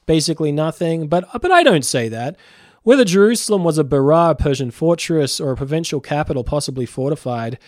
basically 0.06 0.52
nothing. 0.52 1.08
But 1.08 1.24
uh, 1.34 1.38
but 1.38 1.50
I 1.50 1.62
don't 1.62 1.84
say 1.84 2.08
that. 2.08 2.36
Whether 2.82 3.04
Jerusalem 3.04 3.64
was 3.64 3.78
a 3.78 3.84
Berar 3.84 4.34
Persian 4.34 4.70
fortress 4.70 5.40
or 5.40 5.52
a 5.52 5.56
provincial 5.56 6.00
capital 6.00 6.44
possibly 6.44 6.84
fortified, 6.84 7.58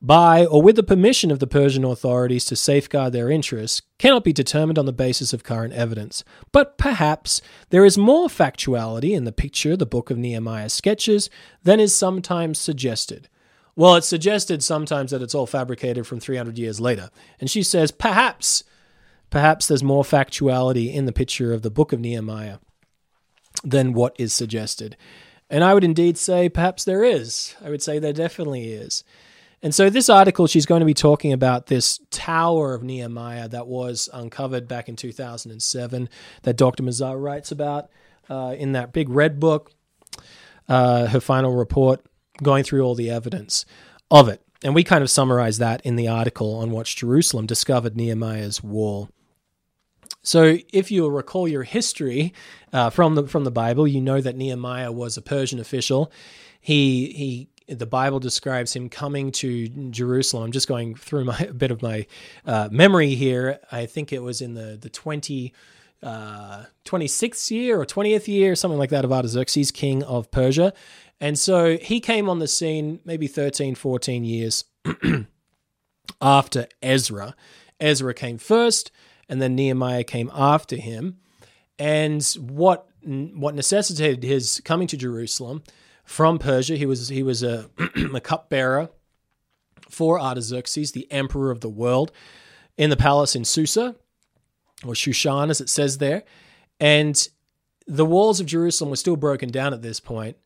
by 0.00 0.44
or 0.44 0.60
with 0.60 0.76
the 0.76 0.82
permission 0.82 1.30
of 1.30 1.38
the 1.38 1.46
Persian 1.46 1.84
authorities 1.84 2.44
to 2.46 2.56
safeguard 2.56 3.12
their 3.12 3.30
interests 3.30 3.80
cannot 3.98 4.22
be 4.22 4.32
determined 4.34 4.78
on 4.78 4.84
the 4.84 4.92
basis 4.92 5.32
of 5.32 5.44
current 5.44 5.72
evidence. 5.72 6.24
But 6.52 6.76
perhaps 6.76 7.40
there 7.70 7.86
is 7.86 7.96
more 7.96 8.28
factuality 8.28 9.12
in 9.12 9.24
the 9.24 9.32
picture 9.32 9.76
the 9.76 9.86
book 9.86 10.10
of 10.10 10.18
Nehemiah 10.18 10.68
sketches 10.68 11.30
than 11.62 11.80
is 11.80 11.94
sometimes 11.94 12.58
suggested. 12.58 13.28
Well, 13.76 13.96
it's 13.96 14.06
suggested 14.06 14.62
sometimes 14.62 15.10
that 15.10 15.22
it's 15.22 15.34
all 15.34 15.46
fabricated 15.46 16.06
from 16.06 16.20
300 16.20 16.58
years 16.58 16.80
later. 16.80 17.08
And 17.40 17.50
she 17.50 17.62
says, 17.62 17.90
perhaps, 17.90 18.62
perhaps 19.34 19.66
there's 19.66 19.82
more 19.82 20.04
factuality 20.04 20.94
in 20.94 21.06
the 21.06 21.12
picture 21.12 21.52
of 21.52 21.62
the 21.62 21.70
book 21.70 21.92
of 21.92 21.98
Nehemiah 21.98 22.58
than 23.64 23.92
what 23.92 24.14
is 24.16 24.32
suggested. 24.32 24.96
And 25.50 25.64
I 25.64 25.74
would 25.74 25.82
indeed 25.82 26.16
say, 26.16 26.48
perhaps 26.48 26.84
there 26.84 27.02
is. 27.02 27.56
I 27.60 27.68
would 27.68 27.82
say 27.82 27.98
there 27.98 28.12
definitely 28.12 28.70
is. 28.70 29.02
And 29.60 29.74
so, 29.74 29.90
this 29.90 30.08
article, 30.08 30.46
she's 30.46 30.66
going 30.66 30.82
to 30.82 30.86
be 30.86 30.94
talking 30.94 31.32
about 31.32 31.66
this 31.66 31.98
Tower 32.12 32.74
of 32.74 32.84
Nehemiah 32.84 33.48
that 33.48 33.66
was 33.66 34.08
uncovered 34.12 34.68
back 34.68 34.88
in 34.88 34.94
2007 34.94 36.08
that 36.42 36.56
Dr. 36.56 36.84
Mazar 36.84 37.20
writes 37.20 37.50
about 37.50 37.90
uh, 38.30 38.54
in 38.56 38.70
that 38.70 38.92
big 38.92 39.08
red 39.08 39.40
book, 39.40 39.72
uh, 40.68 41.06
her 41.08 41.20
final 41.20 41.56
report, 41.56 42.06
going 42.40 42.62
through 42.62 42.82
all 42.82 42.94
the 42.94 43.10
evidence 43.10 43.66
of 44.12 44.28
it. 44.28 44.42
And 44.62 44.76
we 44.76 44.84
kind 44.84 45.02
of 45.02 45.10
summarize 45.10 45.58
that 45.58 45.84
in 45.84 45.96
the 45.96 46.06
article 46.06 46.54
on 46.54 46.70
Watch 46.70 46.94
Jerusalem 46.94 47.46
discovered 47.46 47.96
Nehemiah's 47.96 48.62
wall. 48.62 49.08
So, 50.22 50.58
if 50.72 50.90
you 50.90 51.08
recall 51.08 51.46
your 51.46 51.62
history 51.64 52.32
uh, 52.72 52.90
from 52.90 53.14
the 53.14 53.26
from 53.26 53.44
the 53.44 53.50
Bible, 53.50 53.86
you 53.86 54.00
know 54.00 54.20
that 54.20 54.36
Nehemiah 54.36 54.92
was 54.92 55.16
a 55.16 55.22
Persian 55.22 55.58
official. 55.60 56.10
He 56.60 57.12
he 57.12 57.74
the 57.74 57.86
Bible 57.86 58.20
describes 58.20 58.74
him 58.74 58.88
coming 58.88 59.32
to 59.32 59.68
Jerusalem. 59.90 60.44
I'm 60.44 60.52
just 60.52 60.68
going 60.68 60.94
through 60.94 61.24
my 61.24 61.38
a 61.48 61.54
bit 61.54 61.70
of 61.70 61.82
my 61.82 62.06
uh, 62.46 62.68
memory 62.70 63.14
here. 63.14 63.60
I 63.70 63.86
think 63.86 64.12
it 64.12 64.22
was 64.22 64.40
in 64.40 64.54
the 64.54 64.78
the 64.80 64.90
20 64.90 65.52
uh, 66.02 66.64
26th 66.84 67.50
year 67.50 67.80
or 67.80 67.86
20th 67.86 68.28
year, 68.28 68.54
something 68.54 68.78
like 68.78 68.90
that, 68.90 69.04
of 69.06 69.12
Artaxerxes, 69.12 69.70
king 69.70 70.02
of 70.02 70.30
Persia. 70.30 70.74
And 71.20 71.38
so 71.38 71.78
he 71.78 72.00
came 72.00 72.28
on 72.28 72.40
the 72.40 72.48
scene 72.48 73.00
maybe 73.04 73.26
13, 73.26 73.74
14 73.74 74.24
years 74.24 74.64
after 76.20 76.66
Ezra. 76.82 77.34
Ezra 77.80 78.12
came 78.12 78.36
first, 78.36 78.90
and 79.28 79.40
then 79.40 79.54
Nehemiah 79.54 80.04
came 80.04 80.30
after 80.34 80.76
him. 80.76 81.18
And 81.78 82.22
what 82.38 82.88
what 83.04 83.54
necessitated 83.54 84.22
his 84.22 84.62
coming 84.64 84.86
to 84.88 84.96
Jerusalem 84.96 85.62
from 86.04 86.38
Persia. 86.38 86.76
He 86.76 86.86
was 86.86 87.08
he 87.08 87.22
was 87.22 87.42
a, 87.42 87.70
a 88.14 88.20
cupbearer 88.20 88.90
for 89.88 90.20
Artaxerxes, 90.20 90.92
the 90.92 91.10
emperor 91.10 91.50
of 91.50 91.60
the 91.60 91.68
world, 91.68 92.12
in 92.76 92.90
the 92.90 92.96
palace 92.96 93.36
in 93.36 93.44
Susa, 93.44 93.96
or 94.84 94.94
Shushan, 94.94 95.50
as 95.50 95.60
it 95.60 95.68
says 95.68 95.98
there. 95.98 96.24
And 96.80 97.28
the 97.86 98.06
walls 98.06 98.40
of 98.40 98.46
Jerusalem 98.46 98.90
were 98.90 98.96
still 98.96 99.16
broken 99.16 99.50
down 99.50 99.72
at 99.72 99.82
this 99.82 100.00
point. 100.00 100.36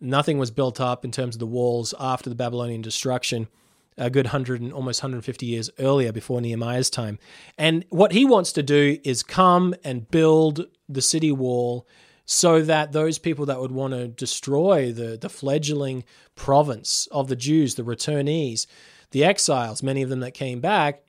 Nothing 0.00 0.38
was 0.38 0.50
built 0.50 0.80
up 0.80 1.04
in 1.04 1.10
terms 1.10 1.34
of 1.34 1.40
the 1.40 1.46
walls 1.46 1.94
after 1.98 2.28
the 2.28 2.36
Babylonian 2.36 2.82
destruction, 2.82 3.48
a 3.98 4.10
good 4.10 4.26
100 4.26 4.60
and 4.60 4.72
almost 4.72 5.02
150 5.02 5.46
years 5.46 5.70
earlier 5.78 6.12
before 6.12 6.40
Nehemiah's 6.40 6.90
time. 6.90 7.18
And 7.58 7.84
what 7.90 8.12
he 8.12 8.24
wants 8.24 8.52
to 8.52 8.62
do 8.62 8.98
is 9.04 9.22
come 9.22 9.74
and 9.84 10.10
build 10.10 10.66
the 10.88 11.02
city 11.02 11.32
wall 11.32 11.86
so 12.24 12.62
that 12.62 12.92
those 12.92 13.18
people 13.18 13.46
that 13.46 13.60
would 13.60 13.72
want 13.72 13.92
to 13.92 14.08
destroy 14.08 14.92
the, 14.92 15.18
the 15.20 15.28
fledgling 15.28 16.04
province 16.34 17.08
of 17.10 17.28
the 17.28 17.36
Jews, 17.36 17.74
the 17.74 17.82
returnees, 17.82 18.66
the 19.10 19.24
exiles, 19.24 19.82
many 19.82 20.02
of 20.02 20.08
them 20.08 20.20
that 20.20 20.32
came 20.32 20.60
back, 20.60 21.02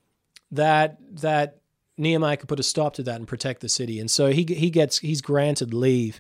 that 0.52 0.98
that 1.22 1.60
Nehemiah 1.98 2.38
could 2.38 2.50
put 2.50 2.60
a 2.60 2.64
stop 2.64 2.96
to 2.96 3.04
that 3.04 3.16
and 3.16 3.28
protect 3.28 3.62
the 3.62 3.70
city. 3.70 4.00
And 4.00 4.10
so 4.10 4.32
he 4.32 4.44
he 4.44 4.70
gets 4.70 5.00
he's 5.00 5.22
granted 5.22 5.74
leave. 5.74 6.20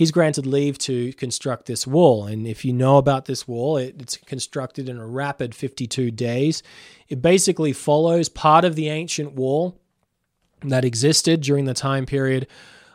He's 0.00 0.12
granted 0.12 0.46
leave 0.46 0.78
to 0.78 1.12
construct 1.12 1.66
this 1.66 1.86
wall. 1.86 2.24
And 2.24 2.46
if 2.46 2.64
you 2.64 2.72
know 2.72 2.96
about 2.96 3.26
this 3.26 3.46
wall, 3.46 3.76
it, 3.76 3.96
it's 4.00 4.16
constructed 4.16 4.88
in 4.88 4.96
a 4.96 5.06
rapid 5.06 5.54
52 5.54 6.10
days. 6.10 6.62
It 7.10 7.20
basically 7.20 7.74
follows 7.74 8.30
part 8.30 8.64
of 8.64 8.76
the 8.76 8.88
ancient 8.88 9.32
wall 9.32 9.78
that 10.62 10.86
existed 10.86 11.42
during 11.42 11.66
the 11.66 11.74
time 11.74 12.06
period 12.06 12.46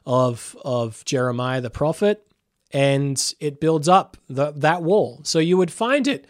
of 0.08 0.58
of 0.66 1.06
Jeremiah 1.06 1.62
the 1.62 1.70
prophet, 1.70 2.26
and 2.72 3.36
it 3.40 3.62
builds 3.62 3.88
up 3.88 4.18
the, 4.28 4.52
that 4.54 4.82
wall. 4.82 5.20
So 5.22 5.38
you 5.38 5.58
would 5.58 5.72
find 5.72 6.08
it 6.08 6.26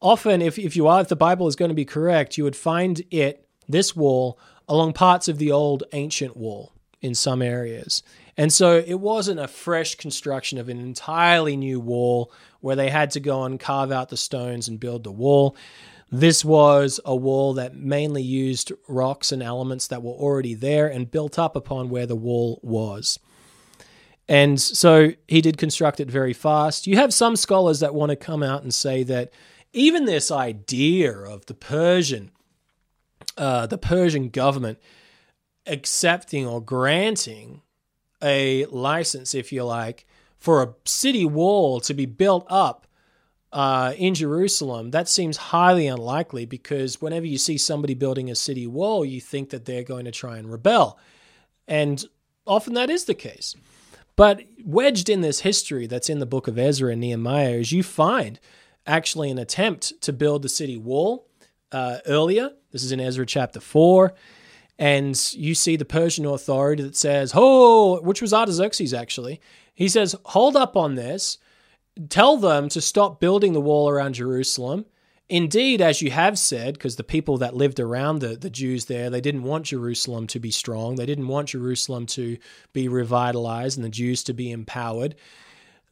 often 0.00 0.42
if 0.42 0.60
if 0.60 0.76
you 0.76 0.86
are 0.86 1.00
if 1.00 1.08
the 1.08 1.16
Bible 1.16 1.48
is 1.48 1.56
going 1.56 1.70
to 1.70 1.74
be 1.74 1.84
correct, 1.84 2.38
you 2.38 2.44
would 2.44 2.54
find 2.54 3.02
it 3.10 3.48
this 3.68 3.96
wall 3.96 4.38
along 4.68 4.92
parts 4.92 5.26
of 5.26 5.38
the 5.38 5.50
old 5.50 5.82
ancient 5.92 6.36
wall 6.36 6.72
in 7.00 7.16
some 7.16 7.42
areas. 7.42 8.04
And 8.40 8.50
so 8.50 8.78
it 8.78 8.98
wasn't 8.98 9.38
a 9.38 9.46
fresh 9.46 9.96
construction 9.96 10.56
of 10.56 10.70
an 10.70 10.80
entirely 10.80 11.58
new 11.58 11.78
wall 11.78 12.32
where 12.60 12.74
they 12.74 12.88
had 12.88 13.10
to 13.10 13.20
go 13.20 13.44
and 13.44 13.60
carve 13.60 13.92
out 13.92 14.08
the 14.08 14.16
stones 14.16 14.66
and 14.66 14.80
build 14.80 15.04
the 15.04 15.12
wall. 15.12 15.54
This 16.10 16.42
was 16.42 17.00
a 17.04 17.14
wall 17.14 17.52
that 17.52 17.76
mainly 17.76 18.22
used 18.22 18.72
rocks 18.88 19.30
and 19.30 19.42
elements 19.42 19.88
that 19.88 20.02
were 20.02 20.14
already 20.14 20.54
there 20.54 20.86
and 20.86 21.10
built 21.10 21.38
up 21.38 21.54
upon 21.54 21.90
where 21.90 22.06
the 22.06 22.16
wall 22.16 22.60
was. 22.62 23.18
And 24.26 24.58
so 24.58 25.12
he 25.28 25.42
did 25.42 25.58
construct 25.58 26.00
it 26.00 26.10
very 26.10 26.32
fast. 26.32 26.86
You 26.86 26.96
have 26.96 27.12
some 27.12 27.36
scholars 27.36 27.80
that 27.80 27.94
want 27.94 28.08
to 28.08 28.16
come 28.16 28.42
out 28.42 28.62
and 28.62 28.72
say 28.72 29.02
that 29.02 29.34
even 29.74 30.06
this 30.06 30.30
idea 30.30 31.12
of 31.12 31.44
the 31.44 31.52
Persian, 31.52 32.30
uh, 33.36 33.66
the 33.66 33.76
Persian 33.76 34.30
government 34.30 34.78
accepting 35.66 36.46
or 36.46 36.62
granting 36.62 37.60
a 38.22 38.66
license, 38.66 39.34
if 39.34 39.52
you 39.52 39.64
like, 39.64 40.06
for 40.38 40.62
a 40.62 40.74
city 40.84 41.24
wall 41.24 41.80
to 41.80 41.94
be 41.94 42.06
built 42.06 42.46
up 42.48 42.86
uh, 43.52 43.94
in 43.96 44.14
Jerusalem, 44.14 44.90
that 44.92 45.08
seems 45.08 45.36
highly 45.36 45.86
unlikely 45.86 46.46
because 46.46 47.02
whenever 47.02 47.26
you 47.26 47.38
see 47.38 47.58
somebody 47.58 47.94
building 47.94 48.30
a 48.30 48.34
city 48.34 48.66
wall, 48.66 49.04
you 49.04 49.20
think 49.20 49.50
that 49.50 49.64
they're 49.64 49.82
going 49.82 50.04
to 50.04 50.10
try 50.10 50.38
and 50.38 50.50
rebel. 50.50 50.98
And 51.66 52.04
often 52.46 52.74
that 52.74 52.90
is 52.90 53.04
the 53.04 53.14
case. 53.14 53.54
But 54.16 54.42
wedged 54.64 55.08
in 55.08 55.20
this 55.20 55.40
history 55.40 55.86
that's 55.86 56.10
in 56.10 56.18
the 56.18 56.26
book 56.26 56.46
of 56.46 56.58
Ezra 56.58 56.92
and 56.92 57.00
Nehemiah 57.00 57.52
is 57.52 57.72
you 57.72 57.82
find 57.82 58.38
actually 58.86 59.30
an 59.30 59.38
attempt 59.38 60.00
to 60.02 60.12
build 60.12 60.42
the 60.42 60.48
city 60.48 60.76
wall 60.76 61.26
uh, 61.72 61.98
earlier. 62.06 62.50
This 62.72 62.82
is 62.82 62.92
in 62.92 63.00
Ezra 63.00 63.26
chapter 63.26 63.60
4. 63.60 64.12
And 64.80 65.34
you 65.34 65.54
see 65.54 65.76
the 65.76 65.84
Persian 65.84 66.24
authority 66.24 66.82
that 66.82 66.96
says, 66.96 67.32
Oh, 67.36 68.00
which 68.00 68.22
was 68.22 68.32
Artaxerxes 68.32 68.94
actually. 68.94 69.40
He 69.74 69.88
says, 69.88 70.16
Hold 70.24 70.56
up 70.56 70.76
on 70.76 70.96
this 70.96 71.38
tell 72.08 72.36
them 72.36 72.68
to 72.70 72.80
stop 72.80 73.20
building 73.20 73.52
the 73.52 73.60
wall 73.60 73.88
around 73.88 74.14
Jerusalem. 74.14 74.86
Indeed, 75.28 75.80
as 75.80 76.02
you 76.02 76.10
have 76.10 76.38
said, 76.38 76.74
because 76.74 76.96
the 76.96 77.04
people 77.04 77.38
that 77.38 77.54
lived 77.54 77.78
around 77.78 78.18
the, 78.18 78.36
the 78.36 78.50
Jews 78.50 78.86
there, 78.86 79.10
they 79.10 79.20
didn't 79.20 79.44
want 79.44 79.66
Jerusalem 79.66 80.26
to 80.28 80.40
be 80.40 80.50
strong. 80.50 80.96
They 80.96 81.06
didn't 81.06 81.28
want 81.28 81.50
Jerusalem 81.50 82.06
to 82.06 82.36
be 82.72 82.88
revitalized 82.88 83.78
and 83.78 83.84
the 83.84 83.90
Jews 83.90 84.24
to 84.24 84.32
be 84.32 84.50
empowered. 84.50 85.14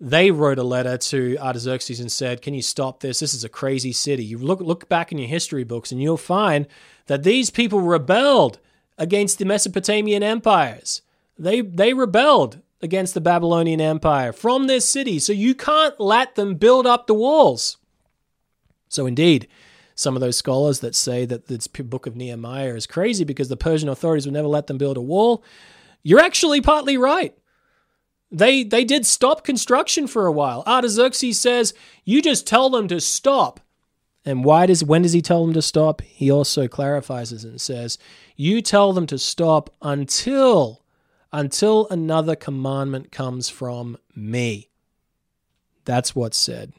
They 0.01 0.31
wrote 0.31 0.59
a 0.59 0.65
letter 0.65 0.97
to 0.97 1.37
Artaxerxes 1.39 2.01
and 2.01 2.11
said, 2.11 2.43
Can 2.43 2.55
you 2.55 2.63
stop 2.63 3.01
this? 3.01 3.21
This 3.21 3.35
is 3.35 3.45
a 3.45 3.49
crazy 3.49 3.93
city. 3.93 4.25
You 4.25 4.39
look, 4.39 4.61
look 4.61 4.89
back 4.89 5.13
in 5.13 5.19
your 5.19 5.29
history 5.29 5.65
books 5.65 5.93
and 5.93 6.03
you'll 6.03 6.17
find 6.17 6.67
that 7.07 7.23
these 7.23 7.51
people 7.51 7.81
rebelled 7.81 8.59
against 8.99 9.39
the 9.39 9.45
Mesopotamian 9.45 10.23
empires. 10.23 11.03
They, 11.39 11.61
they 11.61 11.95
rebelled 11.95 12.61
against 12.83 13.15
the 13.15 13.21
Babylonian 13.21 13.81
Empire 13.81 14.33
from 14.33 14.67
this 14.67 14.89
city, 14.89 15.19
so 15.19 15.33
you 15.33 15.55
can't 15.55 15.99
let 15.99 16.35
them 16.35 16.57
build 16.57 16.87
up 16.87 17.07
the 17.07 17.15
walls. 17.15 17.79
So, 18.89 19.07
indeed, 19.07 19.49
some 19.95 20.17
of 20.17 20.21
those 20.21 20.37
scholars 20.37 20.81
that 20.81 20.95
say 20.95 21.25
that 21.27 21.47
this 21.47 21.67
book 21.67 22.07
of 22.07 22.17
Nehemiah 22.17 22.75
is 22.75 22.87
crazy 22.87 23.25
because 23.25 23.49
the 23.49 23.57
Persian 23.57 23.89
authorities 23.89 24.27
would 24.27 24.35
never 24.35 24.49
let 24.49 24.67
them 24.67 24.79
build 24.79 24.97
a 24.97 25.03
wall, 25.03 25.43
you're 26.03 26.21
actually 26.21 26.61
partly 26.61 26.97
right. 26.97 27.37
They 28.31 28.63
they 28.63 28.85
did 28.85 29.07
stop 29.07 29.43
construction 29.43 30.07
for 30.07 30.27
a 30.27 30.33
while. 30.33 30.63
Artaxerxes 30.67 31.41
says, 31.41 31.73
"You 32.05 32.21
just 32.21 32.47
tell 32.47 32.69
them 32.71 32.87
to 32.89 33.01
stop." 33.01 33.61
And 34.25 34.45
why 34.45 34.67
does 34.67 34.85
when 34.85 35.03
does 35.03 35.15
he 35.15 35.23
tell 35.23 35.45
them 35.45 35.55
to 35.55 35.63
stop? 35.63 36.03
He 36.03 36.31
also 36.31 36.69
clarifies 36.69 37.33
it 37.33 37.43
and 37.45 37.61
says, 37.61 37.99
"You 38.39 38.63
tell 38.63 38.95
them 38.95 39.07
to 39.09 39.19
stop 39.19 39.75
until 39.83 40.83
until 41.33 41.87
another 41.91 42.35
commandment 42.35 43.13
comes 43.13 43.49
from 43.49 43.99
me. 44.15 44.71
That's 45.85 46.15
what's 46.15 46.39
said. 46.39 46.73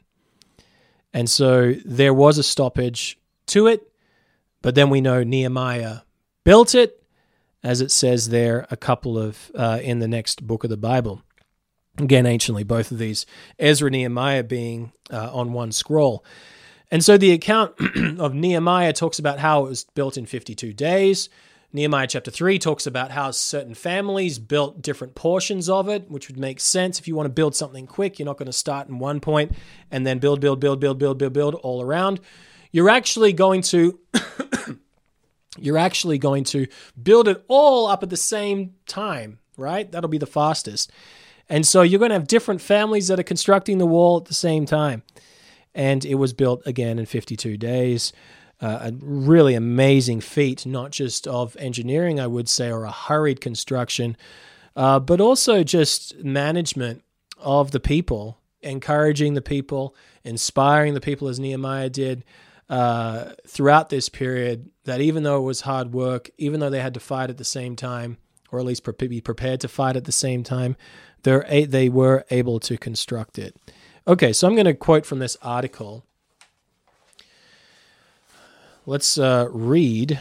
And 1.12 1.28
so 1.28 1.74
there 1.84 2.14
was 2.14 2.38
a 2.38 2.42
stoppage 2.42 3.18
to 3.46 3.66
it, 3.66 3.92
but 4.62 4.74
then 4.74 4.90
we 4.90 5.00
know 5.00 5.22
Nehemiah 5.22 5.98
built 6.44 6.74
it, 6.74 7.02
as 7.62 7.80
it 7.80 7.90
says 7.90 8.28
there 8.28 8.66
a 8.70 8.76
couple 8.76 9.18
of 9.18 9.50
uh, 9.54 9.80
in 9.82 9.98
the 9.98 10.08
next 10.08 10.46
book 10.46 10.64
of 10.64 10.70
the 10.70 10.76
Bible. 10.76 11.22
Again, 11.98 12.24
anciently, 12.24 12.64
both 12.64 12.90
of 12.90 12.98
these, 12.98 13.26
Ezra 13.58 13.90
Nehemiah 13.90 14.44
being 14.44 14.92
uh, 15.12 15.30
on 15.32 15.52
one 15.52 15.72
scroll. 15.72 16.24
And 16.90 17.04
so 17.04 17.18
the 17.18 17.32
account 17.32 17.74
of 18.18 18.34
Nehemiah 18.34 18.92
talks 18.92 19.18
about 19.18 19.38
how 19.38 19.66
it 19.66 19.68
was 19.68 19.84
built 19.94 20.16
in 20.16 20.26
52 20.26 20.72
days. 20.72 21.28
Nehemiah 21.72 22.08
chapter 22.08 22.32
3 22.32 22.58
talks 22.58 22.86
about 22.86 23.12
how 23.12 23.30
certain 23.30 23.74
families 23.74 24.40
built 24.40 24.82
different 24.82 25.14
portions 25.14 25.68
of 25.68 25.88
it, 25.88 26.10
which 26.10 26.28
would 26.28 26.38
make 26.38 26.58
sense. 26.58 26.98
If 26.98 27.06
you 27.06 27.14
want 27.14 27.26
to 27.26 27.32
build 27.32 27.54
something 27.54 27.86
quick, 27.86 28.18
you're 28.18 28.26
not 28.26 28.38
going 28.38 28.46
to 28.46 28.52
start 28.52 28.88
in 28.88 28.98
one 28.98 29.20
point 29.20 29.52
and 29.90 30.04
then 30.04 30.18
build, 30.18 30.40
build, 30.40 30.58
build, 30.58 30.80
build, 30.80 30.98
build, 30.98 31.18
build, 31.18 31.32
build 31.32 31.54
all 31.54 31.80
around. 31.80 32.18
You're 32.72 32.90
actually 32.90 33.32
going 33.32 33.62
to 33.62 34.00
you're 35.58 35.78
actually 35.78 36.18
going 36.18 36.44
to 36.44 36.66
build 37.00 37.28
it 37.28 37.44
all 37.46 37.86
up 37.86 38.02
at 38.02 38.10
the 38.10 38.16
same 38.16 38.74
time, 38.86 39.38
right? 39.56 39.90
That'll 39.90 40.10
be 40.10 40.18
the 40.18 40.26
fastest. 40.26 40.90
And 41.48 41.64
so 41.66 41.82
you're 41.82 41.98
going 41.98 42.10
to 42.10 42.16
have 42.16 42.26
different 42.26 42.60
families 42.60 43.08
that 43.08 43.20
are 43.20 43.24
constructing 43.24 43.78
the 43.78 43.86
wall 43.86 44.18
at 44.18 44.24
the 44.24 44.34
same 44.34 44.66
time. 44.66 45.02
And 45.72 46.04
it 46.04 46.16
was 46.16 46.32
built 46.32 46.62
again 46.66 46.98
in 46.98 47.06
52 47.06 47.56
days. 47.56 48.12
Uh, 48.60 48.90
a 48.90 48.92
really 49.00 49.54
amazing 49.54 50.20
feat, 50.20 50.66
not 50.66 50.90
just 50.90 51.26
of 51.26 51.56
engineering, 51.58 52.20
I 52.20 52.26
would 52.26 52.48
say, 52.48 52.70
or 52.70 52.84
a 52.84 52.90
hurried 52.90 53.40
construction, 53.40 54.18
uh, 54.76 55.00
but 55.00 55.18
also 55.18 55.62
just 55.62 56.22
management 56.22 57.02
of 57.38 57.70
the 57.70 57.80
people, 57.80 58.38
encouraging 58.60 59.32
the 59.32 59.40
people, 59.40 59.94
inspiring 60.24 60.92
the 60.92 61.00
people 61.00 61.28
as 61.28 61.40
Nehemiah 61.40 61.88
did 61.88 62.22
uh, 62.68 63.32
throughout 63.46 63.88
this 63.88 64.10
period. 64.10 64.70
That 64.84 65.00
even 65.00 65.22
though 65.22 65.38
it 65.38 65.46
was 65.46 65.62
hard 65.62 65.94
work, 65.94 66.30
even 66.36 66.60
though 66.60 66.70
they 66.70 66.80
had 66.80 66.94
to 66.94 67.00
fight 67.00 67.30
at 67.30 67.38
the 67.38 67.44
same 67.44 67.76
time, 67.76 68.18
or 68.52 68.58
at 68.58 68.66
least 68.66 68.84
be 68.98 69.20
prepared 69.20 69.60
to 69.60 69.68
fight 69.68 69.96
at 69.96 70.04
the 70.04 70.12
same 70.12 70.42
time, 70.42 70.76
they 71.22 71.88
were 71.88 72.24
able 72.30 72.60
to 72.60 72.76
construct 72.76 73.38
it. 73.38 73.56
Okay, 74.06 74.32
so 74.32 74.46
I'm 74.46 74.54
going 74.54 74.66
to 74.66 74.74
quote 74.74 75.06
from 75.06 75.18
this 75.18 75.36
article. 75.42 76.04
Let's 78.90 79.18
uh, 79.18 79.46
read 79.52 80.20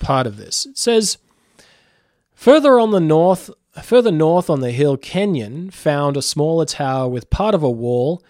part 0.00 0.26
of 0.26 0.36
this. 0.36 0.66
It 0.66 0.76
says, 0.76 1.16
"Further 2.34 2.80
on 2.80 2.90
the 2.90 2.98
north, 2.98 3.50
further 3.80 4.10
north 4.10 4.50
on 4.50 4.58
the 4.58 4.72
hill, 4.72 4.96
Kenyon 4.96 5.70
found 5.70 6.16
a 6.16 6.22
smaller 6.22 6.64
tower 6.64 7.08
with 7.08 7.30
part 7.30 7.54
of 7.54 7.62
a 7.62 7.70
wall." 7.70 8.20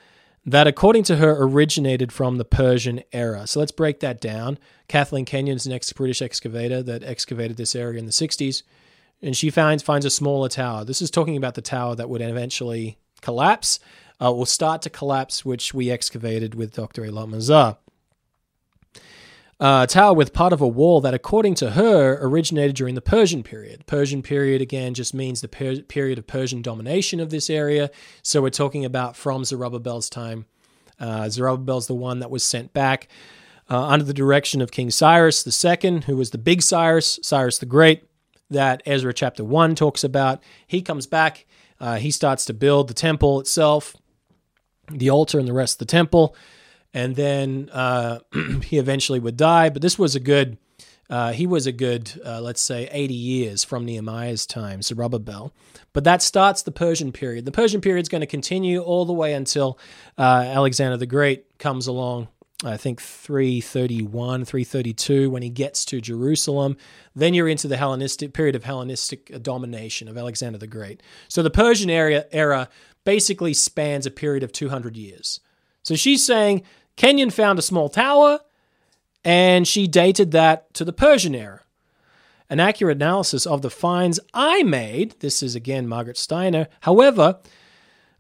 That, 0.44 0.66
according 0.66 1.04
to 1.04 1.16
her, 1.16 1.42
originated 1.42 2.12
from 2.12 2.36
the 2.36 2.44
Persian 2.44 3.02
era. 3.14 3.46
So 3.46 3.60
let's 3.60 3.72
break 3.72 4.00
that 4.00 4.20
down. 4.20 4.58
Kathleen 4.88 5.24
Kenyon's 5.24 5.64
an 5.64 5.72
ex 5.72 5.90
British 5.94 6.20
excavator 6.20 6.82
that 6.82 7.02
excavated 7.02 7.56
this 7.56 7.74
area 7.74 7.98
in 7.98 8.04
the 8.04 8.12
60s 8.12 8.62
and 9.22 9.34
she 9.34 9.48
finds 9.48 9.82
finds 9.82 10.04
a 10.04 10.10
smaller 10.10 10.50
tower. 10.50 10.84
This 10.84 11.00
is 11.00 11.10
talking 11.10 11.38
about 11.38 11.54
the 11.54 11.62
tower 11.62 11.94
that 11.96 12.10
would 12.10 12.20
eventually 12.20 12.98
collapse, 13.22 13.80
uh, 14.20 14.30
or 14.30 14.46
start 14.46 14.82
to 14.82 14.90
collapse, 14.90 15.42
which 15.42 15.72
we 15.72 15.90
excavated 15.90 16.54
with 16.54 16.74
Dr. 16.74 17.02
Eilat 17.02 17.30
Mazar. 17.30 17.78
Uh, 19.60 19.86
tower 19.86 20.12
with 20.12 20.32
part 20.32 20.52
of 20.52 20.60
a 20.60 20.66
wall 20.66 21.00
that, 21.00 21.14
according 21.14 21.54
to 21.54 21.70
her, 21.70 22.18
originated 22.20 22.74
during 22.74 22.96
the 22.96 23.00
Persian 23.00 23.42
period. 23.42 23.86
Persian 23.86 24.20
period, 24.20 24.60
again, 24.60 24.94
just 24.94 25.14
means 25.14 25.40
the 25.40 25.48
per- 25.48 25.82
period 25.82 26.18
of 26.18 26.26
Persian 26.26 26.60
domination 26.60 27.20
of 27.20 27.30
this 27.30 27.48
area. 27.48 27.90
So 28.22 28.42
we're 28.42 28.50
talking 28.50 28.84
about 28.84 29.16
from 29.16 29.44
Zerubbabel's 29.44 30.10
time. 30.10 30.46
Uh, 30.98 31.28
Zerubbabel's 31.28 31.86
the 31.86 31.94
one 31.94 32.18
that 32.18 32.30
was 32.30 32.42
sent 32.42 32.72
back 32.72 33.08
uh, 33.70 33.86
under 33.86 34.04
the 34.04 34.14
direction 34.14 34.60
of 34.60 34.70
King 34.70 34.90
Cyrus 34.90 35.64
II, 35.64 36.00
who 36.02 36.16
was 36.16 36.30
the 36.30 36.38
big 36.38 36.62
Cyrus, 36.62 37.18
Cyrus 37.22 37.58
the 37.58 37.66
Great 37.66 38.04
that 38.50 38.82
Ezra 38.86 39.14
chapter 39.14 39.44
1 39.44 39.74
talks 39.74 40.04
about. 40.04 40.42
He 40.66 40.82
comes 40.82 41.06
back, 41.06 41.46
uh, 41.80 41.96
he 41.96 42.10
starts 42.10 42.44
to 42.46 42.54
build 42.54 42.88
the 42.88 42.94
temple 42.94 43.40
itself, 43.40 43.96
the 44.90 45.10
altar, 45.10 45.38
and 45.38 45.48
the 45.48 45.52
rest 45.52 45.76
of 45.76 45.86
the 45.86 45.90
temple. 45.92 46.36
And 46.94 47.16
then 47.16 47.68
uh, 47.72 48.20
he 48.62 48.78
eventually 48.78 49.18
would 49.18 49.36
die. 49.36 49.68
But 49.68 49.82
this 49.82 49.98
was 49.98 50.14
a 50.14 50.20
good, 50.20 50.56
uh, 51.10 51.32
he 51.32 51.46
was 51.46 51.66
a 51.66 51.72
good, 51.72 52.10
uh, 52.24 52.40
let's 52.40 52.62
say, 52.62 52.88
80 52.90 53.12
years 53.12 53.64
from 53.64 53.84
Nehemiah's 53.84 54.46
time, 54.46 54.80
Zerubbabel. 54.80 55.52
But 55.92 56.04
that 56.04 56.22
starts 56.22 56.62
the 56.62 56.72
Persian 56.72 57.12
period. 57.12 57.44
The 57.44 57.52
Persian 57.52 57.80
period 57.80 58.02
is 58.02 58.08
going 58.08 58.20
to 58.20 58.26
continue 58.26 58.80
all 58.80 59.04
the 59.04 59.12
way 59.12 59.34
until 59.34 59.78
uh, 60.16 60.44
Alexander 60.46 60.96
the 60.96 61.06
Great 61.06 61.58
comes 61.58 61.86
along 61.86 62.28
I 62.62 62.76
think 62.76 63.00
331, 63.00 64.44
332, 64.44 65.30
when 65.30 65.42
he 65.42 65.50
gets 65.50 65.84
to 65.86 66.00
Jerusalem. 66.00 66.76
Then 67.14 67.34
you're 67.34 67.48
into 67.48 67.68
the 67.68 67.76
Hellenistic 67.76 68.32
period 68.32 68.56
of 68.56 68.64
Hellenistic 68.64 69.42
domination 69.42 70.08
of 70.08 70.16
Alexander 70.16 70.58
the 70.58 70.66
Great. 70.66 71.02
So 71.28 71.42
the 71.42 71.50
Persian 71.50 71.90
era, 71.90 72.24
era 72.32 72.68
basically 73.04 73.54
spans 73.54 74.06
a 74.06 74.10
period 74.10 74.42
of 74.42 74.52
200 74.52 74.96
years. 74.96 75.40
So 75.82 75.94
she's 75.94 76.24
saying 76.24 76.62
Kenyon 76.96 77.30
found 77.30 77.58
a 77.58 77.62
small 77.62 77.88
tower 77.88 78.40
and 79.24 79.66
she 79.66 79.86
dated 79.86 80.30
that 80.32 80.72
to 80.74 80.84
the 80.84 80.92
Persian 80.92 81.34
era. 81.34 81.60
An 82.50 82.60
accurate 82.60 82.98
analysis 82.98 83.46
of 83.46 83.62
the 83.62 83.70
finds 83.70 84.20
I 84.34 84.62
made, 84.62 85.16
this 85.20 85.42
is 85.42 85.54
again 85.54 85.88
Margaret 85.88 86.18
Steiner, 86.18 86.68
however, 86.80 87.38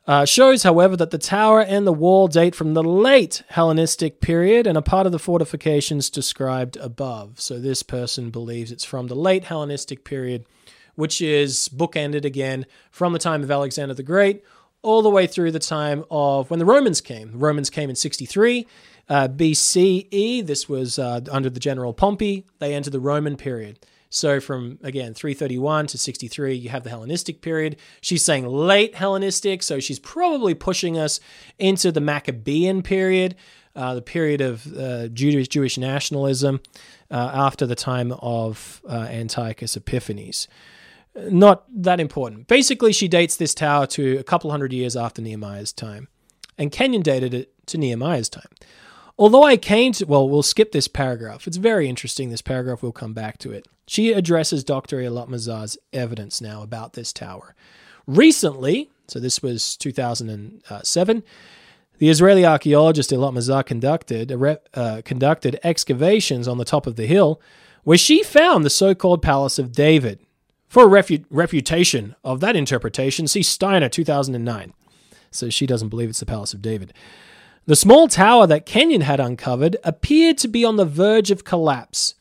uh, 0.06 0.24
shows, 0.24 0.62
however, 0.64 0.96
that 0.96 1.10
the 1.10 1.18
tower 1.18 1.62
and 1.62 1.86
the 1.86 1.92
wall 1.92 2.28
date 2.28 2.54
from 2.54 2.74
the 2.74 2.82
late 2.82 3.42
Hellenistic 3.48 4.20
period 4.20 4.66
and 4.66 4.76
are 4.76 4.82
part 4.82 5.06
of 5.06 5.12
the 5.12 5.18
fortifications 5.18 6.10
described 6.10 6.76
above. 6.76 7.40
So 7.40 7.58
this 7.58 7.82
person 7.82 8.30
believes 8.30 8.70
it's 8.70 8.84
from 8.84 9.06
the 9.06 9.14
late 9.14 9.44
Hellenistic 9.44 10.04
period, 10.04 10.44
which 10.94 11.22
is 11.22 11.70
bookended 11.70 12.24
again 12.24 12.66
from 12.90 13.14
the 13.14 13.18
time 13.18 13.42
of 13.42 13.50
Alexander 13.50 13.94
the 13.94 14.02
Great 14.02 14.42
all 14.84 15.02
the 15.02 15.10
way 15.10 15.26
through 15.26 15.50
the 15.50 15.58
time 15.58 16.04
of 16.10 16.50
when 16.50 16.58
the 16.58 16.64
Romans 16.64 17.00
came. 17.00 17.32
The 17.32 17.38
Romans 17.38 17.70
came 17.70 17.90
in 17.90 17.96
63 17.96 18.66
uh, 19.08 19.28
BCE. 19.28 20.46
This 20.46 20.68
was 20.68 20.98
uh, 20.98 21.20
under 21.30 21.50
the 21.50 21.60
general 21.60 21.92
Pompey. 21.92 22.46
They 22.58 22.74
entered 22.74 22.92
the 22.92 23.00
Roman 23.00 23.36
period. 23.36 23.78
So 24.10 24.38
from 24.38 24.78
again 24.82 25.12
331 25.12 25.88
to 25.88 25.98
63, 25.98 26.54
you 26.54 26.68
have 26.68 26.84
the 26.84 26.90
Hellenistic 26.90 27.40
period. 27.40 27.76
She's 28.00 28.24
saying 28.24 28.46
late 28.46 28.94
Hellenistic, 28.94 29.62
so 29.62 29.80
she's 29.80 29.98
probably 29.98 30.54
pushing 30.54 30.96
us 30.96 31.18
into 31.58 31.90
the 31.90 32.00
Maccabean 32.00 32.82
period, 32.82 33.34
uh, 33.74 33.96
the 33.96 34.02
period 34.02 34.40
of 34.40 34.72
uh, 34.76 35.08
Jewish 35.08 35.48
Jewish 35.48 35.76
nationalism 35.78 36.60
uh, 37.10 37.30
after 37.34 37.66
the 37.66 37.74
time 37.74 38.12
of 38.12 38.82
uh, 38.88 39.08
Antiochus 39.10 39.76
Epiphanes. 39.76 40.46
Not 41.16 41.64
that 41.82 42.00
important. 42.00 42.48
Basically, 42.48 42.92
she 42.92 43.08
dates 43.08 43.36
this 43.36 43.54
tower 43.54 43.86
to 43.88 44.18
a 44.18 44.24
couple 44.24 44.50
hundred 44.50 44.72
years 44.72 44.96
after 44.96 45.22
Nehemiah's 45.22 45.72
time, 45.72 46.08
and 46.58 46.72
Kenyon 46.72 47.02
dated 47.02 47.34
it 47.34 47.66
to 47.66 47.78
Nehemiah's 47.78 48.28
time. 48.28 48.48
Although 49.16 49.44
I 49.44 49.56
came 49.56 49.92
to, 49.92 50.06
well, 50.06 50.28
we'll 50.28 50.42
skip 50.42 50.72
this 50.72 50.88
paragraph. 50.88 51.46
It's 51.46 51.56
very 51.56 51.88
interesting, 51.88 52.30
this 52.30 52.42
paragraph. 52.42 52.82
We'll 52.82 52.92
come 52.92 53.12
back 53.12 53.38
to 53.38 53.52
it. 53.52 53.68
She 53.86 54.12
addresses 54.12 54.64
Dr. 54.64 54.98
Eilat 54.98 55.28
Mazar's 55.28 55.78
evidence 55.92 56.40
now 56.40 56.62
about 56.62 56.94
this 56.94 57.12
tower. 57.12 57.54
Recently, 58.06 58.90
so 59.06 59.20
this 59.20 59.42
was 59.42 59.76
2007, 59.76 61.22
the 61.98 62.08
Israeli 62.08 62.44
archaeologist 62.44 63.10
Eilat 63.10 63.34
Mazar 63.34 63.64
conducted, 63.64 64.32
uh, 64.74 65.02
conducted 65.04 65.60
excavations 65.62 66.48
on 66.48 66.58
the 66.58 66.64
top 66.64 66.86
of 66.88 66.96
the 66.96 67.06
hill 67.06 67.40
where 67.84 67.98
she 67.98 68.22
found 68.22 68.64
the 68.64 68.70
so 68.70 68.94
called 68.94 69.22
Palace 69.22 69.58
of 69.58 69.70
David. 69.70 70.18
For 70.74 70.86
a 70.86 71.02
refu- 71.02 71.24
refutation 71.30 72.16
of 72.24 72.40
that 72.40 72.56
interpretation, 72.56 73.28
see 73.28 73.44
Steiner 73.44 73.88
2009. 73.88 74.72
So 75.30 75.48
she 75.48 75.68
doesn't 75.68 75.88
believe 75.88 76.08
it's 76.08 76.18
the 76.18 76.26
Palace 76.26 76.52
of 76.52 76.62
David. 76.62 76.92
The 77.66 77.76
small 77.76 78.08
tower 78.08 78.48
that 78.48 78.66
Kenyon 78.66 79.02
had 79.02 79.20
uncovered 79.20 79.76
appeared 79.84 80.36
to 80.38 80.48
be 80.48 80.64
on 80.64 80.74
the 80.74 80.84
verge 80.84 81.30
of 81.30 81.44
collapse 81.44 82.16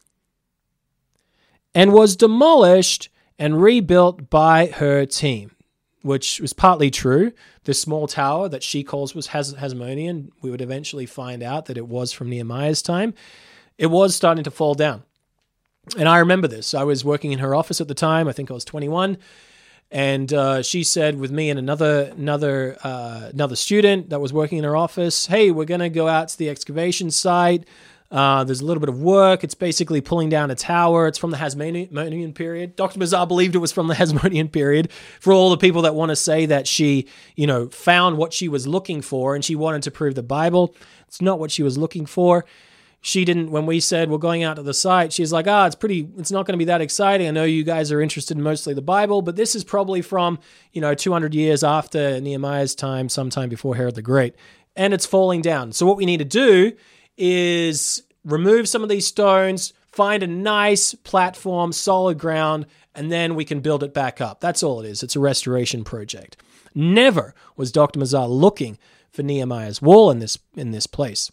and 1.74 1.94
was 1.94 2.16
demolished 2.16 3.10
and 3.39 3.60
rebuilt 3.60 4.30
by 4.30 4.68
her 4.68 5.08
team, 5.08 5.56
which 6.04 6.39
was 6.39 6.54
partly 6.54 6.92
true. 6.92 7.32
The 7.63 7.74
small 7.74 8.06
tower 8.06 8.50
that 8.50 8.62
she 8.62 8.84
calls 8.84 9.16
was 9.16 9.26
Has- 9.28 9.56
Hasmonean, 9.56 10.30
we 10.43 10.51
would 10.51 10.62
eventually 10.62 11.08
find 11.08 11.41
out 11.41 11.66
that 11.66 11.78
it 11.80 11.88
was 11.88 12.12
from 12.12 12.30
Nehemiah's 12.30 12.84
time. 12.84 13.16
It 13.80 13.88
was 13.88 14.16
starting 14.16 14.43
to 14.43 14.51
fall 14.51 14.76
down. 14.76 15.01
And 15.98 16.08
I 16.08 16.20
remember 16.20 16.48
this. 16.48 16.74
I 16.74 16.84
was 16.84 17.04
working 17.04 17.32
in 17.32 17.40
her 17.40 17.54
office 17.54 17.82
at 17.82 17.88
the 17.88 17.94
time. 17.94 18.28
I 18.28 18.32
think 18.32 18.50
I 18.50 18.54
was 18.54 18.66
21 18.66 19.18
and 19.94 20.34
uh, 20.34 20.64
she 20.64 20.84
said 20.84 21.20
with 21.20 21.32
me 21.32 21.52
and 21.52 21.60
another 21.60 22.12
another 22.18 22.78
uh, 22.84 23.30
another 23.32 23.56
student 23.56 24.10
that 24.10 24.20
was 24.20 24.34
working 24.34 24.58
in 24.58 24.64
her 24.64 24.76
office, 24.76 25.28
"Hey, 25.28 25.52
we're 25.52 25.66
to 25.66 25.90
go 25.90 26.08
out 26.08 26.30
to 26.30 26.38
the 26.38 26.50
excavation 26.50 27.12
site. 27.12 27.66
Uh, 28.12 28.44
there's 28.44 28.62
a 28.62 28.66
little 28.66 28.80
bit 28.80 28.90
of 28.90 29.02
work. 29.02 29.44
It's 29.44 29.56
basically 29.56 30.00
pulling 30.02 30.30
down 30.30 30.52
a 30.52 30.56
tower. 30.56 31.08
It's 31.08 31.18
from 31.18 31.32
the 31.32 31.38
Hasmonean 31.38 32.36
period. 32.36 32.76
Dr. 32.76 33.00
Mazar 33.00 33.28
believed 33.28 33.56
it 33.56 33.60
was 33.60 33.72
from 33.72 33.88
the 33.88 33.96
Hasmonean 33.96 34.52
period. 34.52 34.92
For 35.20 35.34
all 35.34 35.50
the 35.50 35.58
people 35.58 35.82
that 35.84 35.96
want 35.96 36.10
to 36.10 36.16
say 36.16 36.46
that 36.46 36.68
she, 36.68 37.08
you 37.36 37.48
know, 37.48 37.70
found 37.70 38.18
what 38.20 38.32
she 38.32 38.48
was 38.48 38.68
looking 38.68 39.02
for 39.02 39.34
and 39.34 39.44
she 39.44 39.56
wanted 39.56 39.82
to 39.84 39.92
prove 39.92 40.14
the 40.14 40.22
Bible, 40.22 40.76
it's 41.08 41.24
not 41.24 41.40
what 41.40 41.50
she 41.50 41.64
was 41.64 41.76
looking 41.76 42.06
for. 42.06 42.46
She 43.06 43.26
didn't, 43.26 43.51
when 43.51 43.66
we 43.66 43.82
said 43.82 44.10
we're 44.10 44.18
going 44.18 44.43
out 44.43 44.56
to 44.56 44.64
the 44.64 44.74
site, 44.74 45.12
she's 45.12 45.34
like, 45.34 45.45
ah, 45.45 45.66
it's 45.66 45.76
pretty, 45.76 46.08
it's 46.18 46.32
not 46.32 46.45
going 46.45 46.54
to 46.54 46.58
be 46.58 46.66
that 46.66 46.80
exciting. 46.80 47.28
I 47.28 47.32
know 47.32 47.43
you 47.43 47.66
guys 47.66 47.91
are 47.91 48.01
interested 48.01 48.38
in 48.38 48.43
mostly 48.43 48.74
the 48.74 48.82
Bible, 48.82 49.22
but 49.22 49.36
this 49.36 49.56
is 49.56 49.66
probably 49.66 50.01
from, 50.01 50.39
you 50.72 50.80
know, 50.80 50.95
200 50.95 51.36
years 51.36 51.66
after 51.66 52.22
Nehemiah's 52.22 52.74
time, 52.74 53.10
sometime 53.10 53.49
before 53.49 53.76
Herod 53.76 53.95
the 53.95 54.01
Great. 54.01 54.36
And 54.78 54.93
it's 54.93 55.06
falling 55.06 55.41
down. 55.41 55.74
So 55.74 55.86
what 55.86 55.97
we 55.97 56.06
need 56.06 56.20
to 56.20 56.26
do 56.26 56.72
is 57.18 58.04
remove 58.24 58.70
some 58.70 58.84
of 58.84 58.89
these 58.89 59.06
stones, 59.06 59.74
find 59.91 60.24
a 60.24 60.28
nice 60.28 60.93
platform, 60.93 61.74
solid 61.74 62.18
ground, 62.18 62.68
and 62.95 63.12
then 63.12 63.36
we 63.36 63.43
can 63.43 63.60
build 63.60 63.84
it 63.84 63.93
back 63.93 64.22
up. 64.22 64.39
That's 64.39 64.64
all 64.64 64.80
it 64.80 64.88
is. 64.88 65.04
It's 65.04 65.18
a 65.18 65.20
restoration 65.20 65.84
project. 65.84 66.38
Never 66.74 67.36
was 67.58 67.70
Dr. 67.74 67.99
Mazar 67.99 68.30
looking 68.30 68.78
for 69.12 69.24
Nehemiah's 69.24 69.82
wall 69.82 70.10
in 70.10 70.20
this 70.20 70.39
in 70.56 70.72
this 70.72 70.88
place. 70.88 71.30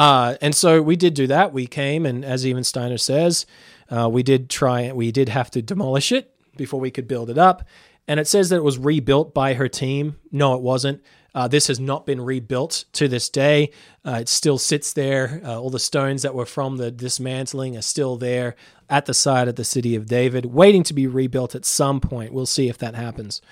Uh, 0.00 0.34
and 0.40 0.54
so 0.54 0.80
we 0.80 0.96
did 0.96 1.12
do 1.12 1.26
that. 1.26 1.52
We 1.52 1.66
came, 1.66 2.06
and 2.06 2.24
as 2.24 2.46
even 2.46 2.64
Steiner 2.64 2.96
says, 2.96 3.44
uh, 3.90 4.08
we 4.10 4.22
did 4.22 4.48
try. 4.48 4.90
We 4.92 5.12
did 5.12 5.28
have 5.28 5.50
to 5.50 5.60
demolish 5.60 6.10
it 6.10 6.34
before 6.56 6.80
we 6.80 6.90
could 6.90 7.06
build 7.06 7.28
it 7.28 7.36
up. 7.36 7.64
And 8.08 8.18
it 8.18 8.26
says 8.26 8.48
that 8.48 8.56
it 8.56 8.64
was 8.64 8.78
rebuilt 8.78 9.34
by 9.34 9.52
her 9.52 9.68
team. 9.68 10.16
No, 10.32 10.54
it 10.54 10.62
wasn't. 10.62 11.02
Uh, 11.34 11.48
this 11.48 11.66
has 11.66 11.78
not 11.78 12.06
been 12.06 12.22
rebuilt 12.22 12.86
to 12.94 13.08
this 13.08 13.28
day. 13.28 13.72
Uh, 14.02 14.20
it 14.22 14.30
still 14.30 14.56
sits 14.56 14.94
there. 14.94 15.42
Uh, 15.44 15.60
all 15.60 15.68
the 15.68 15.78
stones 15.78 16.22
that 16.22 16.34
were 16.34 16.46
from 16.46 16.78
the 16.78 16.90
dismantling 16.90 17.76
are 17.76 17.82
still 17.82 18.16
there 18.16 18.56
at 18.88 19.04
the 19.04 19.12
side 19.12 19.48
of 19.48 19.56
the 19.56 19.64
city 19.64 19.94
of 19.94 20.06
David, 20.06 20.46
waiting 20.46 20.82
to 20.84 20.94
be 20.94 21.06
rebuilt 21.06 21.54
at 21.54 21.66
some 21.66 22.00
point. 22.00 22.32
We'll 22.32 22.46
see 22.46 22.70
if 22.70 22.78
that 22.78 22.94
happens. 22.94 23.42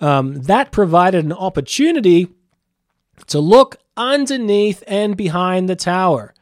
Um, 0.00 0.42
that 0.42 0.70
provided 0.70 1.24
an 1.24 1.32
opportunity 1.32 2.28
to 3.26 3.40
look 3.40 3.78
underneath 4.00 4.82
and 4.86 5.16
behind 5.16 5.68
the 5.68 5.76
tower. 5.76 6.34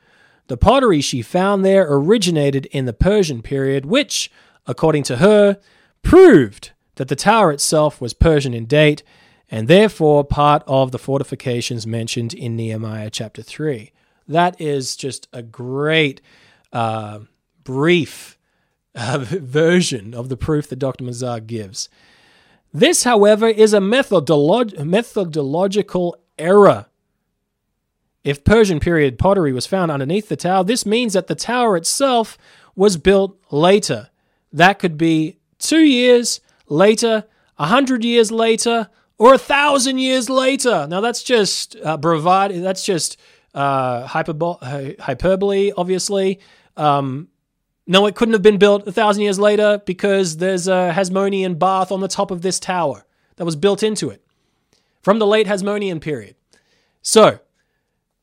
The 0.46 0.56
pottery 0.56 1.00
she 1.00 1.20
found 1.20 1.64
there 1.64 1.86
originated 1.88 2.66
in 2.66 2.86
the 2.86 2.92
Persian 2.92 3.42
period, 3.42 3.84
which, 3.84 4.30
according 4.66 5.02
to 5.04 5.16
her, 5.16 5.58
proved 6.02 6.70
that 6.94 7.08
the 7.08 7.16
tower 7.16 7.52
itself 7.52 8.00
was 8.00 8.14
Persian 8.14 8.54
in 8.54 8.66
date 8.66 9.02
and 9.50 9.66
therefore 9.66 10.24
part 10.24 10.62
of 10.66 10.92
the 10.92 10.98
fortifications 10.98 11.86
mentioned 11.86 12.34
in 12.34 12.56
Nehemiah 12.56 13.10
chapter 13.10 13.42
3. 13.42 13.92
That 14.26 14.60
is 14.60 14.94
just 14.94 15.26
a 15.32 15.42
great, 15.42 16.20
uh, 16.72 17.20
brief 17.64 18.38
uh, 18.94 19.18
version 19.22 20.14
of 20.14 20.28
the 20.28 20.36
proof 20.36 20.68
that 20.68 20.78
Dr. 20.78 21.04
Mazar 21.04 21.46
gives. 21.46 21.88
This, 22.72 23.04
however, 23.04 23.48
is 23.48 23.72
a 23.72 23.78
methodolog- 23.78 24.78
methodological 24.84 26.16
error. 26.38 26.86
If 28.28 28.44
Persian 28.44 28.78
period 28.78 29.18
pottery 29.18 29.54
was 29.54 29.66
found 29.66 29.90
underneath 29.90 30.28
the 30.28 30.36
tower, 30.36 30.62
this 30.62 30.84
means 30.84 31.14
that 31.14 31.28
the 31.28 31.34
tower 31.34 31.78
itself 31.78 32.36
was 32.76 32.98
built 32.98 33.38
later. 33.50 34.10
That 34.52 34.78
could 34.78 34.98
be 34.98 35.38
two 35.58 35.80
years 35.80 36.42
later, 36.68 37.24
a 37.58 37.64
hundred 37.68 38.04
years 38.04 38.30
later, 38.30 38.90
or 39.16 39.32
a 39.32 39.38
thousand 39.38 39.96
years 39.96 40.28
later. 40.28 40.86
Now 40.86 41.00
that's 41.00 41.22
just 41.22 41.74
uh, 41.82 41.96
bravado. 41.96 42.60
That's 42.60 42.84
just 42.84 43.18
uh, 43.54 44.06
hyperbole, 44.06 45.72
obviously. 45.74 46.40
Um, 46.76 47.28
no, 47.86 48.04
it 48.04 48.14
couldn't 48.14 48.34
have 48.34 48.42
been 48.42 48.58
built 48.58 48.86
a 48.86 48.92
thousand 48.92 49.22
years 49.22 49.38
later 49.38 49.80
because 49.86 50.36
there's 50.36 50.68
a 50.68 50.92
Hasmonean 50.94 51.58
bath 51.58 51.90
on 51.90 52.00
the 52.00 52.08
top 52.08 52.30
of 52.30 52.42
this 52.42 52.60
tower 52.60 53.06
that 53.36 53.46
was 53.46 53.56
built 53.56 53.82
into 53.82 54.10
it 54.10 54.22
from 55.00 55.18
the 55.18 55.26
late 55.26 55.46
Hasmonean 55.46 56.02
period. 56.02 56.34
So, 57.00 57.40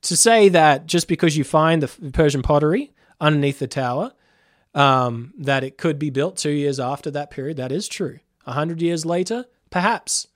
to 0.05 0.15
say 0.15 0.49
that 0.49 0.85
just 0.85 1.07
because 1.07 1.37
you 1.37 1.43
find 1.43 1.81
the 1.81 2.11
Persian 2.11 2.41
pottery 2.41 2.93
underneath 3.19 3.59
the 3.59 3.67
tower, 3.67 4.13
um, 4.73 5.33
that 5.37 5.63
it 5.63 5.77
could 5.77 5.97
be 5.97 6.09
built 6.09 6.37
two 6.37 6.51
years 6.51 6.79
after 6.79 7.09
that 7.11 7.31
period, 7.31 7.57
that 7.57 7.71
is 7.71 7.87
true. 7.87 8.19
A 8.45 8.53
hundred 8.53 8.81
years 8.81 9.05
later, 9.05 9.45
perhaps. 9.69 10.27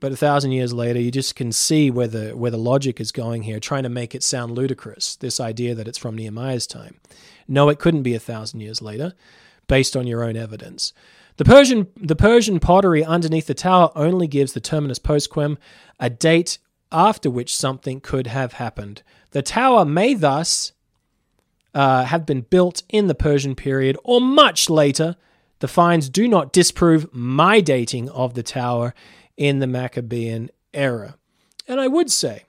But 0.00 0.12
a 0.12 0.16
thousand 0.16 0.52
years 0.52 0.72
later, 0.72 1.00
you 1.00 1.10
just 1.10 1.34
can 1.34 1.50
see 1.50 1.90
where 1.90 2.06
the 2.06 2.30
where 2.30 2.50
the 2.50 2.58
logic 2.58 3.00
is 3.00 3.10
going 3.10 3.42
here, 3.42 3.58
trying 3.58 3.82
to 3.82 3.88
make 3.88 4.14
it 4.14 4.22
sound 4.22 4.52
ludicrous. 4.52 5.16
This 5.16 5.40
idea 5.40 5.74
that 5.74 5.88
it's 5.88 5.98
from 5.98 6.16
Nehemiah's 6.16 6.66
time. 6.66 7.00
No, 7.48 7.68
it 7.68 7.78
couldn't 7.78 8.02
be 8.02 8.14
a 8.14 8.20
thousand 8.20 8.60
years 8.60 8.82
later, 8.82 9.14
based 9.66 9.96
on 9.96 10.06
your 10.06 10.22
own 10.22 10.36
evidence. 10.36 10.92
The 11.38 11.44
Persian 11.44 11.88
the 11.96 12.16
Persian 12.16 12.60
pottery 12.60 13.04
underneath 13.04 13.46
the 13.46 13.54
tower 13.54 13.90
only 13.96 14.28
gives 14.28 14.52
the 14.52 14.60
terminus 14.60 14.98
post 14.98 15.30
quem 15.30 15.58
a 15.98 16.10
date 16.10 16.58
after 16.90 17.30
which 17.30 17.54
something 17.56 18.00
could 18.00 18.26
have 18.26 18.54
happened. 18.54 19.02
The 19.32 19.42
tower 19.42 19.84
may 19.84 20.14
thus 20.14 20.72
uh, 21.74 22.04
have 22.04 22.26
been 22.26 22.42
built 22.42 22.82
in 22.88 23.06
the 23.06 23.14
Persian 23.14 23.54
period 23.54 23.96
or 24.04 24.20
much 24.20 24.70
later. 24.70 25.16
The 25.60 25.68
finds 25.68 26.08
do 26.08 26.28
not 26.28 26.52
disprove 26.52 27.12
my 27.12 27.60
dating 27.60 28.08
of 28.10 28.34
the 28.34 28.42
tower 28.42 28.94
in 29.36 29.58
the 29.58 29.66
Maccabean 29.66 30.50
era. 30.72 31.16
And 31.66 31.80
I 31.80 31.88
would 31.88 32.10
say 32.10 32.44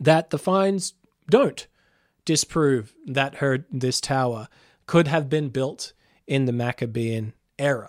that 0.00 0.30
the 0.30 0.38
finds 0.38 0.94
don't 1.30 1.66
disprove 2.24 2.94
that 3.06 3.36
her 3.36 3.64
this 3.70 4.00
tower 4.00 4.48
could 4.86 5.08
have 5.08 5.28
been 5.28 5.48
built 5.48 5.92
in 6.26 6.44
the 6.44 6.52
Maccabean 6.52 7.32
era. 7.58 7.88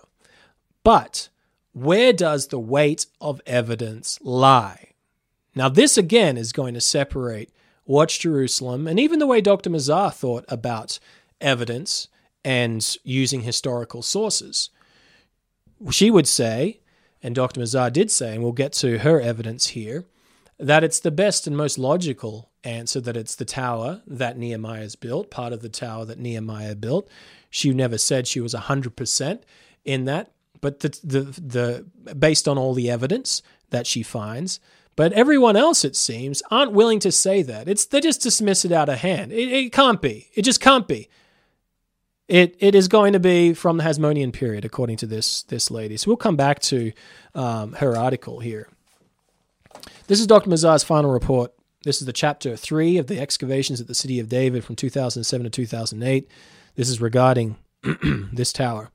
But 0.82 1.28
where 1.72 2.12
does 2.12 2.48
the 2.48 2.58
weight 2.58 3.06
of 3.20 3.40
evidence 3.46 4.18
lie? 4.22 4.89
Now, 5.54 5.68
this 5.68 5.96
again 5.98 6.36
is 6.36 6.52
going 6.52 6.74
to 6.74 6.80
separate 6.80 7.50
Watch 7.86 8.20
Jerusalem 8.20 8.86
and 8.86 9.00
even 9.00 9.18
the 9.18 9.26
way 9.26 9.40
Dr. 9.40 9.70
Mazar 9.70 10.12
thought 10.12 10.44
about 10.48 10.98
evidence 11.40 12.08
and 12.44 12.96
using 13.02 13.40
historical 13.42 14.02
sources. 14.02 14.70
She 15.90 16.10
would 16.10 16.28
say 16.28 16.80
and 17.22 17.34
Dr. 17.34 17.60
Mazar 17.60 17.92
did 17.92 18.10
say, 18.10 18.34
and 18.34 18.42
we'll 18.42 18.52
get 18.52 18.72
to 18.74 18.98
her 18.98 19.20
evidence 19.20 19.68
here, 19.68 20.04
that 20.58 20.84
it's 20.84 21.00
the 21.00 21.10
best 21.10 21.46
and 21.46 21.56
most 21.56 21.78
logical 21.78 22.50
answer 22.64 23.00
that 23.00 23.16
it's 23.16 23.34
the 23.34 23.44
tower 23.44 24.02
that 24.06 24.36
Nehemiah's 24.36 24.96
built, 24.96 25.30
part 25.30 25.52
of 25.52 25.62
the 25.62 25.68
tower 25.68 26.04
that 26.04 26.18
Nehemiah 26.18 26.74
built. 26.74 27.08
She 27.48 27.72
never 27.72 27.98
said 27.98 28.26
she 28.26 28.40
was 28.40 28.54
100% 28.54 29.40
in 29.84 30.04
that, 30.04 30.30
but 30.60 30.80
the, 30.80 30.88
the, 31.02 31.20
the 31.22 32.14
based 32.14 32.46
on 32.46 32.58
all 32.58 32.74
the 32.74 32.90
evidence 32.90 33.42
that 33.70 33.86
she 33.86 34.02
finds. 34.02 34.60
But 34.96 35.12
everyone 35.12 35.56
else, 35.56 35.84
it 35.84 35.96
seems, 35.96 36.42
aren't 36.50 36.72
willing 36.72 37.00
to 37.00 37.12
say 37.12 37.42
that. 37.42 37.68
It's 37.68 37.86
they 37.86 38.00
just 38.00 38.22
dismiss 38.22 38.64
it 38.64 38.72
out 38.72 38.88
of 38.88 38.98
hand. 38.98 39.32
It, 39.32 39.48
it 39.52 39.72
can't 39.72 40.02
be. 40.02 40.28
It 40.34 40.42
just 40.42 40.60
can't 40.60 40.86
be. 40.86 41.08
It 42.28 42.56
it 42.60 42.74
is 42.74 42.88
going 42.88 43.12
to 43.12 43.20
be 43.20 43.54
from 43.54 43.76
the 43.76 43.84
Hasmonean 43.84 44.32
period, 44.32 44.64
according 44.64 44.98
to 44.98 45.06
this 45.06 45.42
this 45.44 45.70
lady. 45.70 45.96
So 45.96 46.08
we'll 46.08 46.16
come 46.16 46.36
back 46.36 46.60
to 46.60 46.92
um, 47.34 47.72
her 47.74 47.96
article 47.96 48.40
here. 48.40 48.68
This 50.06 50.20
is 50.20 50.26
Dr. 50.26 50.50
Mazar's 50.50 50.82
final 50.82 51.10
report. 51.10 51.52
This 51.82 52.00
is 52.00 52.06
the 52.06 52.12
chapter 52.12 52.56
three 52.56 52.98
of 52.98 53.06
the 53.06 53.18
excavations 53.18 53.80
at 53.80 53.86
the 53.86 53.94
city 53.94 54.20
of 54.20 54.28
David 54.28 54.64
from 54.64 54.76
2007 54.76 55.44
to 55.44 55.50
2008. 55.50 56.28
This 56.74 56.88
is 56.90 57.00
regarding 57.00 57.56
this 58.32 58.52
tower. 58.52 58.90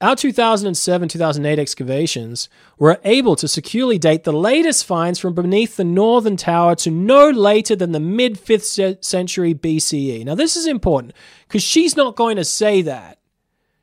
Our 0.00 0.14
2007 0.14 1.08
2008 1.08 1.58
excavations 1.58 2.48
were 2.78 3.00
able 3.02 3.34
to 3.34 3.48
securely 3.48 3.98
date 3.98 4.22
the 4.22 4.32
latest 4.32 4.84
finds 4.84 5.18
from 5.18 5.34
beneath 5.34 5.76
the 5.76 5.82
northern 5.82 6.36
tower 6.36 6.76
to 6.76 6.90
no 6.92 7.28
later 7.28 7.74
than 7.74 7.90
the 7.90 7.98
mid 7.98 8.34
5th 8.34 9.04
century 9.04 9.54
BCE. 9.54 10.24
Now, 10.24 10.36
this 10.36 10.54
is 10.54 10.68
important 10.68 11.14
because 11.48 11.64
she's 11.64 11.96
not 11.96 12.14
going 12.14 12.36
to 12.36 12.44
say 12.44 12.80
that. 12.82 13.18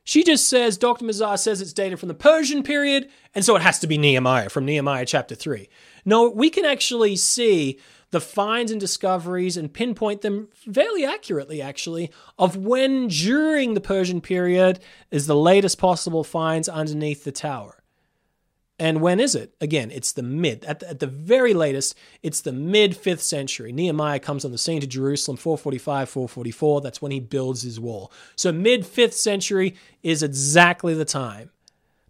She 0.06 0.24
just 0.24 0.48
says, 0.48 0.78
Dr. 0.78 1.04
Mazar 1.04 1.38
says 1.38 1.60
it's 1.60 1.74
dated 1.74 2.00
from 2.00 2.08
the 2.08 2.14
Persian 2.14 2.64
period, 2.64 3.10
and 3.34 3.44
so 3.44 3.58
it 3.58 3.64
has 3.64 3.80
to 3.80 3.88
be 3.88 3.98
Nehemiah 3.98 4.50
from 4.50 4.64
Nehemiah 4.64 5.06
chapter 5.06 5.36
3. 5.36 5.68
No, 6.06 6.30
we 6.30 6.50
can 6.50 6.64
actually 6.64 7.18
see 7.18 7.78
the 8.16 8.22
finds 8.22 8.72
and 8.72 8.80
discoveries 8.80 9.58
and 9.58 9.74
pinpoint 9.74 10.22
them 10.22 10.48
fairly 10.74 11.04
accurately, 11.04 11.62
actually, 11.62 12.10
of 12.40 12.56
when 12.56 13.10
during 13.10 13.74
the 13.74 13.82
Persian 13.82 14.22
period 14.22 14.80
is 15.12 15.28
the 15.28 15.36
latest 15.36 15.78
possible 15.78 16.24
finds 16.24 16.70
underneath 16.70 17.26
the 17.26 17.34
tower. 17.34 17.84
And 18.80 19.02
when 19.02 19.20
is 19.20 19.36
it? 19.36 19.54
Again, 19.60 19.92
it's 19.92 20.14
the 20.14 20.24
mid, 20.24 20.64
at 20.64 20.80
the, 20.80 20.92
at 20.92 21.00
the 21.00 21.08
very 21.08 21.54
latest, 21.54 21.94
it's 22.24 22.40
the 22.40 22.54
mid 22.54 22.94
5th 22.94 23.20
century. 23.20 23.74
Nehemiah 23.74 24.22
comes 24.22 24.46
on 24.46 24.54
the 24.54 24.58
scene 24.58 24.80
to 24.80 24.88
Jerusalem 24.88 25.36
445, 25.36 26.08
444. 26.08 26.80
That's 26.80 27.02
when 27.02 27.12
he 27.12 27.20
builds 27.20 27.64
his 27.64 27.82
wall. 27.82 28.14
So, 28.38 28.54
mid 28.54 28.84
5th 28.84 29.12
century 29.12 29.76
is 30.04 30.24
exactly 30.24 30.94
the 30.94 31.04
time 31.04 31.50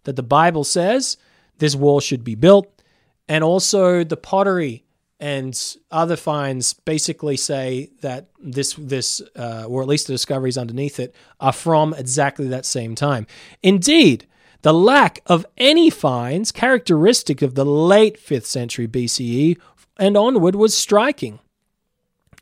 that 0.04 0.14
the 0.14 0.22
Bible 0.22 0.62
says 0.62 1.16
this 1.58 1.74
wall 1.74 1.98
should 1.98 2.22
be 2.22 2.36
built. 2.36 2.80
And 3.28 3.42
also, 3.42 4.04
the 4.04 4.16
pottery 4.16 4.85
and 5.18 5.76
other 5.90 6.16
finds 6.16 6.74
basically 6.74 7.36
say 7.36 7.90
that 8.02 8.28
this 8.38 8.74
this 8.74 9.22
uh, 9.36 9.64
or 9.66 9.82
at 9.82 9.88
least 9.88 10.06
the 10.06 10.12
discoveries 10.12 10.58
underneath 10.58 11.00
it 11.00 11.14
are 11.40 11.52
from 11.52 11.94
exactly 11.94 12.48
that 12.48 12.66
same 12.66 12.94
time. 12.94 13.26
Indeed, 13.62 14.26
the 14.62 14.74
lack 14.74 15.20
of 15.26 15.46
any 15.56 15.90
finds 15.90 16.52
characteristic 16.52 17.40
of 17.40 17.54
the 17.54 17.64
late 17.64 18.18
5th 18.18 18.46
century 18.46 18.86
BCE 18.88 19.58
and 19.98 20.16
onward 20.16 20.56
was 20.56 20.76
striking. 20.76 21.38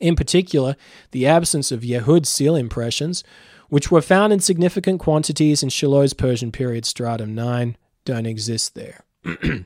In 0.01 0.15
particular, 0.15 0.75
the 1.11 1.25
absence 1.25 1.71
of 1.71 1.81
Yehud 1.81 2.25
seal 2.25 2.55
impressions, 2.55 3.23
which 3.69 3.91
were 3.91 4.01
found 4.01 4.33
in 4.33 4.39
significant 4.41 4.99
quantities 4.99 5.63
in 5.63 5.69
Shiloh's 5.69 6.13
Persian 6.13 6.51
period 6.51 6.85
stratum 6.85 7.33
9, 7.33 7.77
don't 8.03 8.25
exist 8.25 8.75
there. 8.75 9.03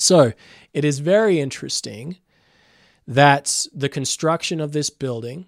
so, 0.00 0.32
it 0.72 0.84
is 0.84 0.98
very 0.98 1.40
interesting 1.40 2.16
that 3.06 3.66
the 3.74 3.88
construction 3.88 4.60
of 4.60 4.72
this 4.72 4.90
building 4.90 5.46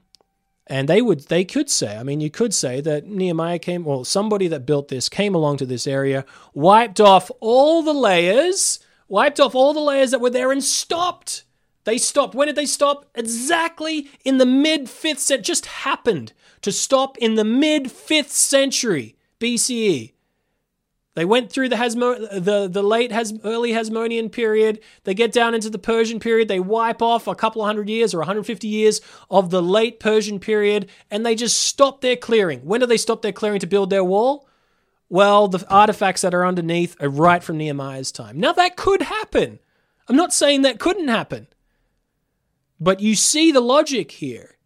and 0.67 0.89
they 0.89 1.03
would 1.03 1.21
they 1.29 1.45
could 1.45 1.69
say 1.69 1.97
i 1.97 2.03
mean 2.03 2.21
you 2.21 2.31
could 2.31 2.55
say 2.55 2.81
that 2.81 3.07
nehemiah 3.07 3.59
came 3.59 3.85
well 3.85 4.05
somebody 4.05 4.49
that 4.49 4.65
built 4.65 4.89
this 4.89 5.09
came 5.09 5.35
along 5.35 5.57
to 5.57 5.67
this 5.67 5.87
area 5.87 6.25
wiped 6.55 7.01
off 7.01 7.31
all 7.41 7.83
the 7.83 7.93
layers 7.93 8.79
wiped 9.13 9.39
off 9.39 9.55
all 9.55 9.75
the 9.75 9.81
layers 9.81 10.11
that 10.11 10.23
were 10.23 10.31
there 10.31 10.51
and 10.51 10.65
stopped. 10.65 11.45
They 11.85 11.99
stopped. 11.99 12.35
When 12.35 12.47
did 12.47 12.57
they 12.57 12.65
stop? 12.65 13.05
Exactly 13.15 14.09
in 14.25 14.39
the 14.39 14.47
mid 14.47 14.87
5th 14.87 15.19
century 15.19 15.43
just 15.43 15.67
happened 15.67 16.33
to 16.63 16.73
stop 16.73 17.19
in 17.19 17.35
the 17.35 17.45
mid 17.45 17.85
5th 17.85 18.31
century 18.31 19.17
bce 19.39 20.13
they 21.15 21.25
went 21.27 21.51
through 21.53 21.69
the 21.69 21.77
Hasmo- 21.77 22.43
the 22.43 22.69
the 22.69 22.83
late 22.83 23.13
Has- 23.13 23.39
early 23.45 23.73
Hasmonean 23.73 24.33
period. 24.33 24.81
They 25.05 25.13
get 25.15 25.33
down 25.33 25.55
into 25.55 25.69
the 25.69 25.79
Persian 25.79 26.21
period. 26.21 26.49
They 26.49 26.61
wipe 26.61 27.03
off 27.03 27.27
a 27.27 27.35
couple 27.35 27.61
of 27.63 27.67
hundred 27.67 27.89
years 27.91 28.15
or 28.15 28.19
150 28.19 28.67
years 28.67 29.01
of 29.31 29.51
the 29.51 29.63
late 29.63 30.01
Persian 30.01 30.39
period, 30.41 30.89
and 31.11 31.25
they 31.27 31.35
just 31.35 31.61
stop 31.61 32.01
their 32.01 32.17
clearing. 32.17 32.61
When 32.61 32.81
do 32.81 32.87
they 32.87 32.97
stop 32.97 33.21
their 33.23 33.33
clearing 33.33 33.61
to 33.61 33.67
build 33.67 33.91
their 33.91 34.05
wall? 34.05 34.49
Well, 35.11 35.49
the 35.49 35.67
artifacts 35.69 36.23
that 36.23 36.33
are 36.33 36.47
underneath 36.47 36.97
are 37.03 37.11
right 37.11 37.43
from 37.43 37.59
Nehemiah's 37.59 38.11
time. 38.11 38.41
Now 38.41 38.55
that 38.55 38.77
could 38.77 39.03
happen. 39.03 39.59
I'm 40.09 40.17
not 40.17 40.33
saying 40.33 40.63
that 40.63 40.81
couldn't 40.81 41.09
happen, 41.09 41.47
but 42.81 43.01
you 43.01 43.15
see 43.15 43.53
the 43.53 43.61
logic 43.61 44.11
here. 44.13 44.57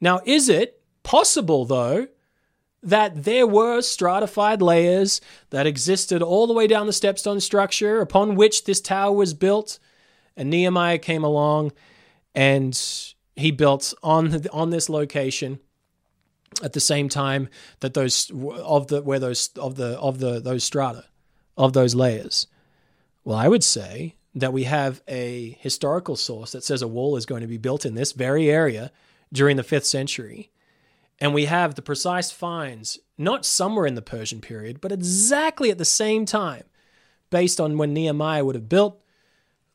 Now, 0.00 0.20
is 0.24 0.48
it 0.48 0.80
possible 1.02 1.64
though? 1.64 2.06
That 2.86 3.24
there 3.24 3.46
were 3.46 3.82
stratified 3.82 4.62
layers 4.62 5.20
that 5.50 5.66
existed 5.66 6.22
all 6.22 6.46
the 6.46 6.52
way 6.52 6.68
down 6.68 6.86
the 6.86 6.92
stepped 6.92 7.18
stone 7.18 7.40
structure 7.40 8.00
upon 8.00 8.36
which 8.36 8.64
this 8.64 8.80
tower 8.80 9.12
was 9.12 9.34
built. 9.34 9.80
And 10.36 10.48
Nehemiah 10.50 10.98
came 10.98 11.24
along 11.24 11.72
and 12.32 12.80
he 13.34 13.50
built 13.50 13.92
on 14.04 14.46
on 14.52 14.70
this 14.70 14.88
location 14.88 15.58
at 16.62 16.74
the 16.74 16.80
same 16.80 17.08
time 17.08 17.48
that 17.80 17.94
those 17.94 18.30
of 18.30 18.86
the 18.86 19.02
where 19.02 19.18
those 19.18 19.50
of 19.56 19.74
the 19.74 19.98
of 19.98 20.20
the 20.20 20.40
those 20.40 20.62
strata 20.62 21.06
of 21.56 21.72
those 21.72 21.94
layers. 21.94 22.46
Well, 23.24 23.36
I 23.36 23.48
would 23.48 23.64
say 23.64 24.14
that 24.34 24.52
we 24.52 24.64
have 24.64 25.02
a 25.08 25.56
historical 25.60 26.14
source 26.14 26.52
that 26.52 26.62
says 26.62 26.82
a 26.82 26.88
wall 26.88 27.16
is 27.16 27.26
going 27.26 27.40
to 27.40 27.48
be 27.48 27.58
built 27.58 27.84
in 27.84 27.94
this 27.94 28.12
very 28.12 28.48
area 28.48 28.92
during 29.32 29.56
the 29.56 29.64
5th 29.64 29.86
century 29.86 30.50
and 31.18 31.32
we 31.32 31.46
have 31.46 31.74
the 31.74 31.82
precise 31.82 32.30
finds, 32.30 32.98
not 33.16 33.44
somewhere 33.44 33.86
in 33.86 33.94
the 33.94 34.02
Persian 34.02 34.40
period, 34.40 34.80
but 34.80 34.92
exactly 34.92 35.70
at 35.70 35.78
the 35.78 35.84
same 35.84 36.26
time, 36.26 36.64
based 37.30 37.60
on 37.60 37.78
when 37.78 37.94
Nehemiah 37.94 38.44
would 38.44 38.54
have 38.54 38.68
built. 38.68 39.00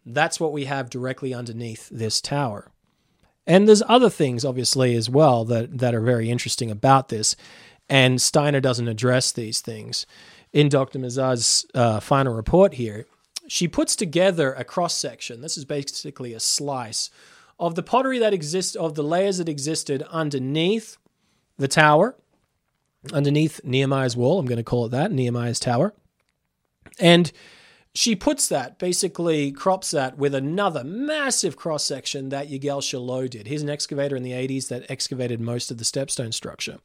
That's 0.06 0.39
what 0.39 0.54
we 0.54 0.66
have 0.66 0.89
directly 0.89 1.34
underneath 1.34 1.89
this 1.89 2.22
tower. 2.22 2.72
And 3.48 3.68
there's 3.68 3.84
other 3.88 4.10
things, 4.10 4.46
obviously, 4.46 4.96
as 4.96 5.10
well, 5.10 5.46
that, 5.46 5.80
that 5.80 5.96
are 5.96 6.02
very 6.02 6.30
interesting 6.30 6.70
about 6.70 7.10
this. 7.10 7.36
And 7.89 8.22
Steiner 8.22 8.62
doesn't 8.62 8.88
address 8.88 9.32
these 9.32 9.62
things. 9.62 10.06
In 10.54 10.70
Dr. 10.70 11.00
Mazar's 11.00 11.66
uh, 11.74 12.00
final 12.00 12.34
report 12.34 12.76
here, 12.76 13.06
she 13.48 13.68
puts 13.68 13.96
together 13.96 14.54
a 14.54 14.64
cross 14.64 14.94
section. 14.94 15.42
This 15.42 15.58
is 15.58 15.66
basically 15.66 16.34
a 16.34 16.39
slice 16.39 17.10
of 17.60 17.76
the 17.76 17.84
pottery 17.84 18.20
that 18.20 18.34
exists, 18.34 18.76
of 18.76 18.96
the 18.96 19.04
layers 19.04 19.38
that 19.38 19.50
existed 19.50 20.04
underneath 20.10 20.98
the 21.62 21.68
tower 21.68 22.16
underneath 23.14 23.62
Nehemiah's 23.64 24.18
wall. 24.18 24.39
I'm 24.39 24.45
going 24.45 24.57
to 24.57 24.64
call 24.64 24.86
it 24.86 24.89
that 24.89 25.12
Nehemiah's 25.12 25.59
tower. 25.59 25.93
And 26.99 27.32
she 27.93 28.16
puts 28.16 28.47
that, 28.49 28.80
basically 28.80 29.51
crops 29.51 29.91
that 29.91 30.18
with 30.18 30.34
another 30.34 30.84
massive 30.84 31.55
cross 31.55 31.84
section 31.84 32.30
that 32.30 32.49
Yigal 32.49 32.82
Shiloh 32.82 33.28
did. 33.28 33.47
He's 33.47 33.62
an 33.62 33.70
excavator 33.70 34.16
in 34.16 34.24
the 34.24 34.32
80s 34.32 34.70
that 34.70 34.89
excavated 34.89 35.41
most 35.41 35.72
of 35.72 35.78
the 35.78 35.86
stepped 35.86 36.12
stone 36.12 36.32
structure. 36.32 36.80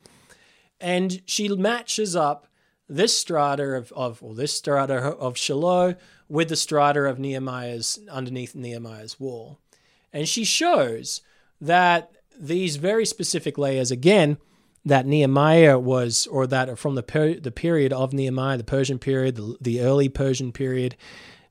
And 0.81 1.23
she 1.27 1.49
matches 1.49 2.15
up 2.15 2.47
this 2.89 3.17
strata 3.17 3.65
of, 3.65 3.93
of 3.93 4.23
or 4.23 4.35
this 4.35 4.53
strata 4.53 4.95
of 4.95 5.37
Shiloh 5.37 5.97
with 6.29 6.49
the 6.49 6.57
strata 6.57 7.05
of 7.05 7.19
Nehemiah's 7.19 7.99
underneath 8.11 8.55
Nehemiah's 8.55 9.19
wall. 9.19 9.59
And 10.13 10.29
she 10.29 10.45
shows 10.45 11.23
that 11.61 12.11
these 12.39 12.77
very 12.77 13.07
specific 13.07 13.59
layers, 13.59 13.91
again, 13.91 14.39
that 14.87 15.05
Nehemiah 15.05 15.81
was, 15.81 16.29
or 16.29 16.47
that 16.47 16.79
from 16.79 16.95
the 16.95 17.03
per, 17.03 17.35
the 17.35 17.51
period 17.51 17.93
of 17.93 18.13
Nehemiah, 18.13 18.57
the 18.57 18.65
Persian 18.65 19.01
period, 19.01 19.35
the, 19.35 19.57
the 19.61 19.81
early 19.81 20.09
Persian 20.09 20.53
period, 20.53 20.97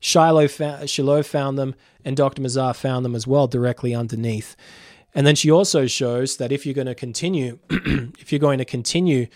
Shiloh, 0.00 0.48
fa- 0.48 0.86
Shiloh 0.88 1.22
found 1.22 1.58
them, 1.58 1.74
and 2.02 2.16
Dr. 2.16 2.40
Mazar 2.40 2.74
found 2.74 3.04
them 3.04 3.14
as 3.14 3.26
well 3.26 3.46
directly 3.46 3.94
underneath. 3.94 4.56
And 5.14 5.26
then 5.26 5.34
she 5.34 5.50
also 5.50 5.86
shows 5.86 6.38
that 6.38 6.50
if 6.50 6.64
you're 6.64 6.74
going 6.74 6.86
to 6.86 6.94
continue, 6.94 7.58
if 7.70 8.32
you're 8.32 8.38
going 8.38 8.58
to 8.58 8.64
continue 8.64 9.26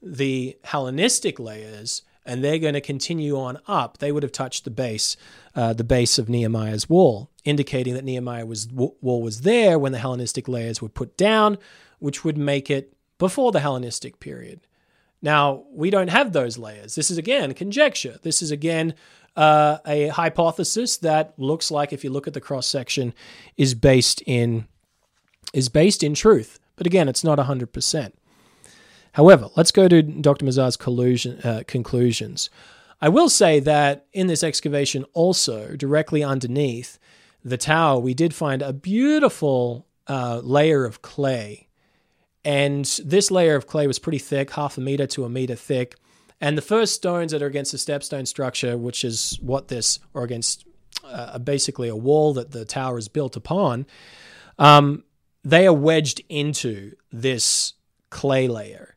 the 0.00 0.56
Hellenistic 0.64 1.38
layers, 1.38 2.02
and 2.24 2.42
they're 2.42 2.58
going 2.58 2.74
to 2.74 2.80
continue 2.80 3.38
on 3.38 3.58
up, 3.66 3.98
they 3.98 4.12
would 4.12 4.22
have 4.22 4.32
touched 4.32 4.64
the 4.64 4.70
base, 4.70 5.16
uh, 5.54 5.74
the 5.74 5.84
base 5.84 6.18
of 6.18 6.30
Nehemiah's 6.30 6.88
wall, 6.88 7.30
indicating 7.44 7.92
that 7.94 8.04
Nehemiah's 8.04 8.68
wall 8.70 9.22
was 9.22 9.42
there 9.42 9.78
when 9.78 9.92
the 9.92 9.98
Hellenistic 9.98 10.48
layers 10.48 10.80
were 10.80 10.88
put 10.88 11.16
down, 11.18 11.58
which 11.98 12.24
would 12.24 12.38
make 12.38 12.70
it 12.70 12.94
before 13.20 13.52
the 13.52 13.60
Hellenistic 13.60 14.18
period. 14.18 14.60
Now, 15.22 15.64
we 15.70 15.90
don't 15.90 16.08
have 16.08 16.32
those 16.32 16.58
layers. 16.58 16.96
This 16.96 17.10
is 17.10 17.18
again 17.18 17.54
conjecture. 17.54 18.18
This 18.22 18.42
is 18.42 18.50
again 18.50 18.94
uh, 19.36 19.78
a 19.86 20.08
hypothesis 20.08 20.96
that 20.96 21.34
looks 21.38 21.70
like, 21.70 21.92
if 21.92 22.02
you 22.02 22.10
look 22.10 22.26
at 22.26 22.34
the 22.34 22.40
cross 22.40 22.66
section, 22.66 23.14
is 23.56 23.74
based 23.74 24.22
in 24.26 24.66
is 25.52 25.68
based 25.68 26.02
in 26.02 26.14
truth. 26.14 26.58
But 26.74 26.86
again, 26.86 27.08
it's 27.08 27.22
not 27.22 27.38
hundred 27.38 27.72
percent. 27.72 28.16
However, 29.12 29.50
let's 29.54 29.72
go 29.72 29.86
to 29.86 30.02
Dr. 30.02 30.44
Mazar's 30.44 30.78
uh, 31.44 31.62
conclusions. 31.66 32.48
I 33.02 33.08
will 33.08 33.28
say 33.28 33.60
that 33.60 34.06
in 34.12 34.28
this 34.28 34.42
excavation, 34.42 35.04
also 35.12 35.74
directly 35.76 36.22
underneath 36.22 36.98
the 37.44 37.58
tower, 37.58 37.98
we 37.98 38.14
did 38.14 38.34
find 38.34 38.62
a 38.62 38.72
beautiful 38.72 39.86
uh, 40.06 40.40
layer 40.42 40.84
of 40.84 41.02
clay 41.02 41.66
and 42.44 42.84
this 43.04 43.30
layer 43.30 43.56
of 43.56 43.66
clay 43.66 43.86
was 43.86 43.98
pretty 43.98 44.18
thick, 44.18 44.52
half 44.52 44.78
a 44.78 44.80
meter 44.80 45.06
to 45.08 45.24
a 45.24 45.28
meter 45.28 45.54
thick. 45.54 45.96
And 46.40 46.56
the 46.56 46.62
first 46.62 46.94
stones 46.94 47.32
that 47.32 47.42
are 47.42 47.46
against 47.46 47.72
the 47.72 47.78
stepped 47.78 48.04
stone 48.04 48.24
structure, 48.26 48.78
which 48.78 49.04
is 49.04 49.38
what 49.42 49.68
this, 49.68 49.98
or 50.14 50.22
against 50.22 50.64
uh, 51.04 51.38
basically 51.38 51.88
a 51.88 51.96
wall 51.96 52.32
that 52.34 52.52
the 52.52 52.64
tower 52.64 52.96
is 52.96 53.08
built 53.08 53.36
upon, 53.36 53.86
um, 54.58 55.04
they 55.44 55.66
are 55.66 55.72
wedged 55.72 56.22
into 56.28 56.92
this 57.12 57.74
clay 58.08 58.48
layer. 58.48 58.96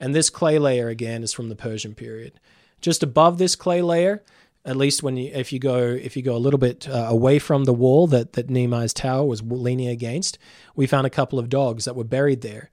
And 0.00 0.14
this 0.14 0.30
clay 0.30 0.58
layer, 0.58 0.88
again, 0.88 1.22
is 1.22 1.32
from 1.32 1.48
the 1.48 1.56
Persian 1.56 1.94
period. 1.94 2.40
Just 2.80 3.02
above 3.02 3.38
this 3.38 3.54
clay 3.54 3.82
layer, 3.82 4.22
at 4.64 4.76
least 4.76 5.02
when 5.02 5.16
you 5.16 5.30
if 5.34 5.52
you 5.52 5.58
go 5.58 5.78
if 5.78 6.16
you 6.16 6.22
go 6.22 6.36
a 6.36 6.38
little 6.38 6.58
bit 6.58 6.88
uh, 6.88 7.06
away 7.08 7.38
from 7.38 7.64
the 7.64 7.72
wall 7.72 8.06
that 8.08 8.34
that 8.34 8.50
Nehemiah's 8.50 8.92
tower 8.92 9.24
was 9.24 9.42
leaning 9.42 9.88
against, 9.88 10.38
we 10.74 10.86
found 10.86 11.06
a 11.06 11.10
couple 11.10 11.38
of 11.38 11.48
dogs 11.48 11.84
that 11.84 11.96
were 11.96 12.04
buried 12.04 12.42
there, 12.42 12.70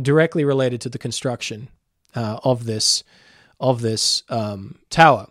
directly 0.00 0.44
related 0.44 0.80
to 0.82 0.88
the 0.88 0.98
construction 0.98 1.68
uh, 2.14 2.38
of 2.44 2.64
this 2.64 3.04
of 3.60 3.80
this 3.80 4.22
um, 4.28 4.78
tower. 4.90 5.28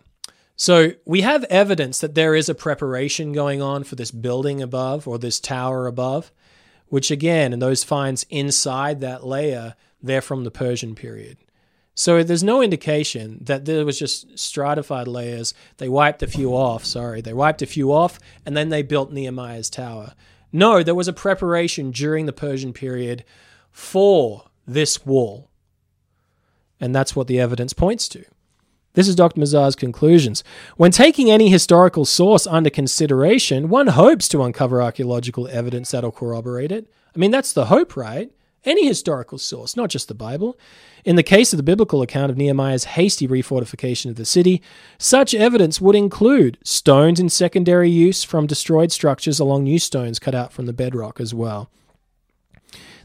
So 0.56 0.92
we 1.04 1.22
have 1.22 1.44
evidence 1.44 1.98
that 2.00 2.14
there 2.14 2.34
is 2.34 2.48
a 2.48 2.54
preparation 2.54 3.32
going 3.32 3.60
on 3.60 3.84
for 3.84 3.96
this 3.96 4.10
building 4.10 4.62
above 4.62 5.08
or 5.08 5.18
this 5.18 5.40
tower 5.40 5.86
above, 5.86 6.30
which 6.86 7.10
again, 7.10 7.52
in 7.52 7.58
those 7.58 7.82
finds 7.82 8.24
inside 8.30 9.00
that 9.00 9.26
layer, 9.26 9.74
they're 10.02 10.22
from 10.22 10.44
the 10.44 10.50
Persian 10.50 10.94
period. 10.94 11.38
So 11.94 12.24
there's 12.24 12.42
no 12.42 12.60
indication 12.60 13.38
that 13.42 13.64
there 13.64 13.84
was 13.84 13.98
just 13.98 14.36
stratified 14.38 15.06
layers. 15.06 15.54
They 15.76 15.88
wiped 15.88 16.22
a 16.22 16.26
few 16.26 16.52
off, 16.54 16.84
sorry. 16.84 17.20
They 17.20 17.32
wiped 17.32 17.62
a 17.62 17.66
few 17.66 17.92
off 17.92 18.18
and 18.44 18.56
then 18.56 18.68
they 18.68 18.82
built 18.82 19.12
Nehemiah's 19.12 19.70
tower. 19.70 20.14
No, 20.52 20.82
there 20.82 20.94
was 20.94 21.08
a 21.08 21.12
preparation 21.12 21.92
during 21.92 22.26
the 22.26 22.32
Persian 22.32 22.72
period 22.72 23.24
for 23.70 24.44
this 24.66 25.06
wall. 25.06 25.50
And 26.80 26.94
that's 26.94 27.14
what 27.14 27.28
the 27.28 27.40
evidence 27.40 27.72
points 27.72 28.08
to. 28.08 28.24
This 28.94 29.08
is 29.08 29.16
Dr. 29.16 29.40
Mazar's 29.40 29.74
conclusions. 29.74 30.44
When 30.76 30.92
taking 30.92 31.30
any 31.30 31.48
historical 31.48 32.04
source 32.04 32.46
under 32.46 32.70
consideration, 32.70 33.68
one 33.68 33.88
hopes 33.88 34.28
to 34.28 34.42
uncover 34.42 34.80
archaeological 34.80 35.48
evidence 35.48 35.90
that'll 35.90 36.12
corroborate 36.12 36.70
it. 36.70 36.92
I 37.14 37.18
mean, 37.18 37.32
that's 37.32 37.52
the 37.52 37.66
hope, 37.66 37.96
right? 37.96 38.30
Any 38.64 38.86
historical 38.86 39.36
source, 39.36 39.76
not 39.76 39.90
just 39.90 40.08
the 40.08 40.14
Bible. 40.14 40.58
In 41.04 41.16
the 41.16 41.22
case 41.22 41.52
of 41.52 41.58
the 41.58 41.62
biblical 41.62 42.00
account 42.00 42.30
of 42.30 42.38
Nehemiah's 42.38 42.84
hasty 42.84 43.28
refortification 43.28 44.08
of 44.08 44.16
the 44.16 44.24
city, 44.24 44.62
such 44.98 45.34
evidence 45.34 45.82
would 45.82 45.94
include 45.94 46.56
stones 46.64 47.20
in 47.20 47.28
secondary 47.28 47.90
use 47.90 48.24
from 48.24 48.46
destroyed 48.46 48.90
structures 48.90 49.38
along 49.38 49.64
new 49.64 49.78
stones 49.78 50.18
cut 50.18 50.34
out 50.34 50.52
from 50.52 50.64
the 50.64 50.72
bedrock 50.72 51.20
as 51.20 51.34
well. 51.34 51.70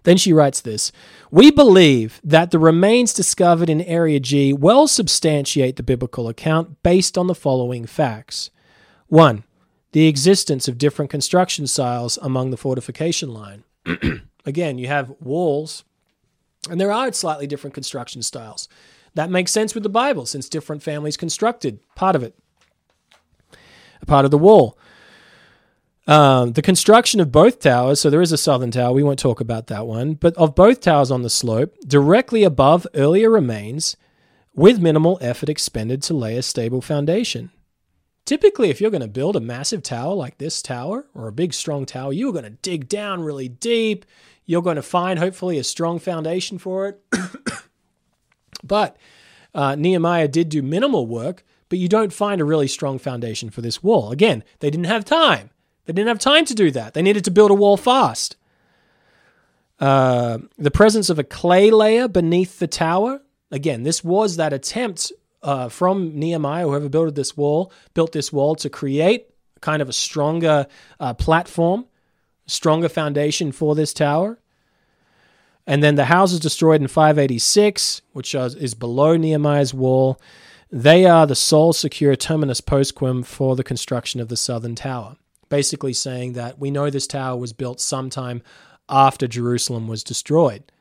Then 0.04 0.16
she 0.16 0.32
writes 0.32 0.62
this 0.62 0.94
We 1.30 1.52
believe 1.52 2.22
that 2.24 2.52
the 2.52 2.60
remains 2.60 3.14
discovered 3.14 3.70
in 3.70 3.82
Area 3.82 4.22
G 4.22 4.54
well 4.54 4.88
substantiate 4.88 5.76
the 5.76 5.84
biblical 5.84 6.30
account 6.30 6.82
based 6.84 7.18
on 7.18 7.28
the 7.28 7.36
following 7.36 7.86
facts. 7.86 8.50
1. 9.08 9.44
The 9.92 10.08
existence 10.08 10.68
of 10.68 10.78
different 10.78 11.12
construction 11.12 11.68
styles 11.68 12.18
among 12.22 12.52
the 12.52 12.58
fortification 12.58 13.34
line. 13.34 13.64
Again, 14.50 14.80
you 14.80 14.88
have 14.88 15.14
walls 15.20 15.84
and 16.68 16.82
there 16.82 16.92
are 16.92 17.14
slightly 17.14 17.46
different 17.46 17.76
construction 17.76 18.24
styles. 18.24 18.68
That 19.14 19.30
makes 19.30 19.52
sense 19.52 19.76
with 19.76 19.84
the 19.84 19.90
Bible 19.90 20.26
since 20.26 20.50
different 20.50 20.82
families 20.82 21.18
constructed 21.18 21.80
part 21.96 22.16
of 22.16 22.24
it, 22.24 22.36
a 24.02 24.06
part 24.08 24.26
of 24.26 24.32
the 24.32 24.38
wall. 24.40 24.78
Um, 26.08 26.54
the 26.54 26.64
construction 26.64 27.20
of 27.20 27.32
both 27.32 27.60
towers, 27.60 28.02
so 28.02 28.10
there 28.10 28.22
is 28.22 28.32
a 28.32 28.38
southern 28.38 28.72
tower, 28.72 28.92
we 28.92 29.04
won't 29.04 29.20
talk 29.20 29.40
about 29.40 29.68
that 29.68 29.86
one, 29.86 30.16
but 30.16 30.36
of 30.36 30.56
both 30.56 30.82
towers 30.82 31.12
on 31.12 31.22
the 31.22 31.30
slope, 31.30 31.76
directly 31.86 32.44
above 32.44 32.88
earlier 32.96 33.30
remains, 33.30 33.96
with 34.56 34.82
minimal 34.82 35.20
effort 35.22 35.50
expended 35.50 36.02
to 36.02 36.16
lay 36.16 36.36
a 36.36 36.42
stable 36.42 36.82
foundation. 36.82 37.52
Typically, 38.26 38.70
if 38.70 38.80
you're 38.80 38.92
going 38.92 39.02
to 39.02 39.08
build 39.08 39.36
a 39.36 39.40
massive 39.40 39.82
tower 39.82 40.14
like 40.14 40.38
this 40.38 40.62
tower 40.62 41.08
or 41.16 41.28
a 41.28 41.32
big 41.32 41.54
strong 41.54 41.86
tower, 41.86 42.14
you're 42.14 42.32
going 42.32 42.44
to 42.44 42.52
dig 42.52 42.88
down 42.88 43.22
really 43.22 43.48
deep. 43.48 44.06
You're 44.50 44.64
going 44.64 44.78
to 44.78 44.82
find, 44.82 45.20
hopefully, 45.20 45.60
a 45.60 45.64
strong 45.64 46.00
foundation 46.00 46.58
for 46.58 46.88
it. 46.88 47.04
but 48.64 48.98
uh, 49.54 49.76
Nehemiah 49.76 50.28
did 50.28 50.50
do 50.50 50.64
minimal 50.64 51.06
work, 51.06 51.44
but 51.70 51.78
you 51.78 51.88
don't 51.88 52.12
find 52.12 52.42
a 52.42 52.44
really 52.44 52.68
strong 52.68 52.98
foundation 52.98 53.52
for 53.52 53.62
this 53.62 53.84
wall. 53.84 54.12
Again, 54.12 54.44
they 54.60 54.72
didn't 54.72 54.88
have 54.88 55.06
time. 55.06 55.52
They 55.86 55.94
didn't 55.94 56.08
have 56.08 56.18
time 56.18 56.46
to 56.46 56.56
do 56.56 56.72
that. 56.72 56.96
They 56.96 57.04
needed 57.04 57.26
to 57.26 57.32
build 57.32 57.52
a 57.52 57.54
wall 57.54 57.78
fast. 57.78 58.38
Uh, 59.80 60.40
the 60.58 60.72
presence 60.72 61.12
of 61.12 61.20
a 61.20 61.24
clay 61.24 61.70
layer 61.70 62.08
beneath 62.08 62.58
the 62.58 62.66
tower. 62.66 63.22
Again, 63.52 63.84
this 63.84 64.04
was 64.04 64.38
that 64.38 64.52
attempt 64.52 65.12
uh, 65.44 65.70
from 65.70 66.18
Nehemiah, 66.18 66.66
whoever 66.66 66.90
built 66.90 67.14
this 67.14 67.38
wall, 67.38 67.72
built 67.94 68.14
this 68.14 68.34
wall 68.34 68.56
to 68.56 68.70
create 68.72 69.28
kind 69.62 69.84
of 69.84 69.90
a 69.90 69.94
stronger 69.94 70.66
uh, 71.00 71.14
platform 71.14 71.86
stronger 72.50 72.90
foundation 72.90 73.52
for 73.52 73.76
this 73.76 73.94
tower. 73.94 74.40
And 75.66 75.84
then 75.84 75.96
the 75.96 76.06
houses 76.06 76.40
destroyed 76.40 76.82
in 76.82 76.88
586, 76.88 78.02
which 78.14 78.34
is 78.34 78.74
below 78.74 79.16
Nehemiah's 79.16 79.74
wall, 79.74 80.20
they 80.72 81.06
are 81.06 81.28
the 81.28 81.36
sole 81.36 81.74
secure 81.74 82.16
terminus 82.16 82.60
post 82.60 82.96
quem 82.96 83.24
for 83.24 83.56
the 83.56 83.64
construction 83.64 84.20
of 84.20 84.30
the 84.30 84.38
southern 84.38 84.76
tower. 84.76 85.16
Basically 85.48 85.94
saying 85.94 86.34
that 86.34 86.60
we 86.60 86.72
know 86.72 86.90
this 86.90 87.08
tower 87.08 87.38
was 87.38 87.54
built 87.54 87.80
sometime 87.80 88.42
after 88.88 89.28
Jerusalem 89.28 89.88
was 89.88 90.04
destroyed 90.04 90.72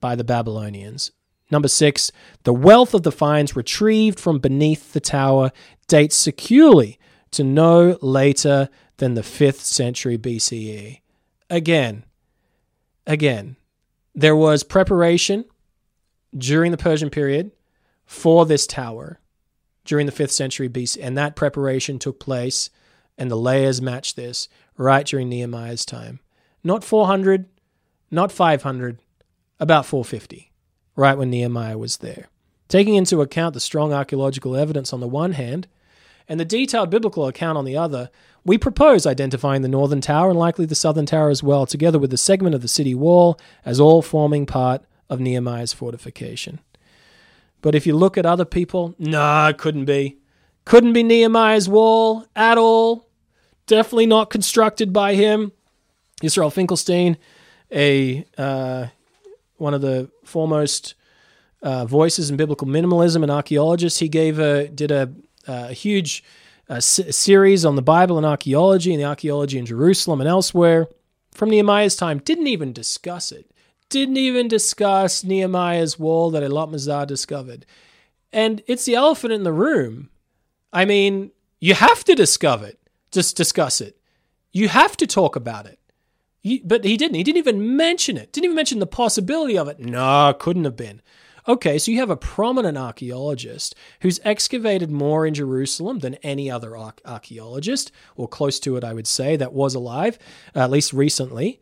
by 0.00 0.16
the 0.16 0.24
Babylonians. 0.24 1.10
Number 1.50 1.68
six, 1.68 2.12
the 2.44 2.52
wealth 2.52 2.94
of 2.94 3.02
the 3.02 3.12
finds 3.12 3.56
retrieved 3.56 4.20
from 4.20 4.38
beneath 4.38 4.92
the 4.92 5.00
tower 5.00 5.50
dates 5.86 6.16
securely 6.16 6.98
to 7.32 7.42
no 7.44 7.98
later 8.00 8.68
than 8.98 9.14
the 9.14 9.22
5th 9.22 9.60
century 9.60 10.18
BCE 10.18 11.00
again, 11.50 12.04
again, 13.06 13.56
there 14.14 14.36
was 14.36 14.62
preparation 14.62 15.44
during 16.36 16.72
the 16.72 16.78
Persian 16.78 17.10
period 17.10 17.52
for 18.04 18.46
this 18.46 18.66
tower 18.66 19.20
during 19.84 20.06
the 20.06 20.12
5th 20.12 20.30
century 20.30 20.68
BC, 20.68 20.98
and 21.00 21.16
that 21.16 21.34
preparation 21.34 21.98
took 21.98 22.20
place, 22.20 22.68
and 23.16 23.30
the 23.30 23.36
layers 23.36 23.80
match 23.80 24.14
this 24.14 24.48
right 24.76 25.06
during 25.06 25.28
Nehemiah's 25.28 25.86
time. 25.86 26.20
Not 26.62 26.84
400, 26.84 27.46
not 28.10 28.30
500, 28.30 28.98
about 29.58 29.86
450, 29.86 30.52
right 30.94 31.16
when 31.16 31.30
Nehemiah 31.30 31.78
was 31.78 31.98
there. 31.98 32.28
Taking 32.68 32.96
into 32.96 33.22
account 33.22 33.54
the 33.54 33.60
strong 33.60 33.94
archaeological 33.94 34.54
evidence 34.56 34.92
on 34.92 35.00
the 35.00 35.08
one 35.08 35.32
hand, 35.32 35.66
and 36.28 36.38
the 36.38 36.44
detailed 36.44 36.90
biblical 36.90 37.26
account 37.26 37.56
on 37.56 37.64
the 37.64 37.76
other, 37.76 38.10
we 38.48 38.56
propose 38.56 39.06
identifying 39.06 39.60
the 39.60 39.68
northern 39.68 40.00
tower 40.00 40.30
and 40.30 40.38
likely 40.38 40.64
the 40.64 40.74
southern 40.74 41.04
tower 41.04 41.28
as 41.28 41.42
well, 41.42 41.66
together 41.66 41.98
with 41.98 42.10
the 42.10 42.16
segment 42.16 42.54
of 42.54 42.62
the 42.62 42.66
city 42.66 42.94
wall, 42.94 43.38
as 43.62 43.78
all 43.78 44.00
forming 44.00 44.46
part 44.46 44.82
of 45.10 45.20
Nehemiah's 45.20 45.74
fortification. 45.74 46.58
But 47.60 47.74
if 47.74 47.86
you 47.86 47.94
look 47.94 48.16
at 48.16 48.24
other 48.24 48.46
people, 48.46 48.94
nah, 48.98 49.48
it 49.48 49.58
couldn't 49.58 49.84
be. 49.84 50.16
Couldn't 50.64 50.94
be 50.94 51.02
Nehemiah's 51.02 51.68
wall 51.68 52.26
at 52.34 52.56
all. 52.56 53.06
Definitely 53.66 54.06
not 54.06 54.30
constructed 54.30 54.94
by 54.94 55.14
him. 55.14 55.52
Israel 56.22 56.50
Finkelstein, 56.50 57.18
a 57.70 58.24
uh, 58.38 58.86
one 59.58 59.74
of 59.74 59.82
the 59.82 60.10
foremost 60.24 60.94
uh, 61.62 61.84
voices 61.84 62.30
in 62.30 62.38
biblical 62.38 62.66
minimalism 62.66 63.22
and 63.22 63.30
archaeologist, 63.30 63.98
he 63.98 64.08
gave 64.08 64.38
a 64.38 64.68
did 64.68 64.90
a, 64.90 65.12
a 65.46 65.74
huge 65.74 66.24
a 66.68 66.82
series 66.82 67.64
on 67.64 67.76
the 67.76 67.82
Bible 67.82 68.18
and 68.18 68.26
archaeology 68.26 68.92
and 68.92 69.00
the 69.00 69.06
archaeology 69.06 69.58
in 69.58 69.66
Jerusalem 69.66 70.20
and 70.20 70.28
elsewhere 70.28 70.88
from 71.32 71.50
Nehemiah's 71.50 71.96
time. 71.96 72.18
Didn't 72.18 72.46
even 72.46 72.72
discuss 72.72 73.32
it. 73.32 73.50
Didn't 73.88 74.18
even 74.18 74.48
discuss 74.48 75.24
Nehemiah's 75.24 75.98
wall 75.98 76.30
that 76.32 76.42
Mazar 76.42 77.06
discovered. 77.06 77.64
And 78.32 78.62
it's 78.66 78.84
the 78.84 78.94
elephant 78.96 79.32
in 79.32 79.44
the 79.44 79.52
room. 79.52 80.10
I 80.72 80.84
mean, 80.84 81.30
you 81.60 81.74
have 81.74 82.04
to 82.04 82.14
discover 82.14 82.66
it, 82.66 82.78
just 83.10 83.36
discuss 83.36 83.80
it. 83.80 83.98
You 84.52 84.68
have 84.68 84.96
to 84.98 85.06
talk 85.06 85.36
about 85.36 85.66
it. 85.66 85.78
but 86.64 86.84
he 86.84 86.96
didn't. 86.96 87.14
He 87.14 87.22
didn't 87.22 87.38
even 87.38 87.76
mention 87.76 88.16
it. 88.16 88.32
Didn't 88.32 88.46
even 88.46 88.56
mention 88.56 88.78
the 88.78 88.86
possibility 88.86 89.56
of 89.56 89.68
it. 89.68 89.78
No, 89.78 90.34
couldn't 90.38 90.64
have 90.64 90.76
been. 90.76 91.00
Okay, 91.48 91.78
so 91.78 91.90
you 91.90 91.98
have 92.00 92.10
a 92.10 92.16
prominent 92.16 92.76
archaeologist 92.76 93.74
who's 94.00 94.20
excavated 94.22 94.90
more 94.90 95.26
in 95.26 95.32
Jerusalem 95.32 96.00
than 96.00 96.16
any 96.16 96.50
other 96.50 96.76
archaeologist, 96.76 97.90
or 98.16 98.28
close 98.28 98.60
to 98.60 98.76
it, 98.76 98.84
I 98.84 98.92
would 98.92 99.06
say, 99.06 99.34
that 99.36 99.54
was 99.54 99.74
alive, 99.74 100.18
at 100.54 100.70
least 100.70 100.92
recently. 100.92 101.58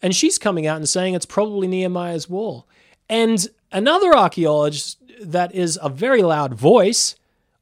And 0.00 0.16
she's 0.16 0.38
coming 0.38 0.66
out 0.66 0.78
and 0.78 0.88
saying 0.88 1.12
it's 1.12 1.26
probably 1.26 1.68
Nehemiah's 1.68 2.30
wall. 2.30 2.66
And 3.06 3.46
another 3.70 4.16
archaeologist 4.16 4.96
that 5.20 5.54
is 5.54 5.78
a 5.82 5.90
very 5.90 6.22
loud 6.22 6.54
voice 6.54 7.14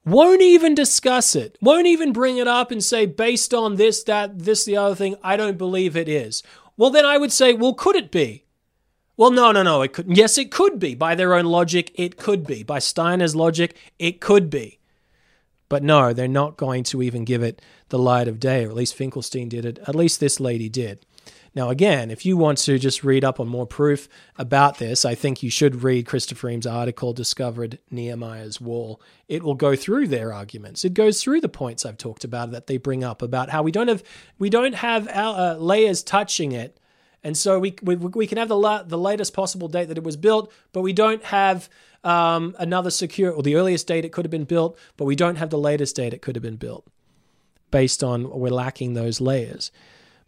won't 0.05 0.43
even 0.43 0.73
discuss 0.73 1.35
it, 1.35 1.59
won't 1.61 1.89
even 1.89 2.13
bring 2.13 2.37
it 2.37 2.47
up 2.47 2.71
and 2.71 2.85
say, 2.85 3.07
based 3.07 3.53
on 3.53 3.75
this, 3.75 4.05
that, 4.05 4.39
this, 4.39 4.65
the 4.65 4.77
other 4.77 4.95
thing, 4.95 5.17
I 5.21 5.37
don't 5.37 5.59
believe 5.59 5.97
it 5.97 6.09
is. 6.09 6.45
Well, 6.77 6.91
then 6.91 7.05
I 7.05 7.19
would 7.19 7.33
say, 7.33 7.55
well, 7.55 7.75
could 7.75 7.97
it 7.97 8.13
be? 8.13 8.45
Well, 9.17 9.31
no, 9.31 9.51
no, 9.53 9.63
no. 9.63 9.83
It 9.83 9.93
could. 9.93 10.15
Yes, 10.15 10.37
it 10.37 10.51
could 10.51 10.79
be. 10.79 10.95
By 10.95 11.15
their 11.15 11.35
own 11.35 11.47
logic, 11.47 11.91
it 11.95 12.17
could 12.17 12.47
be. 12.47 12.63
By 12.63 12.79
Steiner's 12.79 13.35
logic, 13.35 13.77
it 13.99 14.21
could 14.21 14.51
be. 14.51 14.79
But 15.69 15.83
no, 15.83 16.13
they're 16.13 16.29
not 16.29 16.57
going 16.57 16.85
to 16.85 17.03
even 17.03 17.25
give 17.25 17.43
it 17.43 17.61
the 17.89 17.99
light 17.99 18.29
of 18.29 18.39
day, 18.39 18.65
or 18.65 18.69
at 18.69 18.77
least 18.77 18.95
Finkelstein 18.95 19.49
did 19.49 19.65
it. 19.65 19.79
At 19.87 19.97
least 19.97 20.21
this 20.21 20.39
lady 20.39 20.69
did. 20.69 21.05
Now, 21.57 21.71
again, 21.71 22.11
if 22.11 22.27
you 22.27 22.37
want 22.37 22.59
to 22.59 22.79
just 22.79 23.03
read 23.03 23.25
up 23.25 23.41
on 23.41 23.49
more 23.49 23.67
proof 23.67 24.09
about 24.37 24.77
this, 24.77 25.07
I 25.07 25.15
think 25.15 25.43
you 25.43 25.49
should 25.49 25.83
read 25.83 26.07
Christopher 26.07 26.51
Eames' 26.51 26.67
article, 26.67 27.15
Discovered 27.15 27.79
Nehemiah's 27.91 28.61
Wall. 28.61 29.01
It 29.27 29.43
will 29.43 29.55
go 29.55 29.75
through 29.75 30.09
their 30.09 30.35
arguments. 30.35 30.85
It 30.85 30.93
goes 30.93 31.23
through 31.23 31.41
the 31.41 31.49
points 31.49 31.87
I've 31.87 31.97
talked 31.97 32.25
about 32.25 32.51
that 32.51 32.67
they 32.67 32.77
bring 32.77 33.03
up 33.03 33.23
about 33.23 33.49
how 33.49 33.63
we 33.63 33.73
don't 33.73 33.89
have 33.89 34.03
we 34.39 34.51
don't 34.51 34.75
have 34.75 35.09
our, 35.09 35.55
uh, 35.55 35.55
layers 35.55 36.03
touching 36.03 36.53
it 36.53 36.79
and 37.27 37.37
so 37.37 37.59
we, 37.59 37.75
we, 37.83 37.97
we 37.97 38.29
can 38.29 38.39
have 38.39 38.47
the, 38.47 38.57
la- 38.57 38.85
the 38.85 38.97
latest 38.97 39.35
possible 39.35 39.67
date 39.67 39.87
that 39.87 39.99
it 39.99 40.05
was 40.05 40.17
built, 40.17 40.53
but 40.73 40.83
we 40.83 40.93
don't 40.93 41.25
have 41.25 41.69
um, 42.05 42.55
another 42.57 42.89
secure, 42.89 43.33
or 43.33 43.43
the 43.43 43.57
earliest 43.57 43.89
date 43.89 44.05
it 44.05 44.13
could 44.13 44.25
have 44.25 44.31
been 44.31 44.45
built, 44.45 44.79
but 44.97 45.07
we 45.07 45.17
don't 45.17 45.35
have 45.35 45.51
the 45.51 45.59
latest 45.59 45.97
date 45.97 46.15
it 46.15 46.23
could 46.23 46.37
have 46.37 46.43
been 46.45 46.55
built 46.55 46.87
based 47.73 48.05
on 48.05 48.31
we're 48.31 48.51
lacking 48.51 48.95
those 48.95 49.21
layers. 49.21 49.73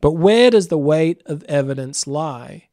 But 0.01 0.15
where 0.15 0.51
does 0.51 0.67
the 0.67 0.77
weight 0.77 1.23
of 1.25 1.45
evidence 1.45 2.09
lie? 2.09 2.65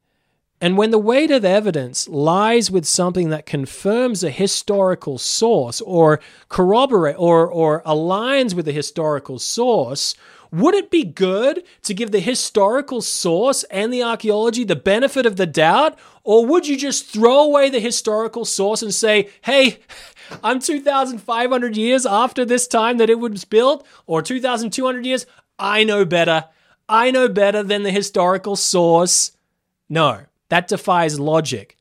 And 0.60 0.76
when 0.76 0.90
the 0.90 0.98
weight 0.98 1.30
of 1.30 1.46
evidence 1.46 2.08
lies 2.08 2.72
with 2.72 2.86
something 2.86 3.30
that 3.30 3.46
confirms 3.46 4.24
a 4.24 4.32
historical 4.32 5.20
source 5.20 5.82
or 5.82 6.20
corroborate 6.50 7.18
or, 7.20 7.46
or 7.46 7.84
aligns 7.84 8.56
with 8.56 8.68
a 8.68 8.72
historical 8.72 9.38
source, 9.38 10.16
would 10.52 10.76
it 10.76 10.92
be 10.92 11.04
good 11.04 11.64
to 11.84 11.94
give 11.94 12.12
the 12.12 12.20
historical 12.20 13.02
source 13.02 13.64
and 13.66 13.92
the 13.92 14.04
archaeology 14.04 14.64
the 14.64 14.76
benefit 14.76 15.26
of 15.26 15.36
the 15.36 15.46
doubt? 15.46 15.98
Or 16.24 16.46
would 16.46 16.68
you 16.68 16.78
just 16.78 17.08
throw 17.08 17.42
away 17.42 17.70
the 17.70 17.80
historical 17.80 18.46
source 18.46 18.82
and 18.82 18.94
say, 18.94 19.30
hey, 19.42 19.80
I'm 20.44 20.60
2,500 20.60 21.78
years 21.78 22.06
after 22.06 22.46
this 22.46 22.68
time 22.68 22.98
that 22.98 23.10
it 23.10 23.20
was 23.20 23.46
built, 23.46 23.86
or 24.08 24.22
2,200 24.22 25.06
years? 25.06 25.26
I 25.60 25.84
know 25.84 26.06
better. 26.06 26.46
I 26.88 27.12
know 27.12 27.28
better 27.28 27.64
than 27.64 27.84
the 27.84 27.92
historical 27.92 28.56
source. 28.56 29.32
No, 29.90 30.22
that 30.50 30.68
defies 30.68 31.20
logic. 31.20 31.78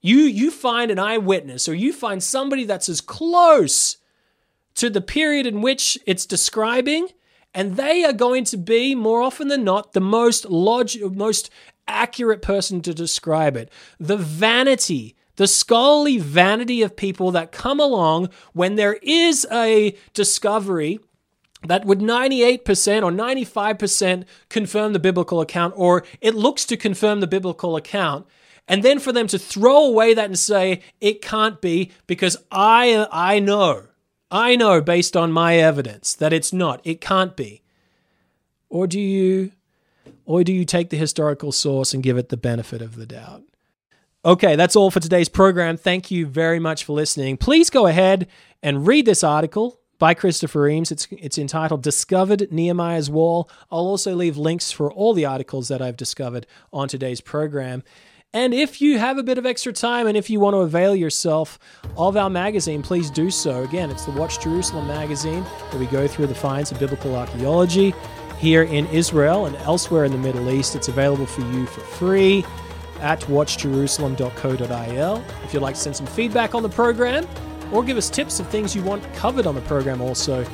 You, 0.00 0.18
you 0.18 0.50
find 0.50 0.90
an 0.90 0.98
eyewitness 0.98 1.68
or 1.68 1.74
you 1.74 1.92
find 1.92 2.22
somebody 2.22 2.64
that's 2.64 2.88
as 2.88 3.00
close 3.00 3.98
to 4.74 4.90
the 4.90 5.00
period 5.00 5.46
in 5.46 5.62
which 5.62 5.98
it's 6.06 6.26
describing, 6.26 7.08
and 7.54 7.76
they 7.76 8.04
are 8.04 8.12
going 8.12 8.44
to 8.44 8.56
be, 8.56 8.94
more 8.94 9.22
often 9.22 9.48
than 9.48 9.64
not, 9.64 9.92
the 9.92 10.00
most 10.00 10.46
log- 10.46 11.14
most 11.14 11.50
accurate 11.86 12.42
person 12.42 12.80
to 12.82 12.94
describe 12.94 13.56
it. 13.56 13.70
The 13.98 14.16
vanity, 14.16 15.16
the 15.36 15.46
scholarly 15.46 16.18
vanity 16.18 16.82
of 16.82 16.96
people 16.96 17.30
that 17.32 17.52
come 17.52 17.80
along 17.80 18.30
when 18.52 18.76
there 18.76 18.98
is 19.02 19.46
a 19.50 19.96
discovery 20.14 21.00
that 21.66 21.84
would 21.84 22.00
98% 22.00 22.60
or 23.02 23.12
95% 23.12 24.24
confirm 24.48 24.92
the 24.92 24.98
biblical 24.98 25.40
account, 25.40 25.74
or 25.76 26.04
it 26.20 26.34
looks 26.34 26.64
to 26.66 26.76
confirm 26.76 27.20
the 27.20 27.26
biblical 27.26 27.76
account. 27.76 28.26
And 28.68 28.82
then 28.82 28.98
for 28.98 29.12
them 29.12 29.26
to 29.28 29.38
throw 29.38 29.86
away 29.86 30.14
that 30.14 30.26
and 30.26 30.38
say, 30.38 30.80
it 31.00 31.20
can't 31.20 31.60
be 31.60 31.92
because 32.06 32.36
I, 32.50 33.06
I 33.10 33.38
know, 33.38 33.84
I 34.32 34.56
know 34.56 34.80
based 34.80 35.16
on 35.16 35.30
my 35.30 35.56
evidence 35.58 36.14
that 36.14 36.32
it's 36.32 36.52
not, 36.52 36.80
it 36.84 37.00
can't 37.00 37.36
be. 37.36 37.62
Or 38.70 38.86
do 38.86 38.98
you, 38.98 39.52
or 40.24 40.42
do 40.42 40.52
you 40.52 40.64
take 40.64 40.88
the 40.88 40.96
historical 40.96 41.52
source 41.52 41.92
and 41.92 42.02
give 42.02 42.16
it 42.16 42.30
the 42.30 42.38
benefit 42.38 42.80
of 42.80 42.96
the 42.96 43.04
doubt? 43.04 43.42
Okay, 44.24 44.56
that's 44.56 44.74
all 44.74 44.90
for 44.90 45.00
today's 45.00 45.28
program. 45.28 45.76
Thank 45.76 46.10
you 46.10 46.26
very 46.26 46.58
much 46.58 46.84
for 46.84 46.94
listening. 46.94 47.36
Please 47.36 47.68
go 47.68 47.86
ahead 47.86 48.26
and 48.62 48.86
read 48.86 49.04
this 49.04 49.22
article 49.22 49.80
by 49.98 50.14
Christopher 50.14 50.66
Eames. 50.66 50.90
It's, 50.90 51.06
it's 51.10 51.38
entitled 51.38 51.82
Discovered 51.82 52.50
Nehemiah's 52.50 53.10
Wall. 53.10 53.50
I'll 53.70 53.80
also 53.80 54.14
leave 54.14 54.36
links 54.38 54.72
for 54.72 54.90
all 54.90 55.12
the 55.12 55.26
articles 55.26 55.68
that 55.68 55.82
I've 55.82 55.96
discovered 55.96 56.46
on 56.72 56.88
today's 56.88 57.20
program. 57.20 57.82
And 58.34 58.54
if 58.54 58.80
you 58.80 58.98
have 58.98 59.18
a 59.18 59.22
bit 59.22 59.36
of 59.36 59.44
extra 59.44 59.74
time 59.74 60.06
and 60.06 60.16
if 60.16 60.30
you 60.30 60.40
want 60.40 60.54
to 60.54 60.60
avail 60.60 60.96
yourself 60.96 61.58
of 61.98 62.16
our 62.16 62.30
magazine, 62.30 62.82
please 62.82 63.10
do 63.10 63.30
so. 63.30 63.62
Again, 63.62 63.90
it's 63.90 64.06
the 64.06 64.12
Watch 64.12 64.40
Jerusalem 64.40 64.86
magazine 64.86 65.42
where 65.42 65.80
we 65.80 65.86
go 65.86 66.08
through 66.08 66.28
the 66.28 66.34
finds 66.34 66.72
of 66.72 66.78
biblical 66.78 67.14
archaeology 67.14 67.94
here 68.38 68.62
in 68.62 68.86
Israel 68.86 69.44
and 69.44 69.54
elsewhere 69.56 70.04
in 70.04 70.12
the 70.12 70.18
Middle 70.18 70.50
East. 70.50 70.74
It's 70.74 70.88
available 70.88 71.26
for 71.26 71.42
you 71.52 71.66
for 71.66 71.80
free 71.80 72.42
at 73.00 73.20
watchjerusalem.co.il. 73.22 75.24
If 75.44 75.52
you'd 75.52 75.60
like 75.60 75.74
to 75.74 75.80
send 75.80 75.96
some 75.96 76.06
feedback 76.06 76.54
on 76.54 76.62
the 76.62 76.70
program, 76.70 77.28
or 77.70 77.82
give 77.82 77.96
us 77.96 78.10
tips 78.10 78.38
of 78.38 78.46
things 78.48 78.76
you 78.76 78.82
want 78.82 79.02
covered 79.14 79.46
on 79.46 79.54
the 79.54 79.60
program 79.62 80.00
also, 80.00 80.44